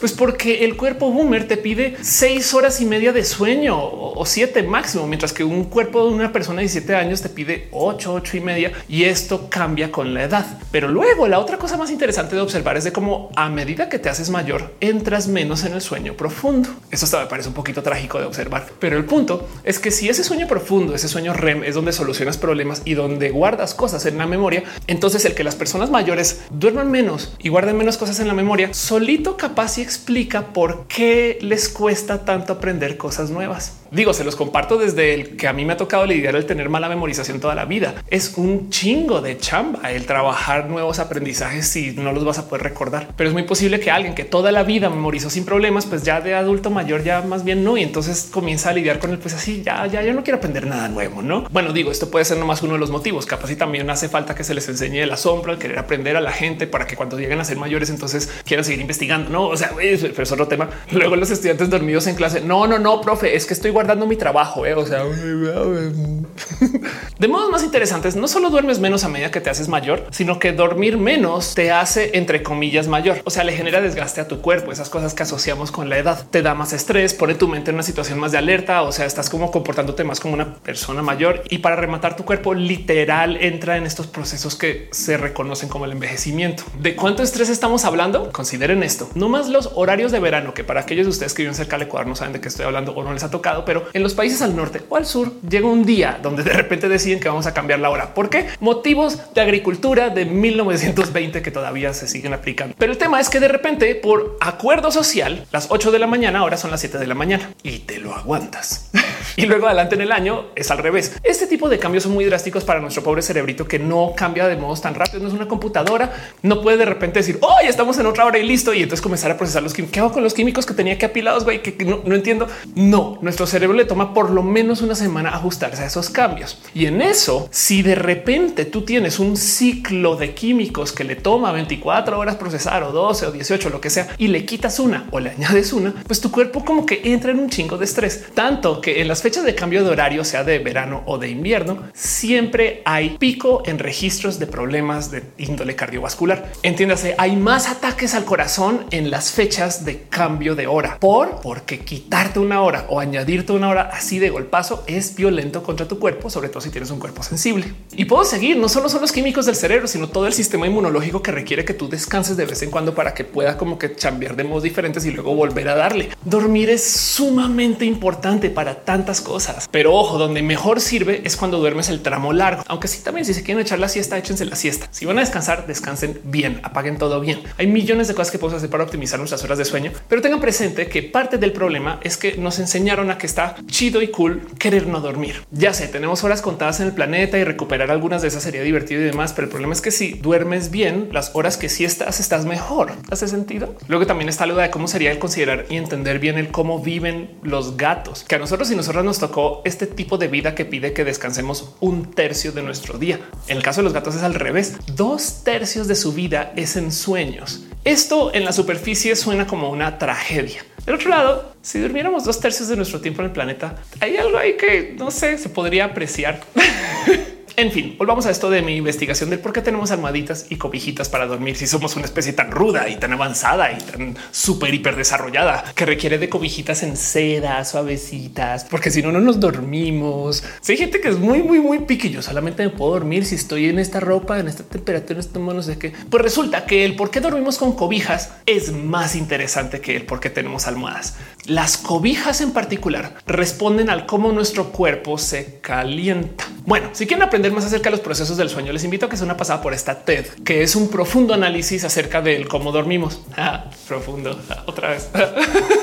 Pues 0.00 0.12
porque 0.12 0.64
el 0.64 0.76
cuerpo 0.76 1.10
boomer 1.10 1.48
te 1.48 1.56
pide 1.56 1.96
seis 2.02 2.52
horas 2.52 2.80
y 2.80 2.84
media 2.84 3.12
de 3.12 3.24
sueño 3.24 3.78
o 3.78 4.24
siete 4.26 4.62
máximo, 4.62 5.06
mientras 5.06 5.32
que 5.32 5.44
un 5.44 5.64
cuerpo 5.64 6.06
de 6.06 6.14
una 6.14 6.32
persona 6.32 6.56
de 6.56 6.62
17 6.62 6.94
años 6.94 7.22
te 7.22 7.28
pide 7.28 7.68
ocho, 7.72 8.12
ocho 8.12 8.36
y 8.36 8.40
media. 8.40 8.72
Y 8.88 9.04
esto 9.04 9.48
cambia 9.48 9.90
con 9.90 10.12
la 10.12 10.24
edad. 10.24 10.58
Pero 10.70 10.88
luego 10.88 11.26
la 11.26 11.38
otra 11.38 11.56
cosa 11.56 11.76
más 11.76 11.90
interesante 11.90 12.34
de 12.36 12.42
observar 12.42 12.76
es 12.76 12.84
de 12.84 12.92
cómo 12.92 13.30
a 13.34 13.48
medida 13.48 13.88
que 13.88 13.98
te 13.98 14.08
haces 14.08 14.28
mayor, 14.28 14.74
entras 14.80 15.28
menos 15.28 15.64
en 15.64 15.72
el 15.72 15.80
sueño 15.80 16.14
profundo. 16.14 16.68
Eso 16.90 17.06
hasta 17.06 17.20
me 17.20 17.26
parece 17.26 17.48
un 17.48 17.54
poquito 17.54 17.82
trágico 17.82 18.18
de 18.18 18.26
observar. 18.26 18.66
Pero 18.78 18.98
el 18.98 19.04
punto 19.04 19.48
es 19.64 19.78
que 19.78 19.90
si 19.90 20.08
ese 20.08 20.22
sueño 20.22 20.46
profundo, 20.46 20.94
ese 20.94 21.08
sueño 21.08 21.32
REM 21.32 21.64
es 21.64 21.74
donde 21.74 21.92
solucionas 21.92 22.36
problemas 22.36 22.82
y 22.84 22.94
donde 22.94 23.30
guardas 23.30 23.74
cosas 23.74 24.04
en 24.06 24.18
la 24.18 24.26
memoria, 24.26 24.64
entonces 24.86 25.24
el 25.24 25.34
que 25.34 25.44
las 25.44 25.56
personas 25.56 25.90
mayores 25.90 26.42
duerman 26.50 26.90
menos 26.90 27.34
y 27.38 27.48
guarden 27.48 27.76
menos 27.76 27.96
cosas 27.96 28.20
en 28.20 28.28
la 28.28 28.34
memoria, 28.34 28.74
capaz 29.22 29.78
y 29.78 29.82
explica 29.82 30.52
por 30.52 30.86
qué 30.86 31.38
les 31.40 31.68
cuesta 31.68 32.24
tanto 32.24 32.54
aprender 32.54 32.96
cosas 32.96 33.30
nuevas. 33.30 33.83
Digo, 33.94 34.12
se 34.12 34.24
los 34.24 34.34
comparto 34.34 34.76
desde 34.76 35.14
el 35.14 35.36
que 35.36 35.46
a 35.46 35.52
mí 35.52 35.64
me 35.64 35.74
ha 35.74 35.76
tocado 35.76 36.04
lidiar 36.04 36.34
el 36.34 36.46
tener 36.46 36.68
mala 36.68 36.88
memorización 36.88 37.38
toda 37.38 37.54
la 37.54 37.64
vida. 37.64 37.94
Es 38.10 38.34
un 38.36 38.68
chingo 38.68 39.20
de 39.20 39.38
chamba 39.38 39.92
el 39.92 40.04
trabajar 40.04 40.68
nuevos 40.68 40.98
aprendizajes 40.98 41.68
si 41.68 41.92
no 41.92 42.10
los 42.10 42.24
vas 42.24 42.38
a 42.38 42.48
poder 42.48 42.64
recordar. 42.64 43.10
Pero 43.16 43.28
es 43.28 43.34
muy 43.34 43.44
posible 43.44 43.78
que 43.78 43.92
alguien 43.92 44.16
que 44.16 44.24
toda 44.24 44.50
la 44.50 44.64
vida 44.64 44.90
memorizó 44.90 45.30
sin 45.30 45.44
problemas, 45.44 45.86
pues 45.86 46.02
ya 46.02 46.20
de 46.20 46.34
adulto 46.34 46.70
mayor 46.70 47.04
ya 47.04 47.22
más 47.22 47.44
bien 47.44 47.62
no. 47.62 47.76
Y 47.76 47.84
entonces 47.84 48.30
comienza 48.32 48.70
a 48.70 48.72
lidiar 48.72 48.98
con 48.98 49.12
el 49.12 49.18
pues 49.18 49.32
así 49.34 49.62
ya, 49.64 49.86
ya 49.86 50.02
yo 50.02 50.12
no 50.12 50.24
quiero 50.24 50.38
aprender 50.38 50.66
nada 50.66 50.88
nuevo, 50.88 51.22
no? 51.22 51.44
Bueno, 51.52 51.72
digo, 51.72 51.92
esto 51.92 52.10
puede 52.10 52.24
ser 52.24 52.38
nomás 52.38 52.62
uno 52.62 52.72
de 52.72 52.80
los 52.80 52.90
motivos. 52.90 53.26
Capaz 53.26 53.52
y 53.52 53.56
también 53.56 53.88
hace 53.90 54.08
falta 54.08 54.34
que 54.34 54.42
se 54.42 54.54
les 54.54 54.68
enseñe 54.68 55.02
el 55.02 55.12
asombro, 55.12 55.52
el 55.52 55.58
querer 55.60 55.78
aprender 55.78 56.16
a 56.16 56.20
la 56.20 56.32
gente 56.32 56.66
para 56.66 56.88
que 56.88 56.96
cuando 56.96 57.16
lleguen 57.16 57.38
a 57.38 57.44
ser 57.44 57.58
mayores, 57.58 57.90
entonces 57.90 58.28
quieran 58.44 58.64
seguir 58.64 58.80
investigando. 58.80 59.30
No, 59.30 59.46
o 59.46 59.56
sea, 59.56 59.70
pero 59.76 60.22
es 60.22 60.32
otro 60.32 60.48
tema. 60.48 60.68
Luego 60.90 61.14
los 61.14 61.30
estudiantes 61.30 61.70
dormidos 61.70 62.08
en 62.08 62.16
clase. 62.16 62.40
No, 62.40 62.66
no, 62.66 62.80
no, 62.80 63.00
profe, 63.00 63.36
es 63.36 63.46
que 63.46 63.54
estoy 63.54 63.70
guardando 63.70 63.83
mi 64.06 64.16
trabajo. 64.16 64.66
¿eh? 64.66 64.74
O 64.74 64.86
sea, 64.86 65.04
de 67.18 67.28
modos 67.28 67.50
más 67.50 67.62
interesantes, 67.62 68.16
no 68.16 68.28
solo 68.28 68.50
duermes 68.50 68.80
menos 68.80 69.04
a 69.04 69.08
medida 69.08 69.30
que 69.30 69.40
te 69.40 69.50
haces 69.50 69.68
mayor, 69.68 70.06
sino 70.10 70.38
que 70.38 70.52
dormir 70.52 70.98
menos 70.98 71.54
te 71.54 71.70
hace 71.70 72.16
entre 72.18 72.42
comillas 72.42 72.88
mayor. 72.88 73.20
O 73.24 73.30
sea, 73.30 73.44
le 73.44 73.52
genera 73.52 73.80
desgaste 73.80 74.20
a 74.20 74.28
tu 74.28 74.40
cuerpo. 74.40 74.72
Esas 74.72 74.90
cosas 74.90 75.14
que 75.14 75.22
asociamos 75.22 75.70
con 75.70 75.88
la 75.88 75.98
edad 75.98 76.26
te 76.30 76.42
da 76.42 76.54
más 76.54 76.72
estrés, 76.72 77.14
pone 77.14 77.34
tu 77.34 77.48
mente 77.48 77.70
en 77.70 77.76
una 77.76 77.82
situación 77.82 78.18
más 78.18 78.32
de 78.32 78.38
alerta. 78.38 78.82
O 78.82 78.92
sea, 78.92 79.06
estás 79.06 79.30
como 79.30 79.50
comportándote 79.50 80.04
más 80.04 80.20
como 80.20 80.34
una 80.34 80.54
persona 80.54 81.02
mayor 81.02 81.42
y 81.48 81.58
para 81.58 81.76
rematar 81.76 82.16
tu 82.16 82.24
cuerpo 82.24 82.54
literal 82.54 83.38
entra 83.40 83.76
en 83.76 83.86
estos 83.86 84.06
procesos 84.06 84.56
que 84.56 84.88
se 84.92 85.16
reconocen 85.16 85.68
como 85.68 85.84
el 85.84 85.92
envejecimiento. 85.92 86.64
¿De 86.80 86.96
cuánto 86.96 87.22
estrés 87.22 87.48
estamos 87.48 87.84
hablando? 87.84 88.30
Consideren 88.32 88.82
esto. 88.82 89.08
No 89.14 89.28
más 89.28 89.48
los 89.48 89.70
horarios 89.74 90.12
de 90.12 90.20
verano, 90.20 90.54
que 90.54 90.64
para 90.64 90.80
aquellos 90.80 91.06
de 91.06 91.10
ustedes 91.10 91.34
que 91.34 91.42
viven 91.42 91.54
cerca 91.54 91.76
del 91.76 91.86
Ecuador 91.86 92.06
no 92.06 92.16
saben 92.16 92.32
de 92.32 92.40
qué 92.40 92.48
estoy 92.48 92.66
hablando 92.66 92.92
o 92.92 93.02
no 93.02 93.12
les 93.12 93.24
ha 93.24 93.30
tocado, 93.30 93.63
pero 93.64 93.86
en 93.92 94.02
los 94.02 94.14
países 94.14 94.42
al 94.42 94.56
norte 94.56 94.82
o 94.88 94.96
al 94.96 95.06
sur 95.06 95.32
llega 95.48 95.66
un 95.66 95.84
día 95.84 96.18
donde 96.22 96.42
de 96.42 96.52
repente 96.52 96.88
deciden 96.88 97.20
que 97.20 97.28
vamos 97.28 97.46
a 97.46 97.54
cambiar 97.54 97.80
la 97.80 97.90
hora. 97.90 98.14
¿Por 98.14 98.30
qué? 98.30 98.46
Motivos 98.60 99.34
de 99.34 99.40
agricultura 99.40 100.10
de 100.10 100.24
1920 100.24 101.42
que 101.42 101.50
todavía 101.50 101.92
se 101.94 102.06
siguen 102.06 102.34
aplicando. 102.34 102.74
Pero 102.78 102.92
el 102.92 102.98
tema 102.98 103.20
es 103.20 103.28
que 103.28 103.40
de 103.40 103.48
repente 103.48 103.94
por 103.94 104.36
acuerdo 104.40 104.90
social, 104.90 105.46
las 105.52 105.66
8 105.70 105.90
de 105.90 105.98
la 105.98 106.06
mañana 106.06 106.40
ahora 106.40 106.56
son 106.56 106.70
las 106.70 106.80
7 106.80 106.98
de 106.98 107.06
la 107.06 107.14
mañana 107.14 107.50
y 107.62 107.80
te 107.80 107.98
lo 107.98 108.14
aguantas. 108.14 108.90
y 109.36 109.46
luego 109.46 109.66
adelante 109.66 109.94
en 109.94 110.02
el 110.02 110.12
año 110.12 110.46
es 110.54 110.70
al 110.70 110.78
revés. 110.78 111.16
Este 111.22 111.46
tipo 111.46 111.68
de 111.68 111.78
cambios 111.78 112.04
son 112.04 112.12
muy 112.12 112.24
drásticos 112.24 112.64
para 112.64 112.80
nuestro 112.80 113.02
pobre 113.02 113.22
cerebrito 113.22 113.66
que 113.66 113.78
no 113.78 114.12
cambia 114.16 114.46
de 114.46 114.56
modos 114.56 114.80
tan 114.80 114.94
rápido. 114.94 115.20
No 115.20 115.28
es 115.28 115.34
una 115.34 115.48
computadora, 115.48 116.12
no 116.42 116.62
puede 116.62 116.78
de 116.78 116.84
repente 116.84 117.20
decir 117.20 117.38
hoy 117.40 117.66
estamos 117.66 117.98
en 117.98 118.06
otra 118.06 118.24
hora 118.24 118.38
y 118.38 118.46
listo. 118.46 118.72
Y 118.74 118.82
entonces 118.82 119.02
comenzar 119.02 119.30
a 119.30 119.36
procesar 119.36 119.62
los 119.62 119.72
químicos. 119.72 119.92
¿Qué 119.92 120.00
hago 120.00 120.12
con 120.12 120.22
los 120.22 120.34
químicos 120.34 120.66
que 120.66 120.74
tenía 120.74 120.98
que 120.98 121.06
apilados? 121.06 121.44
Güey, 121.44 121.62
que 121.62 121.84
no, 121.84 122.02
no 122.04 122.14
entiendo. 122.14 122.46
No, 122.74 123.18
nuestro 123.22 123.46
cerebro 123.54 123.76
le 123.76 123.84
toma 123.84 124.12
por 124.12 124.30
lo 124.30 124.42
menos 124.42 124.82
una 124.82 124.96
semana 124.96 125.30
ajustarse 125.30 125.84
a 125.84 125.86
esos 125.86 126.10
cambios. 126.10 126.58
Y 126.74 126.86
en 126.86 127.00
eso, 127.00 127.48
si 127.52 127.82
de 127.82 127.94
repente 127.94 128.64
tú 128.64 128.82
tienes 128.82 129.20
un 129.20 129.36
ciclo 129.36 130.16
de 130.16 130.34
químicos 130.34 130.90
que 130.90 131.04
le 131.04 131.14
toma 131.14 131.52
24 131.52 132.18
horas 132.18 132.34
procesar 132.34 132.82
o 132.82 132.90
12 132.90 133.26
o 133.26 133.30
18, 133.30 133.70
lo 133.70 133.80
que 133.80 133.90
sea, 133.90 134.08
y 134.18 134.26
le 134.26 134.44
quitas 134.44 134.80
una 134.80 135.06
o 135.12 135.20
le 135.20 135.30
añades 135.30 135.72
una, 135.72 135.94
pues 136.04 136.20
tu 136.20 136.32
cuerpo 136.32 136.64
como 136.64 136.84
que 136.84 137.00
entra 137.04 137.30
en 137.30 137.38
un 137.38 137.48
chingo 137.48 137.78
de 137.78 137.84
estrés. 137.84 138.24
Tanto 138.34 138.80
que 138.80 139.00
en 139.00 139.06
las 139.06 139.22
fechas 139.22 139.44
de 139.44 139.54
cambio 139.54 139.84
de 139.84 139.90
horario, 139.90 140.24
sea 140.24 140.42
de 140.42 140.58
verano 140.58 141.04
o 141.06 141.18
de 141.18 141.28
invierno, 141.28 141.84
siempre 141.92 142.82
hay 142.84 143.10
pico 143.18 143.62
en 143.66 143.78
registros 143.78 144.40
de 144.40 144.48
problemas 144.48 145.12
de 145.12 145.22
índole 145.38 145.76
cardiovascular. 145.76 146.50
Entiéndase, 146.64 147.14
hay 147.18 147.36
más 147.36 147.68
ataques 147.68 148.14
al 148.14 148.24
corazón 148.24 148.86
en 148.90 149.12
las 149.12 149.30
fechas 149.30 149.84
de 149.84 150.02
cambio 150.08 150.56
de 150.56 150.66
hora 150.66 150.98
por 150.98 151.40
porque 151.40 151.78
quitarte 151.78 152.40
una 152.40 152.60
hora 152.60 152.86
o 152.88 152.98
añadirte 153.44 153.52
una 153.52 153.68
hora 153.68 153.90
así 153.92 154.18
de 154.18 154.30
golpazo 154.30 154.84
es 154.86 155.14
violento 155.14 155.62
contra 155.62 155.86
tu 155.86 155.98
cuerpo, 155.98 156.30
sobre 156.30 156.48
todo 156.48 156.60
si 156.60 156.70
tienes 156.70 156.90
un 156.90 156.98
cuerpo 156.98 157.22
sensible. 157.22 157.72
Y 157.96 158.06
puedo 158.06 158.24
seguir, 158.24 158.56
no 158.56 158.68
solo 158.68 158.88
son 158.88 159.02
los 159.02 159.12
químicos 159.12 159.46
del 159.46 159.56
cerebro, 159.56 159.86
sino 159.86 160.08
todo 160.08 160.26
el 160.26 160.32
sistema 160.32 160.66
inmunológico 160.66 161.22
que 161.22 161.30
requiere 161.30 161.64
que 161.64 161.74
tú 161.74 161.88
descanses 161.88 162.36
de 162.36 162.46
vez 162.46 162.62
en 162.62 162.70
cuando 162.70 162.94
para 162.94 163.12
que 163.14 163.24
pueda 163.24 163.58
como 163.58 163.78
que 163.78 163.92
cambiar 163.92 164.36
de 164.36 164.44
modos 164.44 164.62
diferentes 164.62 165.04
y 165.04 165.10
luego 165.10 165.34
volver 165.34 165.68
a 165.68 165.74
darle. 165.74 166.10
Dormir 166.24 166.70
es 166.70 166.84
sumamente 166.84 167.84
importante 167.84 168.50
para 168.50 168.76
tantas 168.84 169.20
cosas, 169.20 169.68
pero 169.70 169.94
ojo, 169.94 170.18
donde 170.18 170.42
mejor 170.42 170.80
sirve 170.80 171.20
es 171.24 171.36
cuando 171.36 171.58
duermes 171.58 171.88
el 171.90 172.00
tramo 172.00 172.32
largo, 172.32 172.62
aunque 172.66 172.88
sí 172.88 173.02
también 173.02 173.26
si 173.26 173.34
se 173.34 173.42
quieren 173.42 173.60
echar 173.60 173.78
la 173.78 173.88
siesta, 173.88 174.16
échense 174.16 174.44
la 174.44 174.56
siesta. 174.56 174.88
Si 174.90 175.04
van 175.04 175.18
a 175.18 175.20
descansar, 175.20 175.66
descansen 175.66 176.20
bien, 176.24 176.60
apaguen 176.62 176.98
todo 176.98 177.20
bien. 177.20 177.42
Hay 177.58 177.66
millones 177.66 178.08
de 178.08 178.14
cosas 178.14 178.30
que 178.30 178.38
podemos 178.38 178.58
hacer 178.58 178.70
para 178.70 178.84
optimizar 178.84 179.18
nuestras 179.18 179.44
horas 179.44 179.58
de 179.58 179.64
sueño, 179.64 179.92
pero 180.08 180.22
tengan 180.22 180.40
presente 180.40 180.88
que 180.88 181.02
parte 181.02 181.38
del 181.38 181.52
problema 181.52 182.00
es 182.02 182.16
que 182.16 182.36
nos 182.36 182.58
enseñaron 182.58 183.10
a 183.10 183.18
que 183.18 183.26
está 183.34 183.56
chido 183.66 184.00
y 184.00 184.08
cool 184.08 184.46
querer 184.60 184.86
no 184.86 185.00
dormir. 185.00 185.42
Ya 185.50 185.74
sé, 185.74 185.88
tenemos 185.88 186.22
horas 186.22 186.40
contadas 186.40 186.78
en 186.78 186.86
el 186.86 186.92
planeta 186.92 187.36
y 187.36 187.42
recuperar 187.42 187.90
algunas 187.90 188.22
de 188.22 188.28
esas 188.28 188.44
sería 188.44 188.62
divertido 188.62 189.00
y 189.00 189.04
demás, 189.06 189.32
pero 189.32 189.46
el 189.46 189.50
problema 189.50 189.72
es 189.74 189.80
que 189.80 189.90
si 189.90 190.12
duermes 190.12 190.70
bien, 190.70 191.08
las 191.10 191.32
horas 191.34 191.56
que 191.56 191.68
sí 191.68 191.84
estás, 191.84 192.20
estás 192.20 192.44
mejor. 192.44 192.92
¿Hace 193.10 193.26
sentido? 193.26 193.74
Luego 193.88 194.06
también 194.06 194.28
está 194.28 194.46
la 194.46 194.52
duda 194.52 194.62
de 194.62 194.70
cómo 194.70 194.86
sería 194.86 195.10
el 195.10 195.18
considerar 195.18 195.66
y 195.68 195.76
entender 195.78 196.20
bien 196.20 196.38
el 196.38 196.52
cómo 196.52 196.78
viven 196.78 197.28
los 197.42 197.76
gatos, 197.76 198.22
que 198.22 198.36
a 198.36 198.38
nosotros 198.38 198.70
y 198.70 198.76
nosotras 198.76 199.04
nos 199.04 199.18
tocó 199.18 199.62
este 199.64 199.88
tipo 199.88 200.16
de 200.16 200.28
vida 200.28 200.54
que 200.54 200.64
pide 200.64 200.92
que 200.92 201.04
descansemos 201.04 201.74
un 201.80 202.12
tercio 202.12 202.52
de 202.52 202.62
nuestro 202.62 202.98
día. 202.98 203.18
En 203.48 203.56
el 203.56 203.64
caso 203.64 203.80
de 203.80 203.84
los 203.84 203.92
gatos 203.92 204.14
es 204.14 204.22
al 204.22 204.34
revés. 204.34 204.74
Dos 204.94 205.42
tercios 205.42 205.88
de 205.88 205.96
su 205.96 206.12
vida 206.12 206.52
es 206.54 206.76
en 206.76 206.92
sueños. 206.92 207.64
Esto 207.82 208.32
en 208.32 208.44
la 208.44 208.52
superficie 208.52 209.16
suena 209.16 209.48
como 209.48 209.70
una 209.70 209.98
tragedia. 209.98 210.62
Del 210.86 210.96
otro 210.96 211.08
lado, 211.08 211.54
si 211.62 211.78
durmiéramos 211.80 212.24
dos 212.24 212.40
tercios 212.40 212.68
de 212.68 212.76
nuestro 212.76 213.00
tiempo 213.00 213.22
en 213.22 213.26
el 213.28 213.32
planeta, 213.32 213.76
hay 214.00 214.16
algo 214.16 214.36
ahí 214.36 214.56
que 214.56 214.94
no 214.98 215.10
sé, 215.10 215.38
se 215.38 215.48
podría 215.48 215.86
apreciar. 215.86 216.40
En 217.56 217.70
fin, 217.70 217.94
volvamos 217.96 218.26
a 218.26 218.30
esto 218.30 218.50
de 218.50 218.62
mi 218.62 218.74
investigación 218.74 219.30
del 219.30 219.38
por 219.38 219.52
qué 219.52 219.62
tenemos 219.62 219.92
almohaditas 219.92 220.46
y 220.50 220.56
cobijitas 220.56 221.08
para 221.08 221.26
dormir 221.26 221.54
si 221.54 221.68
somos 221.68 221.94
una 221.94 222.04
especie 222.04 222.32
tan 222.32 222.50
ruda 222.50 222.88
y 222.88 222.96
tan 222.96 223.12
avanzada 223.12 223.70
y 223.70 223.78
tan 223.78 224.16
súper 224.32 224.74
hiper 224.74 224.96
desarrollada 224.96 225.62
que 225.76 225.86
requiere 225.86 226.18
de 226.18 226.28
cobijitas 226.28 226.82
en 226.82 226.96
seda, 226.96 227.64
suavecitas, 227.64 228.64
porque 228.64 228.90
si 228.90 229.02
no, 229.02 229.12
no 229.12 229.20
nos 229.20 229.38
dormimos. 229.38 230.42
Si 230.62 230.72
hay 230.72 230.78
gente 230.78 231.00
que 231.00 231.10
es 231.10 231.18
muy, 231.20 231.44
muy, 231.44 231.60
muy 231.60 231.78
piqui, 231.78 232.10
yo 232.10 232.22
solamente 232.22 232.64
me 232.64 232.70
puedo 232.70 232.94
dormir 232.94 233.24
si 233.24 233.36
estoy 233.36 233.68
en 233.68 233.78
esta 233.78 234.00
ropa, 234.00 234.40
en 234.40 234.48
esta 234.48 234.64
temperatura, 234.64 235.20
en 235.20 235.20
este 235.20 235.38
no 235.38 235.62
sé 235.62 235.78
qué. 235.78 235.92
Pues 236.10 236.24
resulta 236.24 236.66
que 236.66 236.84
el 236.84 236.96
por 236.96 237.12
qué 237.12 237.20
dormimos 237.20 237.58
con 237.58 237.76
cobijas 237.76 238.32
es 238.46 238.72
más 238.72 239.14
interesante 239.14 239.80
que 239.80 239.94
el 239.94 240.06
por 240.06 240.18
qué 240.18 240.28
tenemos 240.28 240.66
almohadas. 240.66 241.18
Las 241.46 241.76
cobijas 241.76 242.40
en 242.40 242.50
particular 242.50 243.14
responden 243.28 243.90
al 243.90 244.06
cómo 244.06 244.32
nuestro 244.32 244.72
cuerpo 244.72 245.18
se 245.18 245.60
calienta. 245.60 246.48
Bueno, 246.66 246.88
si 246.92 247.06
quieren 247.06 247.22
aprender 247.22 247.43
más 247.52 247.64
acerca 247.64 247.84
de 247.84 247.92
los 247.92 248.00
procesos 248.00 248.36
del 248.36 248.48
sueño, 248.48 248.72
les 248.72 248.84
invito 248.84 249.06
a 249.06 249.08
que 249.08 249.16
sea 249.16 249.24
una 249.24 249.36
pasada 249.36 249.60
por 249.60 249.74
esta 249.74 250.04
TED, 250.04 250.26
que 250.44 250.62
es 250.62 250.76
un 250.76 250.88
profundo 250.88 251.34
análisis 251.34 251.84
acerca 251.84 252.22
del 252.22 252.48
cómo 252.48 252.72
dormimos. 252.72 253.20
Ah, 253.36 253.64
profundo. 253.88 254.38
Ah, 254.48 254.62
otra 254.66 254.90
vez. 254.90 255.10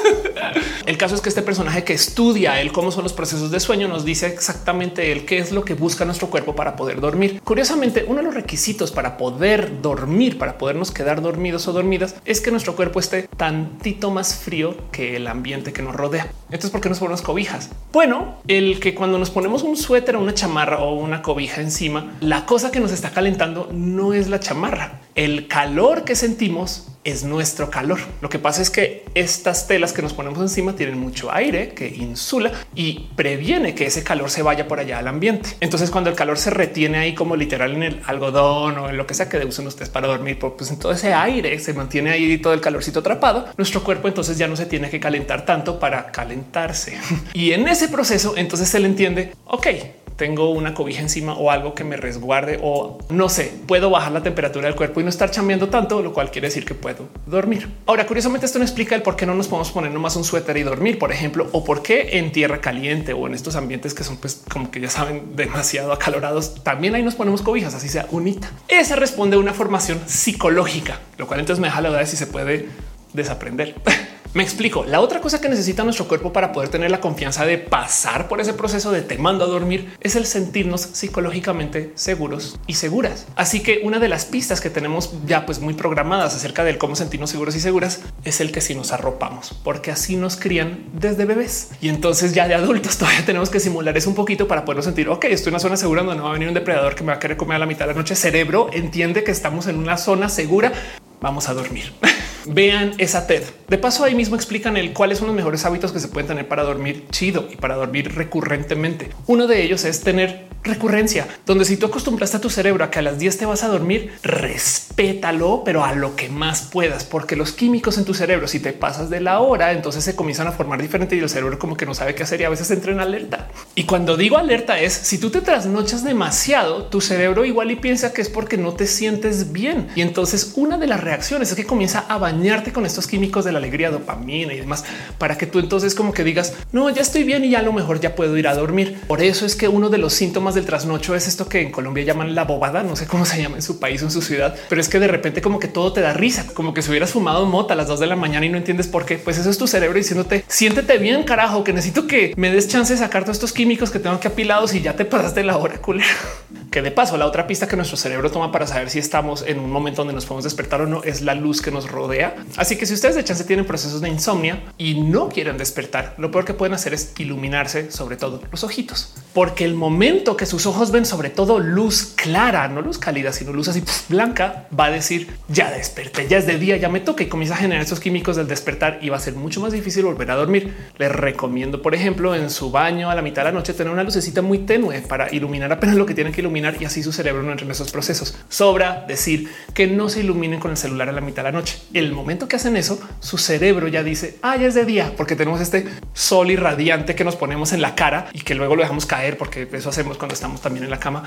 el 0.85 0.97
caso 0.97 1.15
es 1.15 1.21
que 1.21 1.29
este 1.29 1.41
personaje 1.41 1.83
que 1.83 1.93
estudia 1.93 2.59
el 2.59 2.71
cómo 2.71 2.91
son 2.91 3.03
los 3.03 3.13
procesos 3.13 3.51
de 3.51 3.59
sueño 3.59 3.87
nos 3.87 4.03
dice 4.05 4.27
exactamente 4.27 5.11
el 5.11 5.25
qué 5.25 5.37
es 5.37 5.51
lo 5.51 5.63
que 5.63 5.73
busca 5.73 6.05
nuestro 6.05 6.29
cuerpo 6.29 6.55
para 6.55 6.75
poder 6.75 7.01
dormir. 7.01 7.41
Curiosamente, 7.43 8.05
uno 8.07 8.17
de 8.17 8.23
los 8.23 8.33
requisitos 8.33 8.91
para 8.91 9.17
poder 9.17 9.81
dormir, 9.81 10.37
para 10.37 10.57
podernos 10.57 10.91
quedar 10.91 11.21
dormidos 11.21 11.67
o 11.67 11.73
dormidas, 11.73 12.15
es 12.25 12.41
que 12.41 12.51
nuestro 12.51 12.75
cuerpo 12.75 12.99
esté 12.99 13.27
tantito 13.37 14.09
más 14.09 14.35
frío 14.35 14.75
que 14.91 15.17
el 15.17 15.27
ambiente 15.27 15.73
que 15.73 15.81
nos 15.81 15.95
rodea. 15.95 16.31
Entonces, 16.51 16.69
¿por 16.69 16.81
qué 16.81 16.89
nos 16.89 16.99
ponemos 16.99 17.21
cobijas? 17.21 17.69
Bueno, 17.93 18.35
el 18.47 18.81
que 18.81 18.93
cuando 18.93 19.17
nos 19.17 19.29
ponemos 19.29 19.63
un 19.63 19.77
suéter 19.77 20.17
o 20.17 20.19
una 20.19 20.33
chamarra 20.33 20.79
o 20.79 20.95
una 20.95 21.21
cobija 21.21 21.61
encima, 21.61 22.11
la 22.19 22.45
cosa 22.45 22.71
que 22.71 22.81
nos 22.81 22.91
está 22.91 23.11
calentando 23.11 23.69
no 23.71 24.13
es 24.13 24.27
la 24.27 24.41
chamarra. 24.41 24.99
El 25.15 25.47
calor 25.47 26.03
que 26.03 26.15
sentimos 26.15 26.87
es 27.03 27.23
nuestro 27.23 27.69
calor. 27.69 27.99
Lo 28.21 28.29
que 28.29 28.39
pasa 28.39 28.61
es 28.61 28.69
que 28.69 29.03
estas 29.15 29.67
telas 29.67 29.91
que 29.91 30.01
nos 30.01 30.13
ponemos 30.13 30.39
encima 30.39 30.75
tienen 30.75 30.99
mucho 30.99 31.31
aire 31.31 31.69
que 31.69 31.87
insula 31.87 32.51
y 32.75 33.09
previene 33.15 33.73
que 33.73 33.87
ese 33.87 34.03
calor 34.03 34.29
se 34.29 34.43
vaya 34.43 34.67
por 34.67 34.79
allá 34.79 34.99
al 34.99 35.07
ambiente. 35.07 35.49
Entonces, 35.59 35.89
cuando 35.89 36.09
el 36.09 36.15
calor 36.15 36.37
se 36.37 36.51
retiene 36.51 36.99
ahí 36.99 37.15
como 37.15 37.35
literal 37.35 37.73
en 37.73 37.83
el 37.83 38.01
algodón 38.05 38.77
o 38.77 38.89
en 38.89 38.97
lo 38.97 39.07
que 39.07 39.13
sea 39.13 39.27
que 39.27 39.43
usen 39.43 39.67
ustedes 39.67 39.89
para 39.89 40.07
dormir, 40.07 40.37
pues 40.39 40.69
en 40.69 40.77
todo 40.77 40.91
ese 40.91 41.13
aire 41.13 41.57
se 41.59 41.73
mantiene 41.73 42.11
ahí 42.11 42.37
todo 42.37 42.53
el 42.53 42.61
calorcito 42.61 42.99
atrapado. 42.99 43.47
Nuestro 43.57 43.83
cuerpo 43.83 44.07
entonces 44.07 44.37
ya 44.37 44.47
no 44.47 44.55
se 44.55 44.65
tiene 44.65 44.89
que 44.89 44.99
calentar 44.99 45.45
tanto 45.45 45.79
para 45.79 46.11
calentarse. 46.11 46.97
y 47.33 47.51
en 47.51 47.67
ese 47.67 47.87
proceso 47.89 48.35
entonces 48.37 48.69
se 48.69 48.79
le 48.79 48.87
entiende, 48.87 49.33
ok, 49.45 49.67
tengo 50.15 50.49
una 50.51 50.73
cobija 50.73 51.01
encima 51.01 51.33
o 51.33 51.51
algo 51.51 51.75
que 51.75 51.83
me 51.83 51.97
resguarde 51.97 52.59
o 52.61 52.99
no 53.09 53.29
sé, 53.29 53.53
puedo 53.67 53.89
bajar 53.89 54.11
la 54.11 54.23
temperatura 54.23 54.67
del 54.67 54.75
cuerpo 54.75 55.01
y 55.01 55.03
no 55.03 55.09
estar 55.09 55.31
chambeando 55.31 55.69
tanto, 55.69 56.01
lo 56.01 56.13
cual 56.13 56.31
quiere 56.31 56.47
decir 56.47 56.65
que 56.65 56.73
puedo 56.73 57.07
dormir. 57.25 57.69
Ahora, 57.85 58.05
curiosamente, 58.05 58.45
esto 58.45 58.59
no 58.59 58.65
explica 58.65 58.95
el 58.95 59.01
por 59.01 59.15
qué 59.15 59.25
no 59.25 59.35
nos 59.35 59.47
podemos 59.47 59.71
poner 59.71 59.91
nomás 59.91 60.15
un 60.15 60.23
suéter 60.23 60.57
y 60.57 60.63
dormir, 60.63 60.99
por 60.99 61.11
ejemplo, 61.11 61.47
o 61.51 61.63
por 61.63 61.81
qué 61.81 62.17
en 62.17 62.31
tierra 62.31 62.61
caliente 62.61 63.13
o 63.13 63.27
en 63.27 63.33
estos 63.33 63.55
ambientes 63.55 63.93
que 63.93 64.03
son 64.03 64.17
pues 64.17 64.43
como 64.49 64.71
que 64.71 64.79
ya 64.79 64.89
saben 64.89 65.35
demasiado 65.35 65.91
acalorados, 65.91 66.63
también 66.63 66.95
ahí 66.95 67.03
nos 67.03 67.15
ponemos 67.15 67.41
cobijas, 67.41 67.73
así 67.73 67.89
sea 67.89 68.07
unita. 68.11 68.51
Esa 68.67 68.95
responde 68.95 69.35
a 69.35 69.39
una 69.39 69.53
formación 69.53 70.01
psicológica, 70.05 70.99
lo 71.17 71.27
cual 71.27 71.39
entonces 71.39 71.61
me 71.61 71.67
deja 71.67 71.81
la 71.81 71.89
duda 71.89 71.99
de 71.99 72.07
si 72.07 72.17
se 72.17 72.27
puede 72.27 72.69
desaprender. 73.13 73.75
Me 74.33 74.43
explico. 74.43 74.85
La 74.85 75.01
otra 75.01 75.19
cosa 75.19 75.41
que 75.41 75.49
necesita 75.49 75.83
nuestro 75.83 76.07
cuerpo 76.07 76.31
para 76.31 76.53
poder 76.53 76.69
tener 76.69 76.89
la 76.89 77.01
confianza 77.01 77.45
de 77.45 77.57
pasar 77.57 78.29
por 78.29 78.39
ese 78.39 78.53
proceso 78.53 78.89
de 78.91 79.01
te 79.01 79.17
mando 79.17 79.43
a 79.43 79.47
dormir 79.47 79.93
es 79.99 80.15
el 80.15 80.25
sentirnos 80.25 80.81
psicológicamente 80.81 81.91
seguros 81.95 82.57
y 82.65 82.75
seguras. 82.75 83.27
Así 83.35 83.61
que 83.61 83.81
una 83.83 83.99
de 83.99 84.07
las 84.07 84.23
pistas 84.23 84.61
que 84.61 84.69
tenemos 84.69 85.13
ya 85.25 85.45
pues 85.45 85.59
muy 85.59 85.73
programadas 85.73 86.33
acerca 86.33 86.63
del 86.63 86.77
cómo 86.77 86.95
sentirnos 86.95 87.29
seguros 87.29 87.57
y 87.57 87.59
seguras 87.59 87.99
es 88.23 88.39
el 88.39 88.53
que 88.53 88.61
si 88.61 88.73
nos 88.73 88.93
arropamos, 88.93 89.53
porque 89.65 89.91
así 89.91 90.15
nos 90.15 90.37
crían 90.37 90.85
desde 90.93 91.25
bebés. 91.25 91.71
Y 91.81 91.89
entonces 91.89 92.33
ya 92.33 92.47
de 92.47 92.55
adultos 92.55 92.97
todavía 92.99 93.25
tenemos 93.25 93.49
que 93.49 93.59
simular 93.59 93.97
eso 93.97 94.09
un 94.09 94.15
poquito 94.15 94.47
para 94.47 94.63
podernos 94.63 94.85
sentir, 94.85 95.09
ok, 95.09 95.25
estoy 95.25 95.49
en 95.49 95.55
una 95.55 95.59
zona 95.59 95.75
segura 95.75 96.03
donde 96.03 96.15
no 96.15 96.23
va 96.23 96.29
a 96.29 96.33
venir 96.33 96.47
un 96.47 96.53
depredador 96.53 96.95
que 96.95 97.03
me 97.03 97.07
va 97.07 97.15
a 97.15 97.19
querer 97.19 97.35
comer 97.35 97.57
a 97.57 97.59
la 97.59 97.65
mitad 97.65 97.85
de 97.85 97.93
la 97.93 97.99
noche. 97.99 98.15
Cerebro 98.15 98.69
entiende 98.71 99.25
que 99.25 99.31
estamos 99.31 99.67
en 99.67 99.75
una 99.75 99.97
zona 99.97 100.29
segura. 100.29 100.71
Vamos 101.19 101.49
a 101.49 101.53
dormir. 101.53 101.91
Vean 102.45 102.93
esa 102.97 103.27
TED. 103.27 103.43
De 103.67 103.77
paso, 103.77 104.03
ahí 104.03 104.15
mismo 104.15 104.35
explican 104.35 104.77
el 104.77 104.93
cuáles 104.93 105.19
son 105.19 105.27
los 105.27 105.35
mejores 105.35 105.63
hábitos 105.65 105.91
que 105.91 105.99
se 105.99 106.07
pueden 106.07 106.27
tener 106.27 106.47
para 106.47 106.63
dormir 106.63 107.05
chido 107.09 107.47
y 107.51 107.55
para 107.55 107.75
dormir 107.75 108.13
recurrentemente. 108.15 109.09
Uno 109.27 109.47
de 109.47 109.63
ellos 109.63 109.85
es 109.85 110.01
tener 110.01 110.49
recurrencia, 110.63 111.27
donde 111.45 111.65
si 111.65 111.77
tú 111.77 111.87
acostumbraste 111.87 112.37
a 112.37 112.41
tu 112.41 112.49
cerebro 112.49 112.83
a 112.83 112.91
que 112.91 112.99
a 112.99 113.01
las 113.01 113.17
10 113.17 113.37
te 113.37 113.45
vas 113.45 113.63
a 113.63 113.67
dormir, 113.67 114.13
respétalo, 114.21 115.63
pero 115.65 115.83
a 115.83 115.95
lo 115.95 116.15
que 116.15 116.29
más 116.29 116.61
puedas, 116.61 117.03
porque 117.03 117.35
los 117.35 117.51
químicos 117.51 117.97
en 117.97 118.05
tu 118.05 118.13
cerebro, 118.13 118.47
si 118.47 118.59
te 118.59 118.73
pasas 118.73 119.09
de 119.09 119.21
la 119.21 119.39
hora, 119.39 119.71
entonces 119.71 120.03
se 120.03 120.15
comienzan 120.15 120.47
a 120.47 120.51
formar 120.51 120.81
diferente 120.81 121.15
y 121.15 121.19
el 121.19 121.29
cerebro 121.29 121.57
como 121.57 121.77
que 121.77 121.85
no 121.85 121.93
sabe 121.93 122.13
qué 122.13 122.23
hacer 122.23 122.41
y 122.41 122.43
a 122.43 122.49
veces 122.49 122.69
entra 122.71 122.91
en 122.91 122.99
alerta. 122.99 123.47
Y 123.73 123.85
cuando 123.85 124.17
digo 124.17 124.37
alerta 124.37 124.79
es 124.79 124.93
si 124.93 125.17
tú 125.17 125.29
te 125.29 125.41
trasnochas 125.41 126.03
demasiado, 126.03 126.85
tu 126.85 127.01
cerebro 127.01 127.45
igual 127.45 127.71
y 127.71 127.75
piensa 127.77 128.13
que 128.13 128.21
es 128.21 128.29
porque 128.29 128.57
no 128.57 128.73
te 128.73 128.85
sientes 128.85 129.51
bien. 129.51 129.87
Y 129.95 130.01
entonces 130.01 130.53
una 130.55 130.77
de 130.77 130.87
las 130.87 131.01
reacciones 131.01 131.49
es 131.49 131.55
que 131.55 131.65
comienza 131.65 132.05
a 132.07 132.19
bañarte 132.31 132.71
con 132.71 132.85
estos 132.85 133.07
químicos 133.07 133.45
de 133.45 133.51
la 133.51 133.59
alegría, 133.59 133.91
dopamina 133.91 134.53
y 134.53 134.57
demás, 134.57 134.85
para 135.17 135.37
que 135.37 135.45
tú 135.45 135.59
entonces 135.59 135.95
como 135.95 136.13
que 136.13 136.23
digas, 136.23 136.53
no, 136.71 136.89
ya 136.89 137.01
estoy 137.01 137.23
bien 137.23 137.43
y 137.43 137.49
ya 137.49 137.59
a 137.59 137.63
lo 137.63 137.73
mejor 137.73 137.99
ya 137.99 138.15
puedo 138.15 138.37
ir 138.37 138.47
a 138.47 138.55
dormir. 138.55 138.99
Por 139.07 139.21
eso 139.21 139.45
es 139.45 139.55
que 139.55 139.67
uno 139.67 139.89
de 139.89 139.97
los 139.97 140.13
síntomas 140.13 140.55
del 140.55 140.65
trasnocho 140.65 141.15
es 141.15 141.27
esto 141.27 141.47
que 141.47 141.61
en 141.61 141.71
Colombia 141.71 142.03
llaman 142.03 142.33
la 142.33 142.45
bobada. 142.45 142.83
No 142.83 142.95
sé 142.95 143.05
cómo 143.07 143.25
se 143.25 143.41
llama 143.41 143.57
en 143.57 143.61
su 143.61 143.79
país 143.79 144.01
o 144.01 144.05
en 144.05 144.11
su 144.11 144.21
ciudad, 144.21 144.55
pero 144.69 144.79
es 144.79 144.89
que 144.89 144.99
de 144.99 145.07
repente 145.07 145.41
como 145.41 145.59
que 145.59 145.67
todo 145.67 145.91
te 145.93 146.01
da 146.01 146.13
risa, 146.13 146.45
como 146.53 146.73
que 146.73 146.81
si 146.81 146.89
hubieras 146.89 147.11
fumado 147.11 147.45
mota 147.45 147.73
a 147.73 147.77
las 147.77 147.87
dos 147.87 147.99
de 147.99 148.07
la 148.07 148.15
mañana 148.15 148.45
y 148.45 148.49
no 148.49 148.57
entiendes 148.57 148.87
por 148.87 149.05
qué. 149.05 149.17
Pues 149.17 149.37
eso 149.37 149.49
es 149.49 149.57
tu 149.57 149.67
cerebro 149.67 149.97
diciéndote 149.97 150.45
siéntete 150.47 150.97
bien, 150.97 151.23
carajo, 151.23 151.63
que 151.63 151.73
necesito 151.73 152.07
que 152.07 152.33
me 152.37 152.51
des 152.51 152.67
chance 152.67 152.93
de 152.93 152.99
sacar 152.99 153.23
todos 153.23 153.37
estos 153.37 153.51
químicos 153.51 153.91
que 153.91 153.99
tengo 153.99 154.19
que 154.19 154.29
apilados 154.29 154.73
y 154.73 154.81
ya 154.81 154.95
te 154.95 155.05
pasaste 155.05 155.43
la 155.43 155.57
hora, 155.57 155.77
culero. 155.81 156.07
Que 156.71 156.81
de 156.81 156.89
paso, 156.89 157.17
la 157.17 157.25
otra 157.25 157.47
pista 157.47 157.67
que 157.67 157.75
nuestro 157.75 157.97
cerebro 157.97 158.31
toma 158.31 158.49
para 158.49 158.65
saber 158.65 158.89
si 158.89 158.97
estamos 158.97 159.43
en 159.45 159.59
un 159.59 159.69
momento 159.69 160.01
donde 160.01 160.13
nos 160.13 160.25
podemos 160.25 160.45
despertar 160.45 160.79
o 160.79 160.87
no 160.87 161.03
es 161.03 161.21
la 161.21 161.35
luz 161.35 161.61
que 161.61 161.69
nos 161.69 161.91
rodea. 161.91 162.20
Así 162.57 162.77
que 162.77 162.85
si 162.85 162.93
ustedes 162.93 163.15
de 163.15 163.23
chance 163.23 163.43
tienen 163.43 163.65
procesos 163.65 164.01
de 164.01 164.09
insomnia 164.09 164.63
y 164.77 165.01
no 165.01 165.29
quieren 165.29 165.57
despertar, 165.57 166.15
lo 166.17 166.31
peor 166.31 166.45
que 166.45 166.53
pueden 166.53 166.73
hacer 166.73 166.93
es 166.93 167.13
iluminarse 167.17 167.91
sobre 167.91 168.17
todo 168.17 168.41
los 168.51 168.63
ojitos, 168.63 169.13
porque 169.33 169.65
el 169.65 169.75
momento 169.75 170.37
que 170.37 170.45
sus 170.45 170.65
ojos 170.65 170.91
ven 170.91 171.05
sobre 171.05 171.29
todo 171.29 171.59
luz 171.59 172.13
clara, 172.15 172.67
no 172.67 172.81
luz 172.81 172.97
cálida, 172.97 173.31
sino 173.33 173.53
luz 173.53 173.67
así 173.67 173.83
blanca, 174.09 174.67
va 174.77 174.85
a 174.85 174.91
decir 174.91 175.29
ya 175.47 175.71
desperté, 175.71 176.27
ya 176.27 176.37
es 176.37 176.45
de 176.45 176.57
día, 176.57 176.77
ya 176.77 176.89
me 176.89 176.99
toca 176.99 177.23
y 177.23 177.27
comienza 177.27 177.55
a 177.55 177.57
generar 177.57 177.83
esos 177.83 177.99
químicos 177.99 178.35
del 178.35 178.47
despertar 178.47 178.99
y 179.01 179.09
va 179.09 179.17
a 179.17 179.19
ser 179.19 179.35
mucho 179.35 179.61
más 179.61 179.71
difícil 179.71 180.05
volver 180.05 180.31
a 180.31 180.35
dormir. 180.35 180.73
Les 180.97 181.11
recomiendo, 181.11 181.81
por 181.81 181.95
ejemplo, 181.95 182.35
en 182.35 182.49
su 182.49 182.71
baño 182.71 183.09
a 183.09 183.15
la 183.15 183.21
mitad 183.21 183.43
de 183.43 183.49
la 183.49 183.51
noche 183.51 183.73
tener 183.73 183.91
una 183.91 184.03
lucecita 184.03 184.41
muy 184.41 184.59
tenue 184.59 185.01
para 185.01 185.33
iluminar 185.33 185.71
apenas 185.71 185.95
lo 185.95 186.05
que 186.05 186.13
tienen 186.13 186.33
que 186.33 186.41
iluminar 186.41 186.75
y 186.79 186.85
así 186.85 187.03
su 187.03 187.11
cerebro 187.11 187.43
no 187.43 187.51
entra 187.51 187.65
en 187.65 187.71
esos 187.71 187.91
procesos. 187.91 188.37
Sobra 188.49 189.05
decir 189.07 189.49
que 189.73 189.87
no 189.87 190.09
se 190.09 190.21
iluminen 190.21 190.59
con 190.59 190.71
el 190.71 190.77
celular 190.77 191.09
a 191.09 191.11
la 191.11 191.21
mitad 191.21 191.43
de 191.43 191.51
la 191.51 191.57
noche. 191.57 191.79
Momento 192.13 192.47
que 192.47 192.55
hacen 192.55 192.77
eso, 192.77 192.99
su 193.19 193.37
cerebro 193.37 193.87
ya 193.87 194.03
dice, 194.03 194.37
ah, 194.41 194.55
ya 194.57 194.67
es 194.67 194.73
de 194.73 194.85
día, 194.85 195.13
porque 195.17 195.35
tenemos 195.35 195.61
este 195.61 195.85
sol 196.13 196.51
irradiante 196.51 197.15
que 197.15 197.23
nos 197.23 197.35
ponemos 197.35 197.73
en 197.73 197.81
la 197.81 197.95
cara 197.95 198.27
y 198.33 198.41
que 198.41 198.55
luego 198.55 198.75
lo 198.75 198.81
dejamos 198.81 199.05
caer, 199.05 199.37
porque 199.37 199.67
eso 199.71 199.89
hacemos 199.89 200.17
cuando 200.17 200.33
estamos 200.33 200.61
también 200.61 200.83
en 200.83 200.89
la 200.89 200.99
cama. 200.99 201.23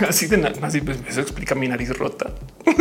así 0.08 0.26
de 0.26 0.38
nada, 0.38 0.66
así 0.66 0.80
pues 0.80 0.98
eso 1.08 1.20
explica 1.20 1.54
mi 1.54 1.68
nariz 1.68 1.96
rota. 1.96 2.30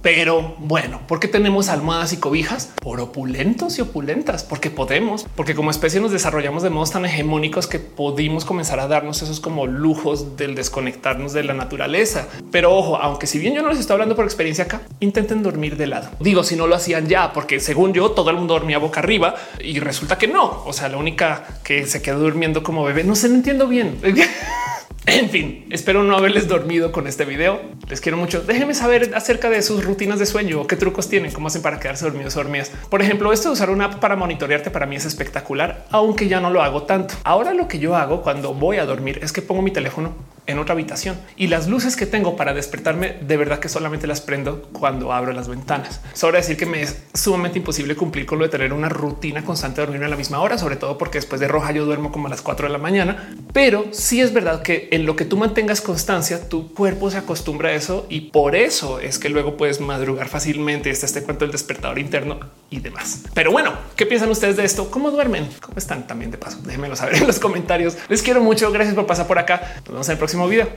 Pero 0.00 0.54
bueno, 0.58 1.00
¿por 1.08 1.18
qué 1.18 1.26
tenemos 1.26 1.68
almohadas 1.68 2.12
y 2.12 2.18
cobijas? 2.18 2.72
Por 2.80 3.00
opulentos 3.00 3.78
y 3.78 3.82
opulentas, 3.82 4.44
porque 4.44 4.70
podemos, 4.70 5.26
porque 5.34 5.56
como 5.56 5.72
especie 5.72 6.00
nos 6.00 6.12
desarrollamos 6.12 6.62
de 6.62 6.70
modos 6.70 6.92
tan 6.92 7.04
hegemónicos 7.04 7.66
que 7.66 7.80
pudimos 7.80 8.44
comenzar 8.44 8.78
a 8.78 8.86
darnos 8.86 9.22
esos 9.22 9.40
como 9.40 9.66
lujos 9.66 10.36
del 10.36 10.54
desconectarnos 10.54 11.32
de 11.32 11.42
la 11.42 11.52
naturaleza. 11.52 12.28
Pero 12.52 12.76
ojo, 12.76 12.96
aunque 12.96 13.26
si 13.26 13.40
bien 13.40 13.54
yo 13.54 13.62
no 13.62 13.70
les 13.70 13.80
estoy 13.80 13.94
hablando 13.94 14.14
por 14.14 14.24
experiencia 14.24 14.64
acá, 14.64 14.82
intenten 15.00 15.42
dormir 15.42 15.76
de 15.76 15.88
lado. 15.88 16.10
Digo, 16.20 16.44
si 16.44 16.54
no 16.54 16.68
lo 16.68 16.76
hacían 16.76 17.08
ya, 17.08 17.32
porque 17.32 17.58
según 17.58 17.92
yo 17.92 18.12
todo 18.12 18.30
el 18.30 18.36
mundo 18.36 18.54
dormía 18.54 18.78
boca 18.78 19.00
arriba 19.00 19.34
y 19.58 19.80
resulta 19.80 20.16
que 20.16 20.28
no. 20.28 20.62
O 20.64 20.72
sea, 20.72 20.88
la 20.88 20.96
única 20.96 21.44
que 21.64 21.86
se 21.86 22.02
quedó 22.02 22.20
durmiendo 22.20 22.62
como 22.62 22.84
bebé, 22.84 23.02
no 23.02 23.16
se 23.16 23.28
lo 23.28 23.34
entiendo 23.34 23.66
bien. 23.66 23.98
En 25.10 25.30
fin, 25.30 25.64
espero 25.70 26.02
no 26.02 26.18
haberles 26.18 26.48
dormido 26.48 26.92
con 26.92 27.06
este 27.06 27.24
video. 27.24 27.62
Les 27.88 28.02
quiero 28.02 28.18
mucho. 28.18 28.42
Déjenme 28.42 28.74
saber 28.74 29.12
acerca 29.14 29.48
de 29.48 29.62
sus 29.62 29.82
rutinas 29.82 30.18
de 30.18 30.26
sueño 30.26 30.60
o 30.60 30.66
qué 30.66 30.76
trucos 30.76 31.08
tienen, 31.08 31.32
cómo 31.32 31.46
hacen 31.46 31.62
para 31.62 31.80
quedarse 31.80 32.04
dormidos 32.04 32.36
o 32.36 32.40
dormidas. 32.40 32.70
Por 32.90 33.00
ejemplo, 33.00 33.32
esto 33.32 33.48
de 33.48 33.54
usar 33.54 33.70
una 33.70 33.86
app 33.86 34.00
para 34.00 34.16
monitorearte 34.16 34.70
para 34.70 34.84
mí 34.84 34.96
es 34.96 35.06
espectacular, 35.06 35.86
aunque 35.90 36.28
ya 36.28 36.40
no 36.40 36.50
lo 36.50 36.62
hago 36.62 36.82
tanto. 36.82 37.14
Ahora 37.24 37.54
lo 37.54 37.68
que 37.68 37.78
yo 37.78 37.96
hago 37.96 38.20
cuando 38.20 38.52
voy 38.52 38.76
a 38.76 38.84
dormir 38.84 39.18
es 39.22 39.32
que 39.32 39.40
pongo 39.40 39.62
mi 39.62 39.70
teléfono 39.70 40.12
en 40.48 40.58
otra 40.58 40.72
habitación 40.72 41.16
y 41.36 41.46
las 41.46 41.68
luces 41.68 41.94
que 41.94 42.06
tengo 42.06 42.36
para 42.36 42.54
despertarme 42.54 43.16
de 43.20 43.36
verdad 43.36 43.60
que 43.60 43.68
solamente 43.68 44.06
las 44.06 44.20
prendo 44.20 44.62
cuando 44.72 45.12
abro 45.12 45.32
las 45.32 45.46
ventanas. 45.46 46.00
Sobre 46.14 46.38
decir 46.38 46.56
que 46.56 46.66
me 46.66 46.82
es 46.82 47.02
sumamente 47.14 47.58
imposible 47.58 47.94
cumplir 47.94 48.26
con 48.26 48.38
lo 48.38 48.44
de 48.44 48.50
tener 48.50 48.72
una 48.72 48.88
rutina 48.88 49.44
constante 49.44 49.80
de 49.80 49.86
dormir 49.86 50.04
a 50.04 50.08
la 50.08 50.16
misma 50.16 50.40
hora, 50.40 50.58
sobre 50.58 50.76
todo 50.76 50.98
porque 50.98 51.18
después 51.18 51.40
de 51.40 51.48
roja 51.48 51.72
yo 51.72 51.84
duermo 51.84 52.10
como 52.10 52.26
a 52.26 52.30
las 52.30 52.42
4 52.42 52.66
de 52.66 52.72
la 52.72 52.78
mañana, 52.78 53.34
pero 53.52 53.86
sí 53.92 54.20
es 54.20 54.32
verdad 54.32 54.62
que 54.62 54.88
en 54.90 55.06
lo 55.06 55.14
que 55.16 55.24
tú 55.24 55.36
mantengas 55.36 55.80
constancia, 55.80 56.48
tu 56.48 56.72
cuerpo 56.72 57.10
se 57.10 57.18
acostumbra 57.18 57.68
a 57.70 57.74
eso 57.74 58.06
y 58.08 58.32
por 58.32 58.56
eso 58.56 58.98
es 59.00 59.18
que 59.18 59.28
luego 59.28 59.56
puedes 59.56 59.80
madrugar 59.80 60.28
fácilmente. 60.28 60.90
Este 60.90 61.06
este 61.06 61.22
cuento 61.22 61.44
del 61.44 61.52
despertador 61.52 61.98
interno 61.98 62.38
y 62.70 62.80
demás. 62.80 63.24
Pero 63.34 63.50
bueno, 63.50 63.72
¿qué 63.96 64.06
piensan 64.06 64.30
ustedes 64.30 64.56
de 64.56 64.64
esto? 64.64 64.90
¿Cómo 64.90 65.10
duermen? 65.10 65.48
¿Cómo 65.60 65.76
están 65.76 66.06
también 66.06 66.30
de 66.30 66.38
paso? 66.38 66.58
Déjenmelo 66.62 66.96
saber 66.96 67.16
en 67.16 67.26
los 67.26 67.38
comentarios. 67.38 67.96
Les 68.08 68.22
quiero 68.22 68.42
mucho. 68.42 68.70
Gracias 68.70 68.94
por 68.94 69.06
pasar 69.06 69.26
por 69.26 69.38
acá. 69.38 69.76
Nos 69.90 69.94
vemos 69.94 70.08
en 70.08 70.12
el 70.12 70.18
próximo 70.38 70.46
video. 70.46 70.68